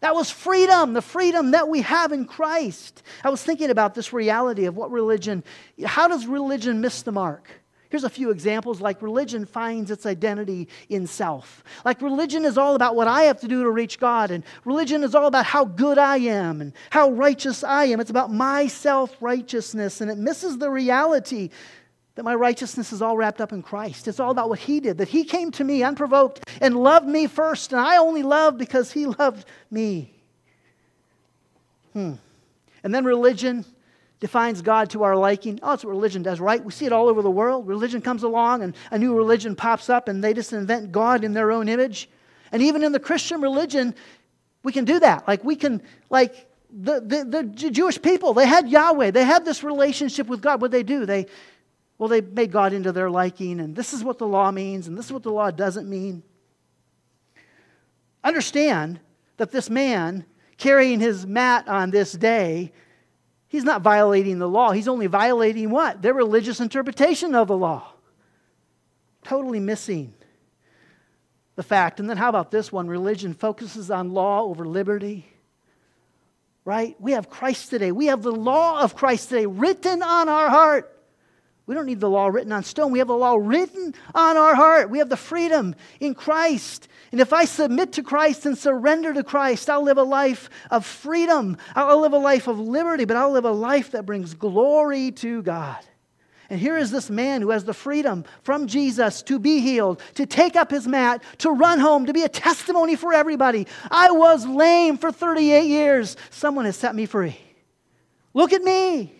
That 0.00 0.14
was 0.14 0.30
freedom, 0.30 0.92
the 0.92 1.02
freedom 1.02 1.52
that 1.52 1.68
we 1.68 1.82
have 1.82 2.12
in 2.12 2.26
Christ. 2.26 3.02
I 3.24 3.30
was 3.30 3.42
thinking 3.42 3.70
about 3.70 3.94
this 3.94 4.12
reality 4.12 4.66
of 4.66 4.76
what 4.76 4.90
religion, 4.90 5.42
how 5.84 6.08
does 6.08 6.26
religion 6.26 6.80
miss 6.80 7.02
the 7.02 7.12
mark? 7.12 7.48
Here's 7.88 8.04
a 8.04 8.10
few 8.10 8.30
examples 8.30 8.80
like 8.80 9.00
religion 9.00 9.46
finds 9.46 9.90
its 9.90 10.06
identity 10.06 10.68
in 10.88 11.06
self. 11.06 11.62
Like 11.84 12.02
religion 12.02 12.44
is 12.44 12.58
all 12.58 12.74
about 12.74 12.96
what 12.96 13.06
I 13.06 13.22
have 13.22 13.40
to 13.40 13.48
do 13.48 13.62
to 13.62 13.70
reach 13.70 14.00
God, 14.00 14.30
and 14.30 14.44
religion 14.64 15.04
is 15.04 15.14
all 15.14 15.26
about 15.26 15.46
how 15.46 15.64
good 15.64 15.98
I 15.98 16.16
am 16.18 16.60
and 16.60 16.72
how 16.90 17.10
righteous 17.10 17.62
I 17.62 17.84
am. 17.86 18.00
It's 18.00 18.10
about 18.10 18.32
my 18.32 18.66
self 18.66 19.16
righteousness, 19.20 20.00
and 20.00 20.10
it 20.10 20.18
misses 20.18 20.58
the 20.58 20.70
reality 20.70 21.50
that 22.16 22.24
my 22.24 22.34
righteousness 22.34 22.92
is 22.92 23.02
all 23.02 23.16
wrapped 23.16 23.40
up 23.40 23.52
in 23.52 23.62
Christ. 23.62 24.08
It's 24.08 24.18
all 24.18 24.30
about 24.30 24.48
what 24.48 24.58
He 24.58 24.80
did, 24.80 24.98
that 24.98 25.08
He 25.08 25.24
came 25.24 25.50
to 25.52 25.64
me 25.64 25.82
unprovoked 25.82 26.48
and 26.60 26.76
loved 26.76 27.06
me 27.06 27.26
first, 27.26 27.72
and 27.72 27.80
I 27.80 27.98
only 27.98 28.22
love 28.22 28.58
because 28.58 28.90
He 28.90 29.06
loved 29.18 29.46
me. 29.70 30.12
Hmm. 31.92 32.14
And 32.82 32.94
then 32.94 33.04
religion 33.04 33.64
defines 34.20 34.62
God 34.62 34.90
to 34.90 35.02
our 35.02 35.16
liking. 35.16 35.58
Oh, 35.62 35.70
that's 35.70 35.84
what 35.84 35.90
religion 35.90 36.22
does, 36.22 36.40
right? 36.40 36.64
We 36.64 36.72
see 36.72 36.86
it 36.86 36.92
all 36.92 37.08
over 37.08 37.22
the 37.22 37.30
world. 37.30 37.66
Religion 37.66 38.00
comes 38.00 38.22
along 38.22 38.62
and 38.62 38.74
a 38.90 38.98
new 38.98 39.14
religion 39.14 39.54
pops 39.54 39.90
up 39.90 40.08
and 40.08 40.22
they 40.24 40.32
just 40.32 40.52
invent 40.52 40.92
God 40.92 41.24
in 41.24 41.32
their 41.32 41.52
own 41.52 41.68
image. 41.68 42.08
And 42.52 42.62
even 42.62 42.82
in 42.82 42.92
the 42.92 43.00
Christian 43.00 43.40
religion, 43.40 43.94
we 44.62 44.72
can 44.72 44.84
do 44.84 44.98
that. 45.00 45.28
Like 45.28 45.44
we 45.44 45.56
can, 45.56 45.82
like 46.08 46.48
the, 46.70 47.00
the, 47.00 47.24
the 47.24 47.70
Jewish 47.70 48.00
people, 48.00 48.32
they 48.32 48.46
had 48.46 48.68
Yahweh. 48.68 49.10
They 49.10 49.24
had 49.24 49.44
this 49.44 49.62
relationship 49.62 50.26
with 50.28 50.40
God. 50.40 50.60
What 50.60 50.70
they 50.70 50.82
do? 50.82 51.04
They 51.04 51.26
well, 51.98 52.08
they 52.08 52.20
made 52.20 52.52
God 52.52 52.72
into 52.72 52.92
their 52.92 53.10
liking, 53.10 53.60
and 53.60 53.74
this 53.74 53.94
is 53.94 54.04
what 54.04 54.18
the 54.18 54.26
law 54.26 54.50
means, 54.50 54.86
and 54.86 54.98
this 54.98 55.06
is 55.06 55.12
what 55.12 55.22
the 55.22 55.30
law 55.30 55.50
doesn't 55.50 55.88
mean. 55.88 56.22
Understand 58.22 59.00
that 59.38 59.50
this 59.50 59.70
man 59.70 60.26
carrying 60.58 61.00
his 61.00 61.26
mat 61.26 61.68
on 61.68 61.90
this 61.90 62.12
day, 62.12 62.72
he's 63.56 63.64
not 63.64 63.80
violating 63.80 64.38
the 64.38 64.48
law. 64.48 64.70
He's 64.70 64.86
only 64.86 65.06
violating 65.06 65.70
what? 65.70 66.02
Their 66.02 66.12
religious 66.12 66.60
interpretation 66.60 67.34
of 67.34 67.48
the 67.48 67.56
law. 67.56 67.90
Totally 69.24 69.60
missing 69.60 70.12
the 71.56 71.62
fact. 71.62 71.98
And 71.98 72.08
then 72.08 72.18
how 72.18 72.28
about 72.28 72.50
this 72.50 72.70
one? 72.70 72.86
Religion 72.86 73.32
focuses 73.32 73.90
on 73.90 74.10
law 74.10 74.42
over 74.42 74.66
liberty. 74.66 75.26
Right? 76.66 76.96
We 77.00 77.12
have 77.12 77.30
Christ 77.30 77.70
today. 77.70 77.92
We 77.92 78.06
have 78.06 78.22
the 78.22 78.30
law 78.30 78.82
of 78.82 78.94
Christ 78.94 79.30
today 79.30 79.46
written 79.46 80.02
on 80.02 80.28
our 80.28 80.50
heart. 80.50 80.92
We 81.64 81.74
don't 81.74 81.86
need 81.86 82.00
the 82.00 82.10
law 82.10 82.26
written 82.26 82.52
on 82.52 82.62
stone. 82.62 82.92
We 82.92 82.98
have 82.98 83.08
the 83.08 83.16
law 83.16 83.36
written 83.40 83.94
on 84.14 84.36
our 84.36 84.54
heart. 84.54 84.90
We 84.90 84.98
have 84.98 85.08
the 85.08 85.16
freedom 85.16 85.74
in 85.98 86.14
Christ. 86.14 86.88
And 87.12 87.20
if 87.20 87.32
I 87.32 87.44
submit 87.44 87.92
to 87.92 88.02
Christ 88.02 88.46
and 88.46 88.58
surrender 88.58 89.14
to 89.14 89.22
Christ, 89.22 89.70
I'll 89.70 89.82
live 89.82 89.98
a 89.98 90.02
life 90.02 90.50
of 90.70 90.84
freedom. 90.84 91.56
I'll 91.74 92.00
live 92.00 92.12
a 92.12 92.18
life 92.18 92.48
of 92.48 92.58
liberty, 92.58 93.04
but 93.04 93.16
I'll 93.16 93.30
live 93.30 93.44
a 93.44 93.50
life 93.52 93.92
that 93.92 94.06
brings 94.06 94.34
glory 94.34 95.12
to 95.12 95.42
God. 95.42 95.78
And 96.48 96.60
here 96.60 96.76
is 96.76 96.90
this 96.90 97.10
man 97.10 97.42
who 97.42 97.50
has 97.50 97.64
the 97.64 97.74
freedom 97.74 98.24
from 98.42 98.66
Jesus 98.66 99.22
to 99.22 99.38
be 99.38 99.60
healed, 99.60 100.00
to 100.14 100.26
take 100.26 100.54
up 100.54 100.70
his 100.70 100.86
mat, 100.86 101.22
to 101.38 101.50
run 101.50 101.80
home, 101.80 102.06
to 102.06 102.12
be 102.12 102.22
a 102.22 102.28
testimony 102.28 102.94
for 102.94 103.12
everybody. 103.12 103.66
I 103.90 104.12
was 104.12 104.46
lame 104.46 104.96
for 104.96 105.10
38 105.10 105.66
years. 105.66 106.16
Someone 106.30 106.64
has 106.64 106.76
set 106.76 106.94
me 106.94 107.06
free. 107.06 107.36
Look 108.32 108.52
at 108.52 108.62
me. 108.62 109.12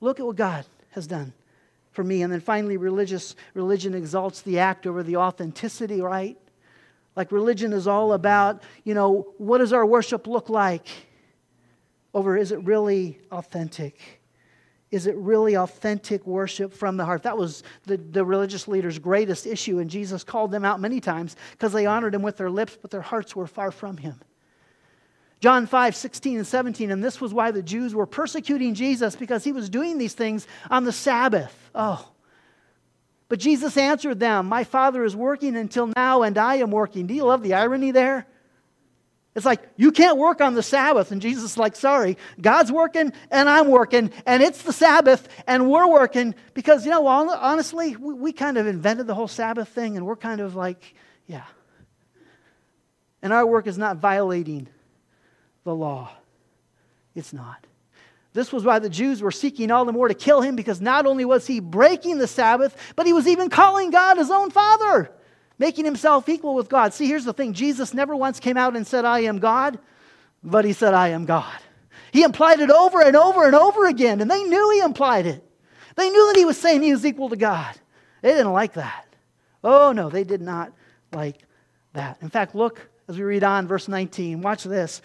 Look 0.00 0.20
at 0.20 0.26
what 0.26 0.36
God 0.36 0.66
has 0.90 1.06
done 1.06 1.32
for 1.92 2.04
me. 2.04 2.22
And 2.22 2.32
then 2.32 2.40
finally, 2.40 2.76
religious 2.76 3.34
religion 3.54 3.94
exalts 3.94 4.42
the 4.42 4.58
act 4.58 4.86
over 4.86 5.02
the 5.02 5.16
authenticity, 5.16 6.02
right? 6.02 6.36
Like 7.14 7.32
religion 7.32 7.72
is 7.72 7.86
all 7.86 8.12
about, 8.12 8.62
you 8.84 8.94
know, 8.94 9.32
what 9.38 9.58
does 9.58 9.72
our 9.72 9.84
worship 9.84 10.26
look 10.26 10.48
like? 10.48 10.86
Over 12.14 12.36
is 12.36 12.52
it 12.52 12.62
really 12.64 13.18
authentic? 13.30 14.20
Is 14.90 15.06
it 15.06 15.16
really 15.16 15.56
authentic 15.56 16.26
worship 16.26 16.72
from 16.72 16.98
the 16.98 17.04
heart? 17.04 17.22
That 17.22 17.38
was 17.38 17.62
the, 17.86 17.96
the 17.96 18.24
religious 18.24 18.68
leaders' 18.68 18.98
greatest 18.98 19.46
issue, 19.46 19.78
and 19.78 19.88
Jesus 19.88 20.22
called 20.22 20.50
them 20.50 20.66
out 20.66 20.80
many 20.80 21.00
times 21.00 21.34
because 21.52 21.72
they 21.72 21.86
honored 21.86 22.14
him 22.14 22.20
with 22.20 22.36
their 22.36 22.50
lips, 22.50 22.76
but 22.80 22.90
their 22.90 23.00
hearts 23.00 23.34
were 23.34 23.46
far 23.46 23.70
from 23.70 23.96
him. 23.96 24.20
John 25.40 25.66
5, 25.66 25.96
16 25.96 26.36
and 26.36 26.46
17, 26.46 26.90
and 26.90 27.02
this 27.02 27.20
was 27.20 27.32
why 27.32 27.50
the 27.50 27.62
Jews 27.62 27.94
were 27.94 28.06
persecuting 28.06 28.74
Jesus 28.74 29.16
because 29.16 29.42
he 29.42 29.50
was 29.50 29.70
doing 29.70 29.96
these 29.96 30.14
things 30.14 30.46
on 30.70 30.84
the 30.84 30.92
Sabbath. 30.92 31.70
Oh. 31.74 32.11
But 33.32 33.40
Jesus 33.40 33.78
answered 33.78 34.20
them, 34.20 34.44
My 34.44 34.62
Father 34.62 35.02
is 35.04 35.16
working 35.16 35.56
until 35.56 35.90
now, 35.96 36.20
and 36.22 36.36
I 36.36 36.56
am 36.56 36.70
working. 36.70 37.06
Do 37.06 37.14
you 37.14 37.24
love 37.24 37.42
the 37.42 37.54
irony 37.54 37.90
there? 37.90 38.26
It's 39.34 39.46
like, 39.46 39.62
you 39.78 39.90
can't 39.90 40.18
work 40.18 40.42
on 40.42 40.52
the 40.52 40.62
Sabbath. 40.62 41.12
And 41.12 41.22
Jesus 41.22 41.52
is 41.52 41.56
like, 41.56 41.74
sorry, 41.74 42.18
God's 42.38 42.70
working 42.70 43.10
and 43.30 43.48
I'm 43.48 43.68
working, 43.68 44.10
and 44.26 44.42
it's 44.42 44.60
the 44.60 44.72
Sabbath 44.74 45.26
and 45.46 45.70
we're 45.70 45.88
working 45.88 46.34
because, 46.52 46.84
you 46.84 46.90
know, 46.90 47.06
honestly, 47.06 47.96
we, 47.96 48.12
we 48.12 48.32
kind 48.34 48.58
of 48.58 48.66
invented 48.66 49.06
the 49.06 49.14
whole 49.14 49.28
Sabbath 49.28 49.70
thing 49.70 49.96
and 49.96 50.04
we're 50.04 50.14
kind 50.14 50.42
of 50.42 50.54
like, 50.54 50.94
yeah. 51.26 51.46
And 53.22 53.32
our 53.32 53.46
work 53.46 53.66
is 53.66 53.78
not 53.78 53.96
violating 53.96 54.68
the 55.64 55.74
law. 55.74 56.12
It's 57.14 57.32
not. 57.32 57.66
This 58.34 58.52
was 58.52 58.64
why 58.64 58.78
the 58.78 58.88
Jews 58.88 59.20
were 59.20 59.30
seeking 59.30 59.70
all 59.70 59.84
the 59.84 59.92
more 59.92 60.08
to 60.08 60.14
kill 60.14 60.40
him 60.40 60.56
because 60.56 60.80
not 60.80 61.04
only 61.04 61.24
was 61.24 61.46
he 61.46 61.60
breaking 61.60 62.18
the 62.18 62.26
Sabbath, 62.26 62.76
but 62.96 63.06
he 63.06 63.12
was 63.12 63.28
even 63.28 63.50
calling 63.50 63.90
God 63.90 64.16
his 64.16 64.30
own 64.30 64.50
father, 64.50 65.10
making 65.58 65.84
himself 65.84 66.28
equal 66.28 66.54
with 66.54 66.70
God. 66.70 66.94
See, 66.94 67.06
here's 67.06 67.26
the 67.26 67.34
thing 67.34 67.52
Jesus 67.52 67.92
never 67.92 68.16
once 68.16 68.40
came 68.40 68.56
out 68.56 68.74
and 68.74 68.86
said, 68.86 69.04
I 69.04 69.20
am 69.20 69.38
God, 69.38 69.78
but 70.42 70.64
he 70.64 70.72
said, 70.72 70.94
I 70.94 71.08
am 71.08 71.26
God. 71.26 71.58
He 72.10 72.22
implied 72.22 72.60
it 72.60 72.70
over 72.70 73.02
and 73.02 73.16
over 73.16 73.46
and 73.46 73.54
over 73.54 73.86
again, 73.86 74.20
and 74.20 74.30
they 74.30 74.44
knew 74.44 74.70
he 74.70 74.80
implied 74.80 75.26
it. 75.26 75.44
They 75.96 76.08
knew 76.08 76.26
that 76.28 76.38
he 76.38 76.44
was 76.44 76.58
saying 76.58 76.82
he 76.82 76.92
was 76.92 77.04
equal 77.04 77.28
to 77.28 77.36
God. 77.36 77.74
They 78.22 78.30
didn't 78.30 78.52
like 78.52 78.74
that. 78.74 79.06
Oh, 79.62 79.92
no, 79.92 80.08
they 80.08 80.24
did 80.24 80.40
not 80.40 80.72
like 81.12 81.36
that. 81.92 82.18
In 82.22 82.30
fact, 82.30 82.54
look 82.54 82.88
As 83.08 83.18
we 83.18 83.24
read 83.24 83.44
on, 83.44 83.66
verse 83.66 83.88
19, 83.88 84.40
watch 84.42 84.64
this. 84.64 85.02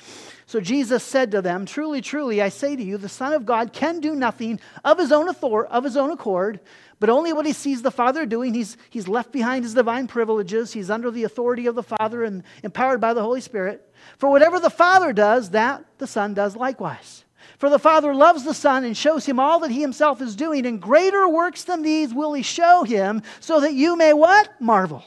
So 0.47 0.61
Jesus 0.61 1.03
said 1.03 1.31
to 1.31 1.41
them, 1.41 1.65
Truly, 1.65 1.99
truly, 1.99 2.41
I 2.41 2.47
say 2.47 2.77
to 2.77 2.81
you, 2.81 2.97
the 2.97 3.09
Son 3.09 3.33
of 3.33 3.45
God 3.45 3.73
can 3.73 3.99
do 3.99 4.15
nothing 4.15 4.61
of 4.85 4.97
his 4.97 5.11
own 5.11 5.27
authority, 5.27 5.69
of 5.69 5.83
his 5.83 5.97
own 5.97 6.09
accord, 6.09 6.61
but 7.01 7.09
only 7.09 7.33
what 7.33 7.45
he 7.45 7.51
sees 7.51 7.81
the 7.81 7.91
Father 7.91 8.25
doing. 8.25 8.53
He's, 8.53 8.77
he's 8.89 9.09
left 9.09 9.33
behind 9.33 9.65
his 9.65 9.73
divine 9.73 10.07
privileges. 10.07 10.71
He's 10.71 10.89
under 10.89 11.11
the 11.11 11.25
authority 11.25 11.67
of 11.67 11.75
the 11.75 11.83
Father 11.83 12.23
and 12.23 12.43
empowered 12.63 13.01
by 13.01 13.13
the 13.13 13.21
Holy 13.21 13.41
Spirit. 13.41 13.93
For 14.17 14.29
whatever 14.29 14.57
the 14.61 14.69
Father 14.69 15.11
does, 15.11 15.49
that 15.49 15.83
the 15.97 16.07
Son 16.07 16.33
does 16.33 16.55
likewise. 16.55 17.25
For 17.57 17.69
the 17.69 17.77
Father 17.77 18.15
loves 18.15 18.45
the 18.45 18.53
Son 18.53 18.85
and 18.85 18.95
shows 18.95 19.25
him 19.25 19.41
all 19.41 19.59
that 19.59 19.71
he 19.71 19.81
himself 19.81 20.21
is 20.21 20.37
doing, 20.37 20.65
and 20.65 20.81
greater 20.81 21.27
works 21.27 21.65
than 21.65 21.81
these 21.81 22.13
will 22.13 22.31
he 22.31 22.41
show 22.41 22.85
him, 22.85 23.21
so 23.41 23.59
that 23.59 23.73
you 23.73 23.97
may 23.97 24.13
what? 24.13 24.61
Marvel. 24.61 25.03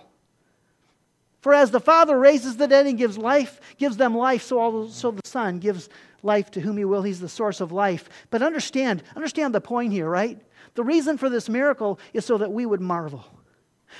For 1.41 1.55
as 1.55 1.71
the 1.71 1.81
Father 1.81 2.19
raises 2.19 2.57
the 2.57 2.69
dead 2.69 2.87
and 2.87 2.99
gives 2.99 3.17
life, 3.17 3.61
gives 3.79 3.97
them 3.97 4.15
life, 4.17 4.43
so 4.43 4.59
also 4.59 5.11
the 5.11 5.27
Son 5.27 5.59
gives 5.59 5.89
life 6.23 6.51
to 6.51 6.61
whom 6.61 6.77
he 6.77 6.85
will. 6.85 7.03
He's 7.03 7.21
the 7.21 7.29
source 7.29 7.61
of 7.61 7.73
life. 7.73 8.09
But 8.31 8.43
understand, 8.43 9.03
understand 9.17 9.55
the 9.55 9.61
point 9.61 9.93
here, 9.93 10.09
right? 10.09 10.39
The 10.75 10.85
reason 10.85 11.17
for 11.19 11.31
this 11.31 11.49
miracle 11.49 11.99
is 12.13 12.25
so 12.25 12.39
that 12.39 12.53
we 12.53 12.67
would 12.67 12.81
marvel. 12.81 13.25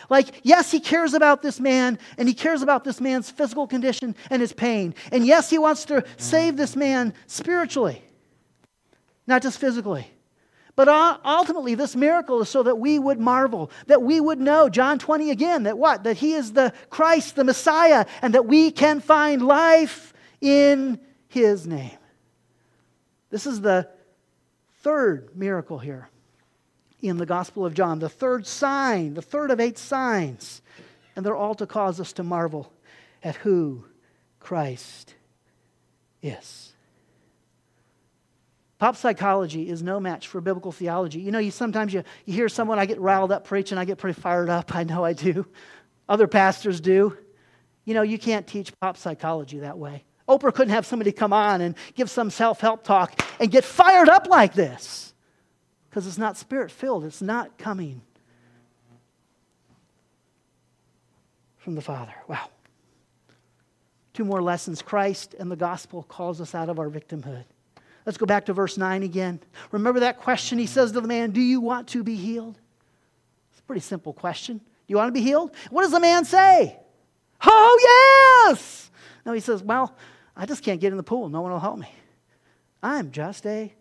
Like, 0.09 0.41
yes, 0.43 0.71
he 0.71 0.81
cares 0.81 1.15
about 1.15 1.43
this 1.43 1.59
man, 1.59 1.99
and 2.17 2.29
he 2.29 2.35
cares 2.35 2.63
about 2.63 2.85
this 2.85 3.01
man's 3.01 3.31
physical 3.31 3.67
condition 3.67 4.15
and 4.29 4.41
his 4.41 4.53
pain. 4.53 4.95
And 5.11 5.27
yes, 5.27 5.51
he 5.51 5.59
wants 5.59 5.85
to 5.87 6.05
save 6.17 6.57
this 6.57 6.77
man 6.77 7.15
spiritually, 7.27 8.03
not 9.27 9.43
just 9.43 9.59
physically. 9.59 10.07
But 10.81 11.21
ultimately, 11.27 11.75
this 11.75 11.95
miracle 11.95 12.41
is 12.41 12.49
so 12.49 12.63
that 12.63 12.77
we 12.77 12.99
would 12.99 13.21
marvel, 13.21 13.71
that 13.87 14.01
we 14.01 14.19
would 14.19 14.41
know, 14.41 14.71
John 14.71 14.99
20 14.99 15.31
again, 15.31 15.65
that 15.65 15.77
what? 15.77 16.05
That 16.05 16.17
he 16.17 16.33
is 16.33 16.55
the 16.55 16.73
Christ, 16.89 17.37
the 17.37 17.45
Messiah, 17.45 18.07
and 18.23 18.33
that 18.33 18.47
we 18.47 18.71
can 18.71 19.01
find 19.01 19.43
life 19.43 20.15
in 20.41 20.99
his 21.29 21.67
name. 21.67 21.99
This 23.29 23.47
is 23.47 23.61
the 23.61 23.91
third 24.79 25.37
miracle 25.37 25.79
here 25.79 26.09
in 27.03 27.19
the 27.19 27.27
Gospel 27.27 27.67
of 27.67 27.75
John, 27.75 27.99
the 27.99 28.09
third 28.09 28.47
sign, 28.47 29.13
the 29.13 29.21
third 29.21 29.51
of 29.51 29.61
eight 29.61 29.77
signs. 29.77 30.63
And 31.15 31.27
they're 31.27 31.37
all 31.37 31.57
to 31.57 31.67
cause 31.67 32.01
us 32.01 32.15
to 32.15 32.23
marvel 32.23 32.73
at 33.23 33.37
who 33.37 33.85
Christ 34.39 35.15
is. 36.23 36.70
Pop 38.81 38.97
psychology 38.97 39.69
is 39.69 39.83
no 39.83 40.01
match 40.01 40.27
for 40.27 40.41
biblical 40.41 40.73
theology. 40.73 41.21
You 41.21 41.31
know, 41.31 41.39
you 41.39 41.51
sometimes 41.51 41.93
you, 41.93 42.03
you 42.25 42.33
hear 42.33 42.49
someone, 42.49 42.79
I 42.79 42.87
get 42.87 42.99
riled 42.99 43.31
up 43.31 43.45
preaching, 43.45 43.77
I 43.77 43.85
get 43.85 43.99
pretty 43.99 44.19
fired 44.19 44.49
up. 44.49 44.75
I 44.75 44.85
know 44.85 45.05
I 45.05 45.13
do. 45.13 45.47
Other 46.09 46.27
pastors 46.27 46.81
do. 46.81 47.17
You 47.85 47.93
know, 47.93 48.01
you 48.01 48.19
can't 48.19 48.47
teach 48.47 48.73
pop 48.81 48.97
psychology 48.97 49.59
that 49.59 49.77
way. 49.77 50.05
Oprah 50.27 50.55
couldn't 50.55 50.73
have 50.73 50.87
somebody 50.87 51.13
come 51.13 51.33
on 51.33 51.61
and 51.61 51.75
give 51.95 52.09
some 52.09 52.31
self 52.31 52.61
help 52.61 52.83
talk 52.83 53.21
and 53.39 53.51
get 53.51 53.65
fired 53.65 54.09
up 54.09 54.27
like 54.29 54.55
this 54.55 55.13
because 55.89 56.07
it's 56.07 56.19
not 56.19 56.39
spirit 56.39 56.71
filled, 56.71 57.05
it's 57.05 57.21
not 57.21 57.59
coming 57.59 58.01
from 61.59 61.75
the 61.75 61.83
Father. 61.83 62.15
Wow. 62.29 62.49
Two 64.15 64.25
more 64.25 64.41
lessons. 64.41 64.81
Christ 64.81 65.35
and 65.39 65.51
the 65.51 65.57
gospel 65.57 66.03
calls 66.05 66.41
us 66.41 66.55
out 66.55 66.71
of 66.71 66.79
our 66.79 66.89
victimhood. 66.89 67.45
Let's 68.07 68.19
go 68.19 68.27
back 68.27 68.47
to 68.47 68.53
verse 68.53 68.79
9 68.79 69.03
again. 69.03 69.41
Remember 69.71 70.01
that 70.01 70.21
question 70.21 70.59
he 70.59 70.67
says 70.67 70.93
to 70.93 71.01
the 71.01 71.09
man, 71.09 71.31
Do 71.33 71.41
you 71.41 71.61
want 71.61 71.89
to 71.89 72.03
be 72.03 72.17
healed? 72.17 72.59
It's 73.51 73.61
a 73.61 73.63
pretty 73.63 73.81
simple 73.81 74.13
question. 74.13 74.59
Do 74.59 74.65
you 74.87 74.97
want 74.97 75.09
to 75.09 75.13
be 75.13 75.21
healed? 75.21 75.55
What 75.71 75.83
does 75.83 75.93
the 75.93 76.01
man 76.01 76.25
say? 76.25 76.79
Oh, 77.45 78.49
yes! 78.53 78.91
No, 79.25 79.33
he 79.33 79.41
says, 79.41 79.63
Well, 79.63 79.95
I 80.37 80.47
just 80.47 80.63
can't 80.63 80.81
get 80.81 80.93
in 80.93 80.97
the 80.97 81.03
pool. 81.03 81.29
No 81.29 81.43
one 81.43 81.53
will 81.53 81.61
help 81.61 81.79
me. 81.79 81.93
I'm 82.83 83.11
just 83.11 83.47
a 83.47 83.73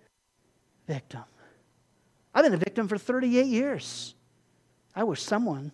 victim. 0.88 1.24
I've 2.34 2.44
been 2.44 2.54
a 2.54 2.58
victim 2.58 2.88
for 2.88 2.98
38 2.98 3.46
years. 3.46 4.16
I 4.96 5.04
wish 5.04 5.22
someone 5.22 5.72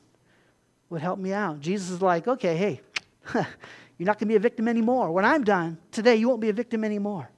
would 0.90 1.02
help 1.02 1.20
me 1.20 1.34
out. 1.34 1.60
Jesus 1.60 1.90
is 1.90 2.02
like, 2.02 2.28
okay, 2.28 2.56
hey, 2.56 2.82
you're 3.34 4.06
not 4.06 4.20
going 4.20 4.28
to 4.28 4.34
be 4.34 4.36
a 4.36 4.40
victim 4.40 4.68
anymore. 4.68 5.12
When 5.12 5.26
I'm 5.26 5.44
done 5.44 5.78
today, 5.92 6.16
you 6.16 6.30
won't 6.30 6.42
be 6.42 6.50
a 6.50 6.54
victim 6.54 6.84
anymore. 6.84 7.30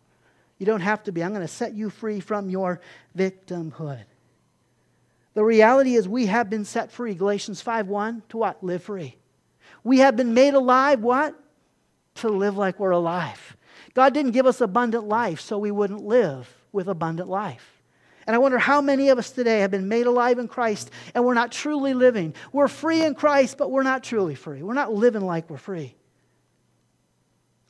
You 0.58 0.66
don't 0.66 0.82
have 0.82 1.04
to 1.04 1.12
be. 1.12 1.24
I'm 1.24 1.32
going 1.32 1.42
to 1.42 1.48
set 1.48 1.74
you 1.74 1.90
free 1.90 2.20
from 2.20 2.50
your 2.50 2.82
victimhood. 3.16 4.04
The 5.34 5.44
reality 5.44 5.96
is 5.96 6.08
we 6.08 6.26
have 6.26 6.50
been 6.50 6.66
set 6.66 6.92
free. 6.92 7.14
Galatians 7.14 7.64
5:1 7.64 8.24
to 8.30 8.38
what? 8.38 8.64
Live 8.64 8.84
free. 8.84 9.18
We 9.84 10.00
have 10.00 10.16
been 10.16 10.34
made 10.34 10.56
alive 10.56 11.02
what? 11.02 11.36
To 12.16 12.30
live 12.30 12.58
like 12.58 12.80
we're 12.80 12.90
alive. 12.90 13.56
God 13.94 14.14
didn't 14.14 14.32
give 14.32 14.48
us 14.48 14.62
abundant 14.62 15.08
life 15.08 15.40
so 15.40 15.60
we 15.60 15.72
wouldn't 15.72 16.04
live 16.04 16.52
with 16.72 16.88
abundant 16.88 17.30
life. 17.30 17.78
And 18.26 18.36
I 18.36 18.40
wonder 18.40 18.58
how 18.58 18.82
many 18.82 19.10
of 19.10 19.18
us 19.18 19.32
today 19.32 19.60
have 19.60 19.72
been 19.72 19.88
made 19.88 20.08
alive 20.08 20.40
in 20.40 20.48
Christ 20.48 20.90
and 21.14 21.24
we're 21.24 21.34
not 21.34 21.52
truly 21.52 21.94
living. 21.94 22.34
We're 22.52 22.68
free 22.68 23.04
in 23.04 23.16
Christ, 23.16 23.58
but 23.58 23.72
we're 23.72 23.84
not 23.84 24.04
truly 24.04 24.36
free. 24.36 24.64
We're 24.64 24.74
not 24.74 24.94
living 24.94 25.22
like 25.22 25.50
we're 25.50 25.58
free. 25.58 25.96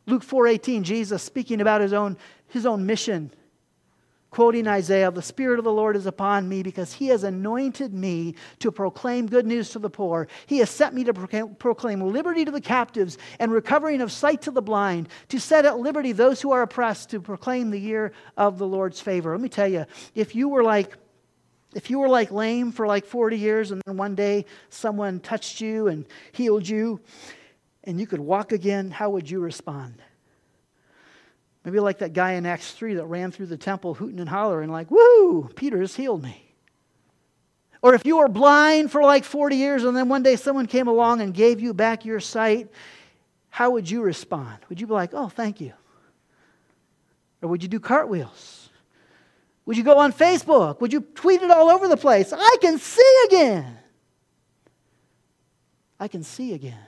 Luke 0.07 0.23
4:18, 0.23 0.83
Jesus 0.83 1.21
speaking 1.21 1.59
about 1.59 1.81
his 1.81 1.91
own, 1.91 2.17
his 2.47 2.65
own 2.65 2.85
mission, 2.85 3.29
quoting 4.31 4.65
Isaiah, 4.65 5.11
"The 5.11 5.21
Spirit 5.21 5.59
of 5.59 5.65
the 5.65 5.71
Lord 5.71 5.97
is 5.97 6.05
upon 6.05 6.47
me 6.47 6.63
because 6.63 6.93
he 6.93 7.07
has 7.07 7.25
anointed 7.25 7.93
me 7.93 8.35
to 8.59 8.71
proclaim 8.71 9.27
good 9.27 9.45
news 9.45 9.69
to 9.71 9.79
the 9.79 9.89
poor. 9.89 10.29
He 10.45 10.59
has 10.59 10.69
sent 10.69 10.95
me 10.95 11.03
to 11.03 11.13
proclaim 11.13 12.01
liberty 12.01 12.45
to 12.45 12.51
the 12.51 12.61
captives 12.61 13.17
and 13.37 13.51
recovering 13.51 13.99
of 13.99 14.13
sight 14.13 14.41
to 14.43 14.51
the 14.51 14.61
blind, 14.61 15.09
to 15.27 15.39
set 15.39 15.65
at 15.65 15.79
liberty 15.79 16.13
those 16.13 16.41
who 16.41 16.51
are 16.51 16.61
oppressed, 16.61 17.09
to 17.09 17.19
proclaim 17.19 17.71
the 17.71 17.79
year 17.79 18.13
of 18.37 18.59
the 18.59 18.67
Lord's 18.67 19.01
favor." 19.01 19.31
Let 19.31 19.41
me 19.41 19.49
tell 19.49 19.67
you, 19.67 19.85
if 20.15 20.35
you 20.35 20.47
were 20.47 20.63
like 20.63 20.97
if 21.73 21.89
you 21.89 21.99
were 21.99 22.07
like 22.07 22.31
lame 22.31 22.71
for 22.71 22.87
like 22.87 23.05
40 23.05 23.37
years 23.37 23.71
and 23.71 23.81
then 23.85 23.97
one 23.97 24.15
day 24.15 24.45
someone 24.69 25.19
touched 25.19 25.59
you 25.59 25.87
and 25.87 26.05
healed 26.31 26.67
you, 26.67 27.01
and 27.87 27.99
you 27.99 28.05
could 28.05 28.19
walk 28.19 28.51
again, 28.51 28.91
how 28.91 29.09
would 29.11 29.31
you 29.31 29.39
respond? 29.39 29.95
Maybe 31.63 31.79
like 31.79 31.99
that 31.99 32.13
guy 32.13 32.33
in 32.33 32.45
Acts 32.45 32.73
3 32.73 32.95
that 32.95 33.05
ran 33.05 33.31
through 33.31 33.47
the 33.47 33.57
temple 33.57 33.93
hooting 33.93 34.19
and 34.19 34.29
hollering, 34.29 34.69
like, 34.69 34.91
woo, 34.91 35.49
Peter 35.55 35.79
has 35.79 35.95
healed 35.95 36.21
me. 36.21 36.53
Or 37.81 37.93
if 37.93 38.05
you 38.05 38.17
were 38.17 38.27
blind 38.27 38.91
for 38.91 39.01
like 39.01 39.23
40 39.23 39.55
years 39.55 39.83
and 39.85 39.95
then 39.95 40.09
one 40.09 40.21
day 40.21 40.35
someone 40.35 40.65
came 40.65 40.87
along 40.87 41.21
and 41.21 41.33
gave 41.33 41.61
you 41.61 41.73
back 41.73 42.03
your 42.03 42.19
sight, 42.19 42.69
how 43.49 43.71
would 43.71 43.89
you 43.89 44.01
respond? 44.01 44.57
Would 44.67 44.81
you 44.81 44.87
be 44.87 44.93
like, 44.93 45.13
oh, 45.13 45.29
thank 45.29 45.61
you? 45.61 45.73
Or 47.41 47.49
would 47.49 47.63
you 47.63 47.69
do 47.69 47.79
cartwheels? 47.79 48.69
Would 49.65 49.77
you 49.77 49.83
go 49.83 49.97
on 49.97 50.11
Facebook? 50.11 50.81
Would 50.81 50.91
you 50.91 51.01
tweet 51.01 51.41
it 51.41 51.51
all 51.51 51.69
over 51.69 51.87
the 51.87 51.97
place? 51.97 52.33
I 52.33 52.57
can 52.59 52.79
see 52.79 53.23
again. 53.27 53.77
I 55.99 56.07
can 56.07 56.23
see 56.23 56.53
again. 56.53 56.86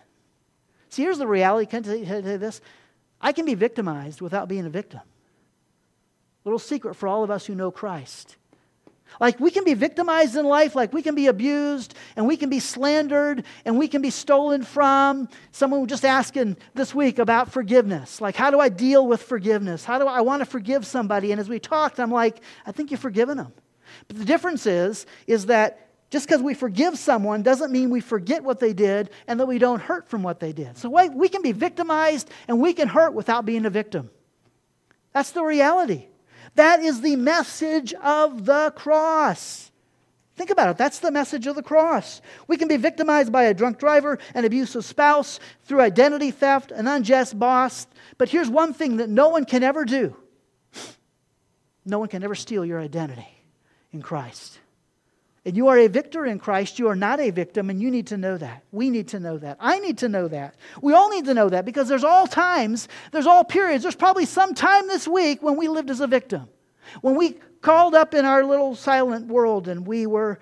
See, 0.90 1.04
here's 1.04 1.18
the 1.18 1.28
reality. 1.28 1.70
Can 1.70 1.80
I 1.80 2.04
tell 2.04 2.22
you 2.22 2.38
this? 2.38 2.62
I 3.22 3.32
can 3.32 3.46
be 3.46 3.56
victimized 3.56 4.22
without 4.22 4.48
being 4.48 4.66
a 4.66 4.70
victim. 4.70 5.02
Little 6.46 6.60
secret 6.60 6.96
for 6.96 7.08
all 7.08 7.24
of 7.24 7.32
us 7.32 7.46
who 7.46 7.56
know 7.56 7.72
Christ. 7.72 8.38
Like 9.20 9.40
we 9.40 9.52
can 9.52 9.64
be 9.64 9.74
victimized 9.74 10.36
in 10.36 10.46
life, 10.46 10.76
like 10.76 10.94
we 10.94 11.02
can 11.02 11.16
be 11.16 11.28
abused 11.28 11.96
and 12.16 12.28
we 12.28 12.38
can 12.38 12.50
be 12.50 12.60
slandered 12.60 13.44
and 13.66 13.78
we 13.78 13.88
can 13.88 14.02
be 14.02 14.12
stolen 14.12 14.64
from. 14.64 15.30
Someone 15.52 15.82
was 15.82 15.90
just 15.90 16.06
asking 16.06 16.58
this 16.76 16.94
week 16.94 17.20
about 17.20 17.52
forgiveness. 17.52 18.22
Like, 18.22 18.36
how 18.36 18.52
do 18.52 18.60
I 18.60 18.70
deal 18.70 19.06
with 19.08 19.22
forgiveness? 19.22 19.84
How 19.84 20.00
do 20.00 20.06
I, 20.06 20.18
I 20.18 20.22
want 20.22 20.42
to 20.42 20.46
forgive 20.46 20.86
somebody? 20.86 21.32
And 21.32 21.42
as 21.42 21.50
we 21.50 21.60
talked, 21.60 22.00
I'm 22.00 22.12
like, 22.12 22.42
I 22.66 22.72
think 22.72 22.92
you've 22.92 23.00
forgiven 23.00 23.38
them. 23.38 23.54
But 24.08 24.18
the 24.18 24.26
difference 24.26 24.66
is, 24.66 25.06
is 25.26 25.48
that 25.48 25.89
just 26.10 26.28
because 26.28 26.42
we 26.42 26.54
forgive 26.54 26.98
someone 26.98 27.44
doesn't 27.44 27.72
mean 27.72 27.90
we 27.90 28.02
forget 28.02 28.44
what 28.44 28.60
they 28.60 28.74
did 28.74 29.12
and 29.28 29.40
that 29.40 29.46
we 29.46 29.60
don't 29.60 29.82
hurt 29.82 30.10
from 30.10 30.24
what 30.24 30.40
they 30.40 30.52
did. 30.52 30.78
So 30.78 30.90
we 30.90 31.30
can 31.30 31.42
be 31.42 31.52
victimized 31.52 32.30
and 32.48 32.60
we 32.60 32.74
can 32.74 32.88
hurt 32.88 33.14
without 33.14 33.46
being 33.46 33.66
a 33.66 33.70
victim. 33.70 34.10
That's 35.14 35.32
the 35.32 35.44
reality. 35.44 36.08
That 36.56 36.80
is 36.80 37.02
the 37.02 37.16
message 37.16 37.94
of 37.94 38.46
the 38.46 38.74
cross. 38.76 39.72
Think 40.36 40.50
about 40.50 40.70
it. 40.70 40.78
That's 40.78 41.00
the 41.00 41.12
message 41.12 41.48
of 41.48 41.56
the 41.56 41.64
cross. 41.64 42.22
We 42.48 42.58
can 42.58 42.68
be 42.68 42.78
victimized 42.78 43.32
by 43.32 43.44
a 43.44 43.54
drunk 43.54 43.78
driver, 43.78 44.20
an 44.34 44.46
abusive 44.46 44.86
spouse, 44.86 45.40
through 45.66 45.82
identity 45.82 46.32
theft, 46.32 46.72
an 46.72 46.88
unjust 46.88 47.38
boss. 47.38 47.88
But 48.18 48.30
here's 48.30 48.50
one 48.50 48.74
thing 48.74 48.98
that 48.98 49.10
no 49.10 49.30
one 49.30 49.46
can 49.46 49.64
ever 49.64 49.86
do 49.86 50.16
no 51.86 52.00
one 52.00 52.08
can 52.08 52.24
ever 52.24 52.36
steal 52.36 52.64
your 52.64 52.80
identity 52.80 53.28
in 53.92 54.02
Christ. 54.02 54.60
And 55.46 55.56
you 55.56 55.70
are 55.70 55.78
a 55.78 55.88
victor 55.88 56.26
in 56.26 56.38
Christ. 56.38 56.80
You 56.80 56.90
are 56.90 56.96
not 56.96 57.20
a 57.20 57.30
victim, 57.30 57.70
and 57.70 57.82
you 57.82 57.90
need 57.90 58.08
to 58.08 58.18
know 58.18 58.38
that. 58.38 58.64
We 58.72 58.90
need 58.90 59.08
to 59.10 59.20
know 59.20 59.38
that. 59.38 59.58
I 59.60 59.80
need 59.80 60.00
to 60.00 60.10
know 60.10 60.28
that. 60.28 60.56
We 60.82 60.94
all 60.94 61.10
need 61.10 61.26
to 61.26 61.34
know 61.34 61.50
that 61.50 61.66
because 61.66 61.88
there's 61.88 62.04
all 62.04 62.28
times, 62.28 62.88
there's 63.12 63.26
all 63.26 63.44
periods. 63.44 63.84
There's 63.84 63.96
probably 63.96 64.26
some 64.26 64.54
time 64.54 64.88
this 64.88 65.08
week 65.08 65.42
when 65.42 65.56
we 65.56 65.68
lived 65.68 65.90
as 65.90 66.02
a 66.02 66.08
victim. 66.08 66.50
When 67.02 67.16
we 67.16 67.38
called 67.62 67.96
up 67.96 68.14
in 68.14 68.26
our 68.26 68.44
little 68.44 68.76
silent 68.76 69.28
world 69.28 69.68
and 69.68 69.88
we 69.88 70.08
were 70.08 70.40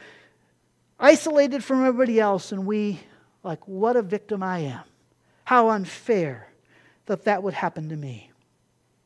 isolated 1.00 1.64
from 1.64 1.86
everybody 1.86 2.20
else, 2.20 2.52
and 2.52 2.66
we, 2.66 3.00
like, 3.44 3.68
what 3.68 3.96
a 3.96 4.02
victim 4.02 4.42
I 4.42 4.60
am. 4.60 4.84
How 5.44 5.70
unfair 5.70 6.50
that 7.06 7.26
that 7.26 7.44
would 7.44 7.54
happen 7.54 7.90
to 7.90 7.96
me. 7.96 8.32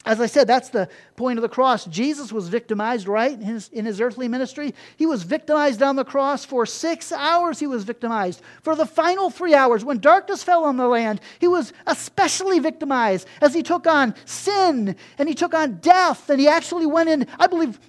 As 0.04 0.20
I 0.20 0.26
said, 0.26 0.48
that's 0.48 0.70
the 0.70 0.90
point 1.16 1.38
of 1.38 1.44
the 1.44 1.50
cross. 1.50 1.86
Jesus 1.86 2.34
was 2.34 2.48
victimized, 2.48 3.08
right, 3.08 3.34
in 3.34 3.42
his, 3.42 3.70
in 3.70 3.86
his, 3.86 4.02
earthly 4.02 4.28
ministry. 4.28 4.74
He 4.98 5.06
was 5.06 5.22
victimized 5.22 5.84
on 5.84 5.96
the 5.96 6.04
cross 6.04 6.44
for 6.44 6.66
six 6.66 7.12
hours. 7.12 7.60
He 7.60 7.68
was 7.68 7.84
victimized. 7.84 8.42
For 8.64 8.76
the 8.76 8.88
final 8.88 9.30
three 9.30 9.54
hours, 9.54 9.86
when 9.86 10.00
darkness 10.00 10.44
fell 10.44 10.64
on 10.64 10.78
the 10.78 10.88
land, 10.88 11.22
he 11.38 11.48
was 11.48 11.72
especially 11.86 12.58
victimized 12.58 13.28
as 13.42 13.54
he 13.54 13.62
took 13.62 13.86
on 13.86 14.16
sin 14.26 14.96
and 15.20 15.30
he 15.30 15.36
took 15.36 15.54
on 15.54 15.78
death. 15.78 16.32
And 16.32 16.40
he 16.40 16.48
actually 16.48 16.88
went 16.88 17.10
in, 17.10 17.28
I 17.38 17.46
believe, 17.46 17.80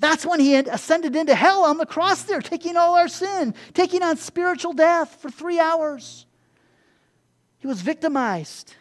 that's 0.00 0.26
when 0.26 0.40
he 0.40 0.56
ascended 0.56 1.14
into 1.14 1.36
hell 1.36 1.62
on 1.62 1.78
the 1.78 1.86
cross 1.86 2.24
there, 2.24 2.40
taking 2.40 2.76
all 2.76 2.96
our 2.96 3.06
sin, 3.06 3.54
taking 3.74 4.02
on 4.02 4.16
spiritual 4.16 4.72
death 4.72 5.20
for 5.22 5.30
three 5.30 5.60
hours. 5.60 6.26
He 7.58 7.68
was 7.68 7.80
victimized. 7.80 8.74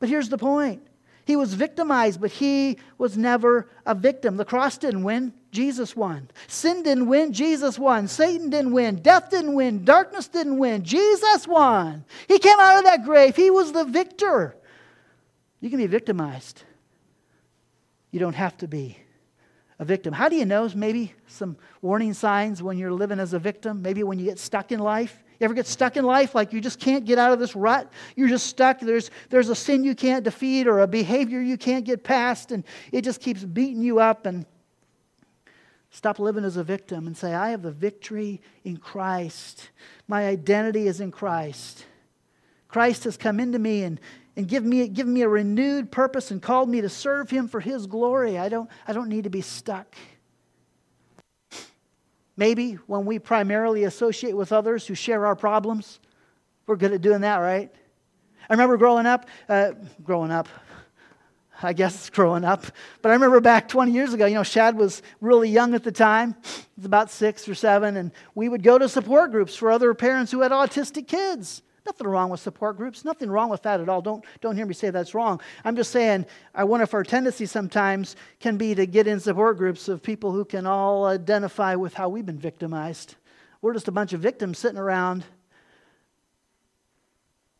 But 0.00 0.08
here's 0.08 0.28
the 0.28 0.38
point 0.38 0.82
he 1.24 1.36
was 1.36 1.54
victimized, 1.54 2.20
but 2.20 2.30
he 2.30 2.78
was 2.98 3.16
never 3.16 3.68
a 3.86 3.94
victim. 3.94 4.36
The 4.36 4.44
cross 4.44 4.76
didn't 4.76 5.04
win, 5.04 5.32
Jesus 5.50 5.94
won. 5.94 6.28
Sin 6.48 6.82
didn't 6.82 7.06
win, 7.06 7.32
Jesus 7.32 7.78
won. 7.78 8.08
Satan 8.08 8.50
didn't 8.50 8.72
win, 8.72 8.96
death 8.96 9.30
didn't 9.30 9.54
win, 9.54 9.84
darkness 9.84 10.28
didn't 10.28 10.58
win, 10.58 10.82
Jesus 10.82 11.46
won. 11.46 12.04
He 12.26 12.38
came 12.38 12.58
out 12.58 12.78
of 12.78 12.84
that 12.84 13.04
grave, 13.04 13.36
he 13.36 13.50
was 13.50 13.72
the 13.72 13.84
victor. 13.84 14.56
You 15.60 15.70
can 15.70 15.78
be 15.78 15.86
victimized, 15.86 16.64
you 18.10 18.18
don't 18.18 18.34
have 18.34 18.56
to 18.58 18.68
be 18.68 18.98
a 19.78 19.84
victim. 19.84 20.12
How 20.12 20.28
do 20.28 20.36
you 20.36 20.44
know? 20.44 20.68
Maybe 20.74 21.12
some 21.28 21.56
warning 21.80 22.14
signs 22.14 22.62
when 22.62 22.78
you're 22.78 22.92
living 22.92 23.20
as 23.20 23.32
a 23.32 23.38
victim, 23.38 23.80
maybe 23.80 24.02
when 24.02 24.18
you 24.18 24.24
get 24.24 24.38
stuck 24.38 24.72
in 24.72 24.80
life. 24.80 25.21
You 25.42 25.46
ever 25.46 25.54
get 25.54 25.66
stuck 25.66 25.96
in 25.96 26.04
life 26.04 26.36
like 26.36 26.52
you 26.52 26.60
just 26.60 26.78
can't 26.78 27.04
get 27.04 27.18
out 27.18 27.32
of 27.32 27.40
this 27.40 27.56
rut? 27.56 27.92
You're 28.14 28.28
just 28.28 28.46
stuck. 28.46 28.78
There's, 28.78 29.10
there's 29.28 29.48
a 29.48 29.56
sin 29.56 29.82
you 29.82 29.96
can't 29.96 30.22
defeat 30.22 30.68
or 30.68 30.78
a 30.78 30.86
behavior 30.86 31.40
you 31.40 31.58
can't 31.58 31.84
get 31.84 32.04
past, 32.04 32.52
and 32.52 32.62
it 32.92 33.02
just 33.02 33.20
keeps 33.20 33.42
beating 33.42 33.82
you 33.82 33.98
up. 33.98 34.24
And 34.24 34.46
stop 35.90 36.20
living 36.20 36.44
as 36.44 36.56
a 36.56 36.62
victim 36.62 37.08
and 37.08 37.16
say, 37.16 37.34
I 37.34 37.50
have 37.50 37.62
the 37.62 37.72
victory 37.72 38.40
in 38.62 38.76
Christ. 38.76 39.70
My 40.06 40.28
identity 40.28 40.86
is 40.86 41.00
in 41.00 41.10
Christ. 41.10 41.86
Christ 42.68 43.02
has 43.02 43.16
come 43.16 43.40
into 43.40 43.58
me 43.58 43.82
and, 43.82 43.98
and 44.36 44.46
given 44.46 44.70
me, 44.70 44.86
given 44.86 45.12
me 45.12 45.22
a 45.22 45.28
renewed 45.28 45.90
purpose 45.90 46.30
and 46.30 46.40
called 46.40 46.68
me 46.68 46.82
to 46.82 46.88
serve 46.88 47.30
him 47.30 47.48
for 47.48 47.58
his 47.58 47.88
glory. 47.88 48.38
I 48.38 48.48
don't, 48.48 48.70
I 48.86 48.92
don't 48.92 49.08
need 49.08 49.24
to 49.24 49.30
be 49.30 49.40
stuck. 49.40 49.96
Maybe 52.42 52.72
when 52.88 53.04
we 53.04 53.20
primarily 53.20 53.84
associate 53.84 54.36
with 54.36 54.50
others 54.50 54.84
who 54.84 54.96
share 54.96 55.26
our 55.26 55.36
problems, 55.36 56.00
we're 56.66 56.74
good 56.74 56.92
at 56.92 57.00
doing 57.00 57.20
that, 57.20 57.36
right? 57.36 57.72
I 58.50 58.52
remember 58.52 58.76
growing 58.76 59.06
up, 59.06 59.28
uh, 59.48 59.74
growing 60.02 60.32
up, 60.32 60.48
I 61.62 61.72
guess 61.72 62.10
growing 62.18 62.42
up, 62.42 62.66
but 63.00 63.10
I 63.10 63.12
remember 63.12 63.40
back 63.40 63.68
20 63.68 63.92
years 63.92 64.12
ago, 64.12 64.26
you 64.26 64.34
know, 64.34 64.42
Shad 64.42 64.76
was 64.76 65.02
really 65.20 65.50
young 65.50 65.72
at 65.76 65.84
the 65.84 65.92
time. 65.92 66.34
He 66.42 66.64
was 66.78 66.84
about 66.84 67.12
six 67.12 67.48
or 67.48 67.54
seven, 67.54 67.96
and 67.96 68.10
we 68.34 68.48
would 68.48 68.64
go 68.64 68.76
to 68.76 68.88
support 68.88 69.30
groups 69.30 69.54
for 69.54 69.70
other 69.70 69.94
parents 69.94 70.32
who 70.32 70.40
had 70.40 70.50
autistic 70.50 71.06
kids. 71.06 71.62
Nothing 71.84 72.06
wrong 72.06 72.30
with 72.30 72.40
support 72.40 72.76
groups. 72.76 73.04
Nothing 73.04 73.30
wrong 73.30 73.50
with 73.50 73.62
that 73.62 73.80
at 73.80 73.88
all. 73.88 74.00
Don't, 74.00 74.24
don't 74.40 74.56
hear 74.56 74.66
me 74.66 74.74
say 74.74 74.90
that's 74.90 75.14
wrong. 75.14 75.40
I'm 75.64 75.74
just 75.74 75.90
saying, 75.90 76.26
I 76.54 76.64
wonder 76.64 76.84
if 76.84 76.94
our 76.94 77.02
tendency 77.02 77.44
sometimes 77.46 78.14
can 78.38 78.56
be 78.56 78.74
to 78.74 78.86
get 78.86 79.08
in 79.08 79.18
support 79.18 79.58
groups 79.58 79.88
of 79.88 80.02
people 80.02 80.30
who 80.30 80.44
can 80.44 80.66
all 80.66 81.06
identify 81.06 81.74
with 81.74 81.94
how 81.94 82.08
we've 82.08 82.26
been 82.26 82.38
victimized. 82.38 83.16
We're 83.60 83.74
just 83.74 83.88
a 83.88 83.92
bunch 83.92 84.12
of 84.12 84.20
victims 84.20 84.58
sitting 84.58 84.78
around 84.78 85.24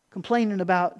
complaining 0.09 0.61
about 0.61 0.99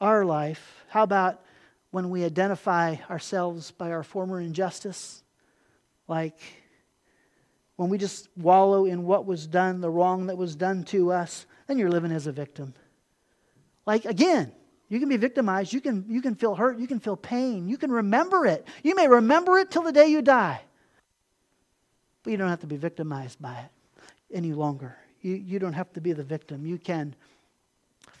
our 0.00 0.24
life. 0.24 0.84
How 0.88 1.02
about 1.02 1.42
when 1.90 2.08
we 2.08 2.24
identify 2.24 2.96
ourselves 3.10 3.72
by 3.72 3.90
our 3.90 4.02
former 4.02 4.40
injustice? 4.40 5.22
Like 6.08 6.38
when 7.76 7.90
we 7.90 7.98
just 7.98 8.28
wallow 8.36 8.86
in 8.86 9.04
what 9.04 9.26
was 9.26 9.46
done, 9.46 9.82
the 9.82 9.90
wrong 9.90 10.26
that 10.26 10.38
was 10.38 10.56
done 10.56 10.84
to 10.84 11.12
us 11.12 11.46
then 11.66 11.78
you're 11.78 11.90
living 11.90 12.12
as 12.12 12.26
a 12.26 12.32
victim. 12.32 12.74
Like, 13.86 14.04
again, 14.04 14.52
you 14.88 15.00
can 15.00 15.08
be 15.08 15.16
victimized. 15.16 15.72
You 15.72 15.80
can, 15.80 16.04
you 16.08 16.20
can 16.20 16.34
feel 16.34 16.54
hurt. 16.54 16.78
You 16.78 16.86
can 16.86 17.00
feel 17.00 17.16
pain. 17.16 17.68
You 17.68 17.78
can 17.78 17.90
remember 17.90 18.46
it. 18.46 18.66
You 18.82 18.94
may 18.94 19.08
remember 19.08 19.58
it 19.58 19.70
till 19.70 19.82
the 19.82 19.92
day 19.92 20.08
you 20.08 20.22
die. 20.22 20.60
But 22.22 22.30
you 22.30 22.36
don't 22.36 22.48
have 22.48 22.60
to 22.60 22.66
be 22.66 22.76
victimized 22.76 23.40
by 23.40 23.54
it 23.54 23.70
any 24.32 24.52
longer. 24.52 24.96
You, 25.22 25.34
you 25.34 25.58
don't 25.58 25.72
have 25.72 25.92
to 25.94 26.00
be 26.00 26.12
the 26.12 26.22
victim. 26.22 26.66
You 26.66 26.78
can 26.78 27.14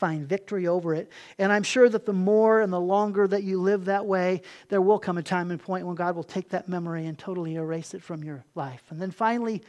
find 0.02 0.26
victory 0.26 0.66
over 0.66 0.94
it. 0.94 1.10
And 1.38 1.52
I'm 1.52 1.62
sure 1.62 1.88
that 1.88 2.06
the 2.06 2.12
more 2.12 2.60
and 2.60 2.72
the 2.72 2.80
longer 2.80 3.28
that 3.28 3.44
you 3.44 3.60
live 3.60 3.84
that 3.84 4.04
way, 4.04 4.42
there 4.68 4.80
will 4.80 4.98
come 4.98 5.18
a 5.18 5.22
time 5.22 5.50
and 5.50 5.60
point 5.60 5.86
when 5.86 5.94
God 5.94 6.16
will 6.16 6.24
take 6.24 6.48
that 6.48 6.68
memory 6.68 7.06
and 7.06 7.18
totally 7.18 7.54
erase 7.54 7.94
it 7.94 8.02
from 8.02 8.24
your 8.24 8.44
life. 8.54 8.82
And 8.90 9.00
then 9.00 9.10
finally, 9.10 9.62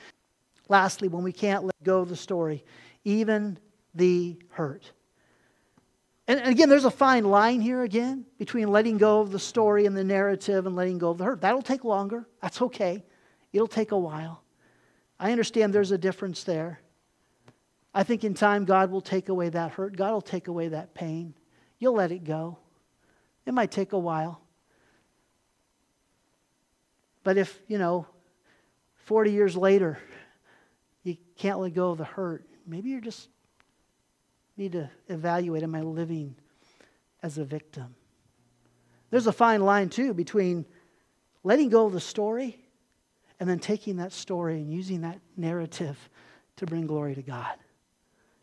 lastly, 0.70 1.08
when 1.08 1.24
we 1.24 1.32
can't 1.32 1.66
let 1.66 1.84
go 1.84 2.00
of 2.00 2.10
the 2.10 2.16
story, 2.16 2.64
even 3.04 3.58
the 3.94 4.38
hurt. 4.50 4.92
And 6.28 6.40
again, 6.42 6.70
there's 6.70 6.86
a 6.86 6.92
fine 6.92 7.26
line 7.26 7.60
here 7.60 7.84
again 7.84 8.26
between 8.38 8.70
letting 8.70 8.98
go 8.98 9.20
of 9.20 9.32
the 9.32 9.40
story 9.40 9.86
and 9.86 9.96
the 9.96 10.04
narrative 10.04 10.66
and 10.66 10.76
letting 10.76 10.98
go 10.98 11.10
of 11.10 11.18
the 11.18 11.26
hurt. 11.26 11.42
That'll 11.42 11.62
take 11.62 11.84
longer. 11.84 12.28
That's 12.42 12.62
okay. 12.62 13.04
It'll 13.52 13.68
take 13.68 13.92
a 13.92 13.98
while. 13.98 14.42
I 15.20 15.32
understand 15.32 15.74
there's 15.74 15.92
a 15.92 15.98
difference 15.98 16.44
there. 16.44 16.80
I 17.94 18.04
think 18.04 18.24
in 18.24 18.34
time, 18.34 18.66
God 18.66 18.90
will 18.90 19.02
take 19.02 19.30
away 19.30 19.50
that 19.50 19.72
hurt. 19.72 19.96
God 19.96 20.14
will 20.14 20.22
take 20.22 20.48
away 20.48 20.70
that 20.70 20.94
pain. 20.94 21.36
You'll 21.78 21.96
let 21.96 22.12
it 22.12 22.24
go. 22.24 22.58
It 23.46 23.54
might 23.54 23.72
take 23.72 23.92
a 23.94 24.00
while. 24.00 24.42
But 27.24 27.38
if, 27.38 27.62
you 27.68 27.78
know, 27.78 28.08
40 29.06 29.32
years 29.32 29.56
later, 29.56 30.00
you 31.04 31.18
can't 31.38 31.60
let 31.60 31.74
go 31.74 31.92
of 31.92 31.98
the 31.98 32.06
hurt, 32.06 32.46
maybe 32.66 32.90
you're 32.90 33.02
just 33.02 33.30
need 34.58 34.74
to 34.74 34.90
evaluate 35.08 35.64
am 35.64 35.76
I 35.76 35.82
living 35.82 36.36
as 37.22 37.38
a 37.38 37.46
victim? 37.46 37.96
There's 39.10 39.28
a 39.28 39.32
fine 39.32 39.62
line, 39.62 39.90
too, 39.90 40.14
between 40.14 40.66
letting 41.44 41.70
go 41.70 41.86
of 41.86 41.94
the 41.94 42.00
story 42.00 42.58
and 43.40 43.48
then 43.50 43.60
taking 43.60 43.98
that 43.98 44.12
story 44.12 44.56
and 44.56 44.72
using 44.72 45.02
that 45.02 45.20
narrative 45.38 45.98
to 46.58 46.66
bring 46.66 46.88
glory 46.88 47.16
to 47.16 47.22
God. 47.22 47.54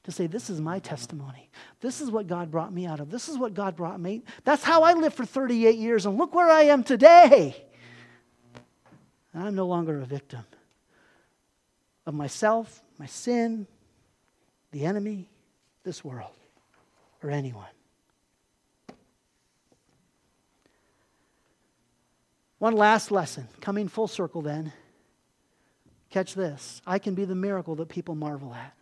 To 0.05 0.13
say, 0.13 0.27
this 0.27 0.49
is 0.49 0.61
my 0.61 0.79
testimony. 0.79 1.51
This 1.81 2.01
is 2.01 2.11
what 2.11 2.27
God 2.27 2.51
brought 2.51 2.73
me 2.73 2.87
out 2.87 3.01
of. 3.01 3.11
This 3.11 3.29
is 3.29 3.37
what 3.37 3.55
God 3.55 3.77
brought 3.77 4.01
me. 4.01 4.23
That's 4.45 4.63
how 4.63 4.83
I 4.83 4.95
lived 4.95 5.15
for 5.15 5.27
38 5.27 5.77
years, 5.77 6.07
and 6.07 6.17
look 6.17 6.35
where 6.35 6.51
I 6.51 6.63
am 6.63 6.83
today. 6.85 7.65
I'm 9.35 9.55
no 9.55 9.67
longer 9.67 10.01
a 10.01 10.05
victim 10.05 10.45
of 12.07 12.15
myself, 12.15 12.83
my 12.99 13.07
sin, 13.07 13.67
the 14.73 14.85
enemy, 14.85 15.29
this 15.85 16.05
world, 16.05 16.33
or 17.23 17.31
anyone. 17.31 17.67
One 22.59 22.75
last 22.75 23.11
lesson, 23.11 23.49
coming 23.61 23.89
full 23.89 24.09
circle 24.09 24.43
then. 24.43 24.73
Catch 26.11 26.35
this. 26.35 26.83
I 26.87 26.99
can 26.99 27.15
be 27.15 27.25
the 27.25 27.35
miracle 27.35 27.75
that 27.77 27.89
people 27.89 28.15
marvel 28.15 28.53
at. 28.53 28.75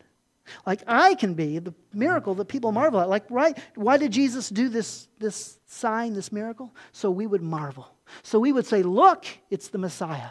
Like 0.67 0.83
I 0.87 1.15
can 1.15 1.35
be 1.35 1.59
the 1.59 1.75
miracle 1.93 2.35
that 2.37 2.47
people 2.47 2.73
marvel 2.73 3.01
at. 3.01 3.09
Like, 3.09 3.25
right? 3.31 3.57
Why 3.75 3.97
did 3.99 4.13
Jesus 4.13 4.49
do 4.49 4.69
this, 4.69 5.07
this 5.19 5.59
sign, 5.67 6.15
this 6.15 6.33
miracle? 6.33 6.75
So 6.93 7.11
we 7.11 7.27
would 7.27 7.43
marvel. 7.43 7.89
So 8.23 8.39
we 8.39 8.51
would 8.51 8.67
say, 8.67 8.83
look, 8.83 9.27
it's 9.51 9.69
the 9.69 9.79
Messiah. 9.79 10.31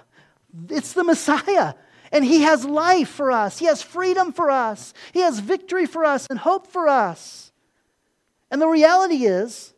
It's 0.70 0.94
the 0.94 1.04
Messiah. 1.04 1.76
And 2.12 2.24
He 2.24 2.42
has 2.42 2.66
life 2.66 3.10
for 3.10 3.32
us, 3.32 3.60
He 3.60 3.66
has 3.66 3.82
freedom 3.82 4.32
for 4.32 4.50
us, 4.52 4.94
He 5.14 5.22
has 5.22 5.40
victory 5.40 5.86
for 5.86 6.06
us, 6.06 6.28
and 6.30 6.40
hope 6.40 6.68
for 6.68 6.88
us. 6.88 7.52
And 8.50 8.62
the 8.62 8.68
reality 8.68 9.26
is 9.26 9.74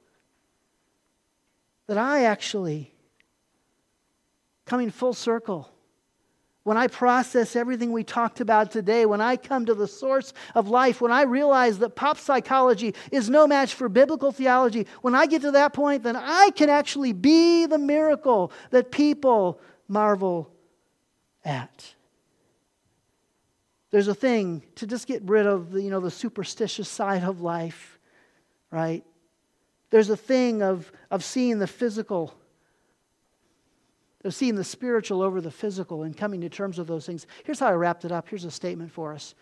that 1.88 1.98
I 1.98 2.26
actually, 2.26 2.94
coming 4.66 4.92
full 4.92 5.14
circle, 5.14 5.72
when 6.64 6.78
I 6.78 6.86
process 6.86 7.56
everything 7.56 7.92
we 7.92 8.04
talked 8.04 8.42
about 8.42 8.70
today, 8.70 9.08
when 9.08 9.22
I 9.22 9.38
come 9.38 9.66
to 9.66 9.74
the 9.74 9.88
source 9.88 10.34
of 10.54 10.68
life, 10.68 11.02
when 11.02 11.12
I 11.12 11.24
realize 11.24 11.80
that 11.80 11.96
pop 11.96 12.20
psychology 12.20 12.94
is 13.12 13.28
no 13.28 13.48
match 13.48 13.74
for 13.74 13.90
biblical 13.90 14.32
theology, 14.32 14.86
when 15.02 15.16
I 15.16 15.26
get 15.26 15.42
to 15.42 15.52
that 15.52 15.74
point, 15.74 16.04
then 16.04 16.16
I 16.16 16.52
can 16.52 16.70
actually 16.70 17.14
be 17.14 17.66
the 17.66 17.80
miracle 17.80 18.52
that 18.70 18.92
people 18.92 19.60
marvel 19.88 20.52
at. 21.44 21.96
There's 23.92 24.08
a 24.08 24.16
thing 24.16 24.64
to 24.76 24.86
just 24.86 25.08
get 25.08 25.24
rid 25.24 25.48
of 25.48 25.72
the, 25.72 25.82
you 25.82 25.90
know, 25.90 26.00
the 26.00 26.12
superstitious 26.12 26.88
side 26.88 27.24
of 27.24 27.42
life, 27.42 28.00
right? 28.72 29.04
There's 29.90 30.10
a 30.10 30.18
thing 30.18 30.62
of, 30.62 30.92
of 31.10 31.24
seeing 31.24 31.58
the 31.58 31.68
physical, 31.68 32.34
of 34.24 34.36
seeing 34.36 34.56
the 34.56 34.64
spiritual 34.64 35.24
over 35.24 35.42
the 35.42 35.50
physical 35.50 36.04
and 36.04 36.16
coming 36.16 36.42
to 36.42 36.50
terms 36.50 36.78
with 36.78 36.88
those 36.88 37.06
things. 37.06 37.26
Here's 37.44 37.60
how 37.60 37.68
I 37.68 37.74
wrapped 37.74 38.06
it 38.06 38.12
up. 38.12 38.30
Here's 38.30 38.46
a 38.46 38.52
statement 38.52 38.92
for 38.92 39.14
us. 39.14 39.34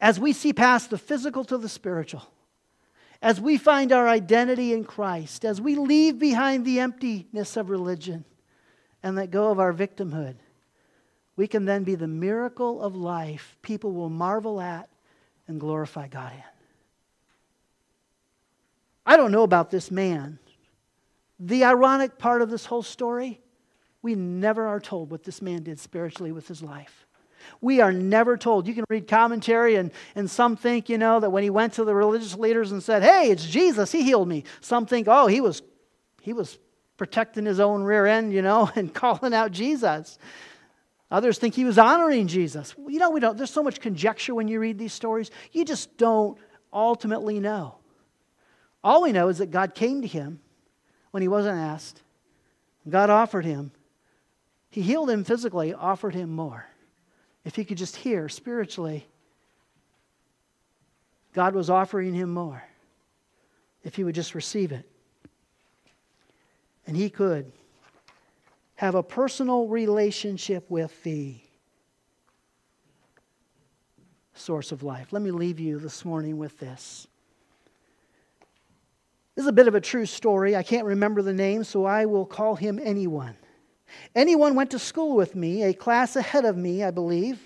As 0.00 0.18
we 0.18 0.32
see 0.32 0.52
past 0.52 0.90
the 0.90 0.98
physical 0.98 1.44
to 1.44 1.58
the 1.58 1.68
spiritual, 1.68 2.22
as 3.20 3.40
we 3.40 3.58
find 3.58 3.92
our 3.92 4.08
identity 4.08 4.72
in 4.72 4.84
Christ, 4.84 5.44
as 5.44 5.60
we 5.60 5.74
leave 5.74 6.18
behind 6.18 6.64
the 6.64 6.80
emptiness 6.80 7.56
of 7.56 7.68
religion 7.68 8.24
and 9.02 9.16
let 9.16 9.30
go 9.30 9.50
of 9.50 9.58
our 9.58 9.74
victimhood, 9.74 10.36
we 11.38 11.46
can 11.46 11.64
then 11.64 11.84
be 11.84 11.94
the 11.94 12.08
miracle 12.08 12.82
of 12.82 12.96
life 12.96 13.56
people 13.62 13.92
will 13.92 14.10
marvel 14.10 14.60
at 14.60 14.88
and 15.46 15.60
glorify 15.60 16.08
God 16.08 16.32
in. 16.32 16.42
I 19.06 19.16
don't 19.16 19.30
know 19.30 19.44
about 19.44 19.70
this 19.70 19.90
man. 19.90 20.40
The 21.38 21.62
ironic 21.64 22.18
part 22.18 22.42
of 22.42 22.50
this 22.50 22.66
whole 22.66 22.82
story, 22.82 23.40
we 24.02 24.16
never 24.16 24.66
are 24.66 24.80
told 24.80 25.12
what 25.12 25.22
this 25.22 25.40
man 25.40 25.62
did 25.62 25.78
spiritually 25.78 26.32
with 26.32 26.48
his 26.48 26.60
life. 26.60 27.06
We 27.60 27.80
are 27.80 27.92
never 27.92 28.36
told. 28.36 28.66
You 28.66 28.74
can 28.74 28.84
read 28.90 29.06
commentary, 29.06 29.76
and, 29.76 29.92
and 30.16 30.28
some 30.28 30.56
think, 30.56 30.88
you 30.88 30.98
know, 30.98 31.20
that 31.20 31.30
when 31.30 31.44
he 31.44 31.50
went 31.50 31.74
to 31.74 31.84
the 31.84 31.94
religious 31.94 32.34
leaders 32.34 32.72
and 32.72 32.82
said, 32.82 33.04
Hey, 33.04 33.30
it's 33.30 33.46
Jesus, 33.46 33.92
he 33.92 34.02
healed 34.02 34.28
me. 34.28 34.42
Some 34.60 34.86
think, 34.86 35.06
oh, 35.08 35.28
he 35.28 35.40
was 35.40 35.62
he 36.20 36.32
was 36.32 36.58
protecting 36.96 37.46
his 37.46 37.60
own 37.60 37.84
rear 37.84 38.06
end, 38.06 38.32
you 38.32 38.42
know, 38.42 38.68
and 38.76 38.92
calling 38.92 39.32
out 39.32 39.52
Jesus. 39.52 40.18
Others 41.10 41.38
think 41.38 41.54
he 41.54 41.64
was 41.64 41.78
honoring 41.78 42.26
Jesus. 42.26 42.74
You 42.86 42.98
know, 42.98 43.10
we 43.10 43.20
don't, 43.20 43.36
there's 43.36 43.50
so 43.50 43.62
much 43.62 43.80
conjecture 43.80 44.34
when 44.34 44.48
you 44.48 44.60
read 44.60 44.78
these 44.78 44.92
stories. 44.92 45.30
You 45.52 45.64
just 45.64 45.96
don't 45.96 46.38
ultimately 46.72 47.40
know. 47.40 47.76
All 48.84 49.02
we 49.02 49.12
know 49.12 49.28
is 49.28 49.38
that 49.38 49.50
God 49.50 49.74
came 49.74 50.02
to 50.02 50.06
him 50.06 50.40
when 51.10 51.22
he 51.22 51.28
wasn't 51.28 51.56
asked. 51.56 52.02
God 52.88 53.10
offered 53.10 53.44
him. 53.44 53.72
He 54.70 54.82
healed 54.82 55.08
him 55.08 55.24
physically, 55.24 55.72
offered 55.72 56.14
him 56.14 56.30
more. 56.30 56.66
If 57.44 57.56
he 57.56 57.64
could 57.64 57.78
just 57.78 57.96
hear 57.96 58.28
spiritually, 58.28 59.06
God 61.32 61.54
was 61.54 61.70
offering 61.70 62.12
him 62.12 62.30
more. 62.30 62.62
If 63.82 63.96
he 63.96 64.04
would 64.04 64.14
just 64.14 64.34
receive 64.34 64.72
it. 64.72 64.86
And 66.86 66.96
he 66.96 67.08
could 67.08 67.52
have 68.78 68.94
a 68.94 69.02
personal 69.02 69.66
relationship 69.66 70.70
with 70.70 71.02
the 71.02 71.34
source 74.34 74.70
of 74.70 74.84
life. 74.84 75.12
Let 75.12 75.20
me 75.20 75.32
leave 75.32 75.58
you 75.58 75.80
this 75.80 76.04
morning 76.04 76.38
with 76.38 76.56
this. 76.60 77.08
This 79.34 79.42
is 79.42 79.48
a 79.48 79.52
bit 79.52 79.66
of 79.66 79.74
a 79.74 79.80
true 79.80 80.06
story. 80.06 80.54
I 80.54 80.62
can't 80.62 80.86
remember 80.86 81.22
the 81.22 81.32
name, 81.32 81.64
so 81.64 81.86
I 81.86 82.06
will 82.06 82.24
call 82.24 82.54
him 82.54 82.78
anyone. 82.80 83.34
Anyone 84.14 84.54
went 84.54 84.70
to 84.70 84.78
school 84.78 85.16
with 85.16 85.34
me, 85.34 85.64
a 85.64 85.74
class 85.74 86.14
ahead 86.14 86.44
of 86.44 86.56
me, 86.56 86.84
I 86.84 86.92
believe. 86.92 87.40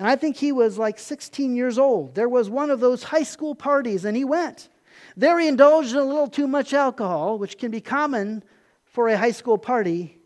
And 0.00 0.08
I 0.08 0.16
think 0.16 0.34
he 0.34 0.50
was 0.50 0.78
like 0.78 0.98
16 0.98 1.54
years 1.54 1.78
old. 1.78 2.16
There 2.16 2.28
was 2.28 2.50
one 2.50 2.70
of 2.70 2.80
those 2.80 3.04
high 3.04 3.22
school 3.22 3.54
parties, 3.54 4.04
and 4.04 4.16
he 4.16 4.24
went. 4.24 4.68
There 5.16 5.38
he 5.38 5.46
indulged 5.46 5.92
in 5.92 5.98
a 5.98 6.04
little 6.04 6.26
too 6.26 6.48
much 6.48 6.74
alcohol, 6.74 7.38
which 7.38 7.56
can 7.56 7.70
be 7.70 7.80
common 7.80 8.42
for 8.82 9.08
a 9.08 9.16
high 9.16 9.30
school 9.30 9.58
party, 9.58 10.18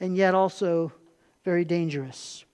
and 0.00 0.16
yet 0.16 0.34
also 0.34 0.92
very 1.44 1.64
dangerous. 1.64 2.44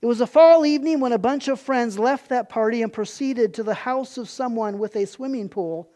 It 0.00 0.06
was 0.06 0.20
a 0.20 0.26
fall 0.26 0.66
evening 0.66 1.00
when 1.00 1.12
a 1.12 1.18
bunch 1.18 1.48
of 1.48 1.60
friends 1.60 1.98
left 1.98 2.28
that 2.30 2.48
party 2.48 2.82
and 2.82 2.92
proceeded 2.92 3.54
to 3.54 3.62
the 3.62 3.74
house 3.74 4.18
of 4.18 4.28
someone 4.28 4.78
with 4.78 4.96
a 4.96 5.06
swimming 5.06 5.48
pool 5.48 5.92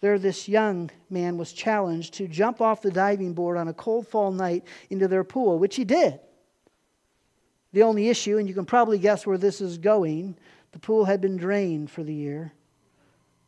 there, 0.00 0.18
this 0.18 0.48
young 0.48 0.90
man 1.10 1.36
was 1.36 1.52
challenged 1.52 2.14
to 2.14 2.26
jump 2.26 2.60
off 2.60 2.80
the 2.80 2.90
diving 2.90 3.34
board 3.34 3.58
on 3.58 3.68
a 3.68 3.74
cold 3.74 4.08
fall 4.08 4.32
night 4.32 4.64
into 4.88 5.08
their 5.08 5.24
pool, 5.24 5.58
which 5.58 5.76
he 5.76 5.84
did. 5.84 6.18
The 7.72 7.82
only 7.82 8.08
issue, 8.08 8.38
and 8.38 8.48
you 8.48 8.54
can 8.54 8.64
probably 8.64 8.98
guess 8.98 9.26
where 9.26 9.38
this 9.38 9.60
is 9.60 9.78
going, 9.78 10.36
the 10.72 10.78
pool 10.78 11.04
had 11.04 11.20
been 11.20 11.36
drained 11.36 11.90
for 11.90 12.02
the 12.02 12.14
year. 12.14 12.52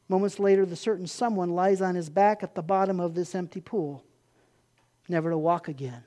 Moments 0.09 0.39
later, 0.39 0.66
the 0.66 0.77
certain 0.77 1.07
someone 1.07 1.55
lies 1.55 1.81
on 1.81 1.95
his 1.95 2.11
back 2.11 2.43
at 2.43 2.55
the 2.55 2.62
bottom 2.62 3.01
of 3.01 3.14
this 3.14 3.35
empty 3.35 3.61
pool, 3.61 4.05
never 5.09 5.31
to 5.31 5.39
walk 5.39 5.68
again. 5.68 6.05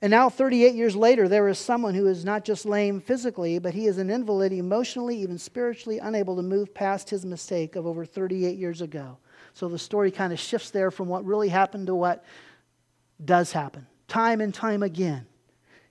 And 0.00 0.12
now, 0.12 0.30
38 0.30 0.76
years 0.76 0.94
later, 0.94 1.26
there 1.26 1.48
is 1.48 1.58
someone 1.58 1.94
who 1.94 2.06
is 2.06 2.24
not 2.24 2.44
just 2.44 2.64
lame 2.64 3.00
physically, 3.00 3.58
but 3.58 3.74
he 3.74 3.88
is 3.88 3.98
an 3.98 4.10
invalid, 4.10 4.52
emotionally, 4.52 5.18
even 5.18 5.38
spiritually 5.38 5.98
unable 5.98 6.36
to 6.36 6.42
move 6.42 6.72
past 6.72 7.10
his 7.10 7.26
mistake 7.26 7.74
of 7.74 7.84
over 7.84 8.04
38 8.04 8.56
years 8.56 8.80
ago. 8.80 9.18
So 9.54 9.68
the 9.68 9.78
story 9.78 10.12
kind 10.12 10.32
of 10.32 10.38
shifts 10.38 10.70
there 10.70 10.92
from 10.92 11.08
what 11.08 11.24
really 11.24 11.48
happened 11.48 11.88
to 11.88 11.96
what 11.96 12.24
does 13.24 13.50
happen, 13.50 13.88
time 14.06 14.40
and 14.40 14.54
time 14.54 14.84
again. 14.84 15.26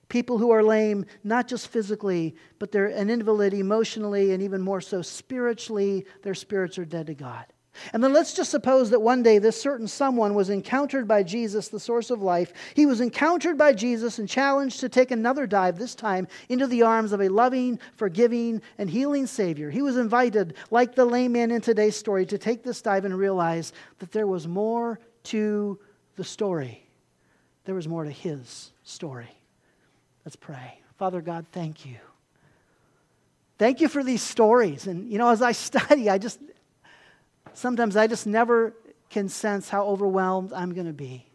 People 0.08 0.38
who 0.38 0.52
are 0.52 0.62
lame, 0.62 1.04
not 1.22 1.46
just 1.46 1.68
physically, 1.68 2.34
but 2.58 2.72
they're 2.72 2.86
an 2.86 3.10
invalid 3.10 3.52
emotionally 3.52 4.32
and 4.32 4.42
even 4.42 4.62
more 4.62 4.80
so 4.80 5.02
spiritually, 5.02 6.06
their 6.22 6.34
spirits 6.34 6.78
are 6.78 6.86
dead 6.86 7.08
to 7.08 7.14
God. 7.14 7.44
And 7.92 8.02
then 8.02 8.12
let's 8.12 8.34
just 8.34 8.50
suppose 8.50 8.90
that 8.90 9.00
one 9.00 9.22
day 9.22 9.38
this 9.38 9.60
certain 9.60 9.88
someone 9.88 10.34
was 10.34 10.50
encountered 10.50 11.08
by 11.08 11.22
Jesus, 11.22 11.68
the 11.68 11.80
source 11.80 12.10
of 12.10 12.22
life. 12.22 12.52
He 12.74 12.86
was 12.86 13.00
encountered 13.00 13.56
by 13.56 13.72
Jesus 13.72 14.18
and 14.18 14.28
challenged 14.28 14.80
to 14.80 14.88
take 14.88 15.10
another 15.10 15.46
dive, 15.46 15.78
this 15.78 15.94
time 15.94 16.28
into 16.48 16.66
the 16.66 16.82
arms 16.82 17.12
of 17.12 17.20
a 17.20 17.28
loving, 17.28 17.78
forgiving, 17.96 18.62
and 18.78 18.90
healing 18.90 19.26
Savior. 19.26 19.70
He 19.70 19.82
was 19.82 19.96
invited, 19.96 20.54
like 20.70 20.94
the 20.94 21.04
lame 21.04 21.32
man 21.32 21.50
in 21.50 21.60
today's 21.60 21.96
story, 21.96 22.26
to 22.26 22.38
take 22.38 22.62
this 22.62 22.82
dive 22.82 23.04
and 23.04 23.16
realize 23.16 23.72
that 23.98 24.12
there 24.12 24.26
was 24.26 24.46
more 24.46 25.00
to 25.24 25.78
the 26.16 26.24
story. 26.24 26.84
There 27.64 27.74
was 27.74 27.86
more 27.88 28.04
to 28.04 28.10
his 28.10 28.72
story. 28.82 29.28
Let's 30.24 30.36
pray. 30.36 30.80
Father 30.98 31.20
God, 31.20 31.46
thank 31.52 31.86
you. 31.86 31.96
Thank 33.58 33.80
you 33.80 33.88
for 33.88 34.04
these 34.04 34.22
stories. 34.22 34.86
And, 34.86 35.10
you 35.10 35.18
know, 35.18 35.30
as 35.30 35.42
I 35.42 35.52
study, 35.52 36.08
I 36.08 36.18
just, 36.18 36.40
Sometimes 37.54 37.96
I 37.96 38.06
just 38.06 38.26
never 38.26 38.74
can 39.10 39.28
sense 39.28 39.68
how 39.68 39.86
overwhelmed 39.86 40.52
I'm 40.52 40.74
going 40.74 40.86
to 40.86 40.92
be 40.92 41.26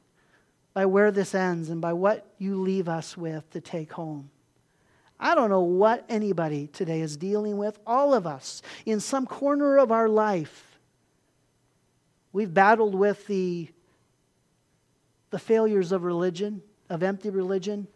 by 0.74 0.86
where 0.86 1.12
this 1.12 1.36
ends 1.36 1.70
and 1.70 1.82
by 1.82 1.94
what 1.94 2.26
you 2.38 2.62
leave 2.62 2.90
us 2.90 3.16
with 3.18 3.50
to 3.52 3.62
take 3.62 3.94
home. 3.94 4.30
I 5.20 5.36
don't 5.36 5.50
know 5.50 5.62
what 5.62 6.06
anybody 6.10 6.68
today 6.68 7.02
is 7.02 7.16
dealing 7.16 7.58
with. 7.58 7.80
All 7.86 8.14
of 8.14 8.28
us, 8.28 8.62
in 8.86 9.00
some 9.00 9.26
corner 9.26 9.78
of 9.78 9.92
our 9.92 10.10
life, 10.10 10.80
we've 12.34 12.54
battled 12.54 12.96
with 12.96 13.26
the, 13.28 13.70
the 15.30 15.40
failures 15.40 15.92
of 15.92 16.04
religion, 16.04 16.62
of 16.90 17.04
empty 17.04 17.30
religion. 17.30 17.88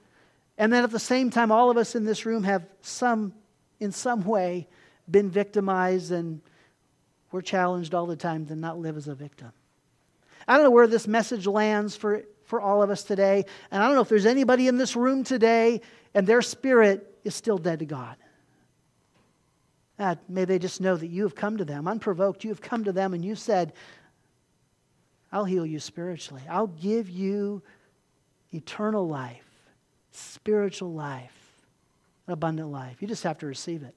And 0.58 0.72
then 0.72 0.84
at 0.84 0.92
the 0.92 1.00
same 1.00 1.30
time, 1.30 1.52
all 1.52 1.70
of 1.70 1.78
us 1.78 1.96
in 1.96 2.06
this 2.06 2.26
room 2.26 2.44
have 2.44 2.66
some, 2.82 3.34
in 3.80 3.92
some 3.92 4.24
way, 4.24 4.68
been 5.10 5.30
victimized 5.30 6.12
and 6.12 6.42
we're 7.32 7.42
challenged 7.42 7.94
all 7.94 8.06
the 8.06 8.16
time 8.16 8.46
to 8.48 8.56
not 8.56 8.80
live 8.80 8.98
as 8.98 9.08
a 9.08 9.16
victim. 9.16 9.52
I 10.48 10.56
don't 10.56 10.64
know 10.64 10.72
where 10.72 10.88
this 10.88 11.08
message 11.08 11.46
lands 11.46 11.96
for, 11.96 12.24
for 12.46 12.62
all 12.62 12.82
of 12.82 12.90
us 12.90 13.04
today. 13.04 13.46
And 13.70 13.84
I 13.84 13.88
don't 13.88 13.96
know 13.96 14.02
if 14.02 14.10
there's 14.10 14.26
anybody 14.26 14.68
in 14.68 14.78
this 14.78 14.96
room 14.96 15.24
today 15.24 15.82
and 16.14 16.26
their 16.26 16.42
spirit 16.42 17.20
is 17.24 17.36
still 17.36 17.58
dead 17.58 17.80
to 17.80 17.86
God. 17.86 18.16
God, 19.98 20.20
may 20.30 20.46
they 20.46 20.60
just 20.60 20.80
know 20.80 20.96
that 20.96 21.08
you 21.08 21.24
have 21.24 21.36
come 21.36 21.58
to 21.58 21.66
them 21.66 21.88
unprovoked. 21.88 22.44
You 22.44 22.52
have 22.52 22.62
come 22.62 22.84
to 22.86 22.92
them 22.92 23.14
and 23.14 23.26
you 23.26 23.36
said, 23.36 23.74
I'll 25.32 25.46
heal 25.46 25.66
you 25.66 25.80
spiritually. 25.80 26.44
I'll 26.50 26.68
give 26.68 27.10
you 27.10 27.62
eternal 28.54 29.08
life, 29.08 29.44
spiritual 30.12 30.94
life, 30.94 31.34
abundant 32.28 32.70
life. 32.70 33.02
You 33.02 33.08
just 33.08 33.24
have 33.24 33.40
to 33.40 33.48
receive 33.48 33.84
it. 33.84 33.96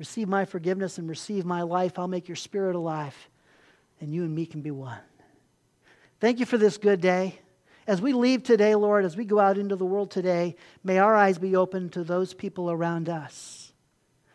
Receive 0.00 0.28
my 0.28 0.46
forgiveness 0.46 0.96
and 0.96 1.10
receive 1.10 1.44
my 1.44 1.60
life. 1.60 1.98
I'll 1.98 2.08
make 2.08 2.26
your 2.26 2.34
spirit 2.34 2.74
alive, 2.74 3.14
and 4.00 4.14
you 4.14 4.22
and 4.22 4.34
me 4.34 4.46
can 4.46 4.62
be 4.62 4.70
one. 4.70 4.96
Thank 6.20 6.40
you 6.40 6.46
for 6.46 6.56
this 6.56 6.78
good 6.78 7.02
day. 7.02 7.38
As 7.86 8.00
we 8.00 8.14
leave 8.14 8.42
today, 8.42 8.74
Lord, 8.74 9.04
as 9.04 9.14
we 9.14 9.26
go 9.26 9.38
out 9.38 9.58
into 9.58 9.76
the 9.76 9.84
world 9.84 10.10
today, 10.10 10.56
may 10.82 10.96
our 10.96 11.14
eyes 11.14 11.38
be 11.38 11.54
open 11.54 11.90
to 11.90 12.02
those 12.02 12.32
people 12.32 12.70
around 12.70 13.10
us 13.10 13.74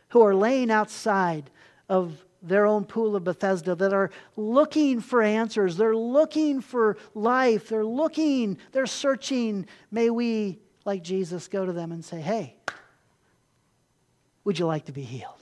who 0.09 0.21
are 0.21 0.35
laying 0.35 0.69
outside 0.69 1.49
of 1.89 2.23
their 2.43 2.67
own 2.67 2.85
pool 2.85 3.15
of 3.15 3.23
Bethesda 3.23 3.73
that 3.73 3.91
are 3.91 4.11
looking 4.37 5.01
for 5.01 5.23
answers. 5.23 5.77
They're 5.77 5.95
looking 5.95 6.61
for 6.61 6.95
life. 7.15 7.69
They're 7.69 7.83
looking, 7.83 8.59
they're 8.71 8.85
searching. 8.85 9.65
May 9.89 10.11
we, 10.11 10.59
like 10.85 11.01
Jesus, 11.01 11.47
go 11.47 11.65
to 11.65 11.73
them 11.73 11.91
and 11.91 12.05
say, 12.05 12.21
Hey, 12.21 12.55
would 14.43 14.59
you 14.59 14.67
like 14.67 14.85
to 14.85 14.91
be 14.91 15.01
healed? 15.01 15.41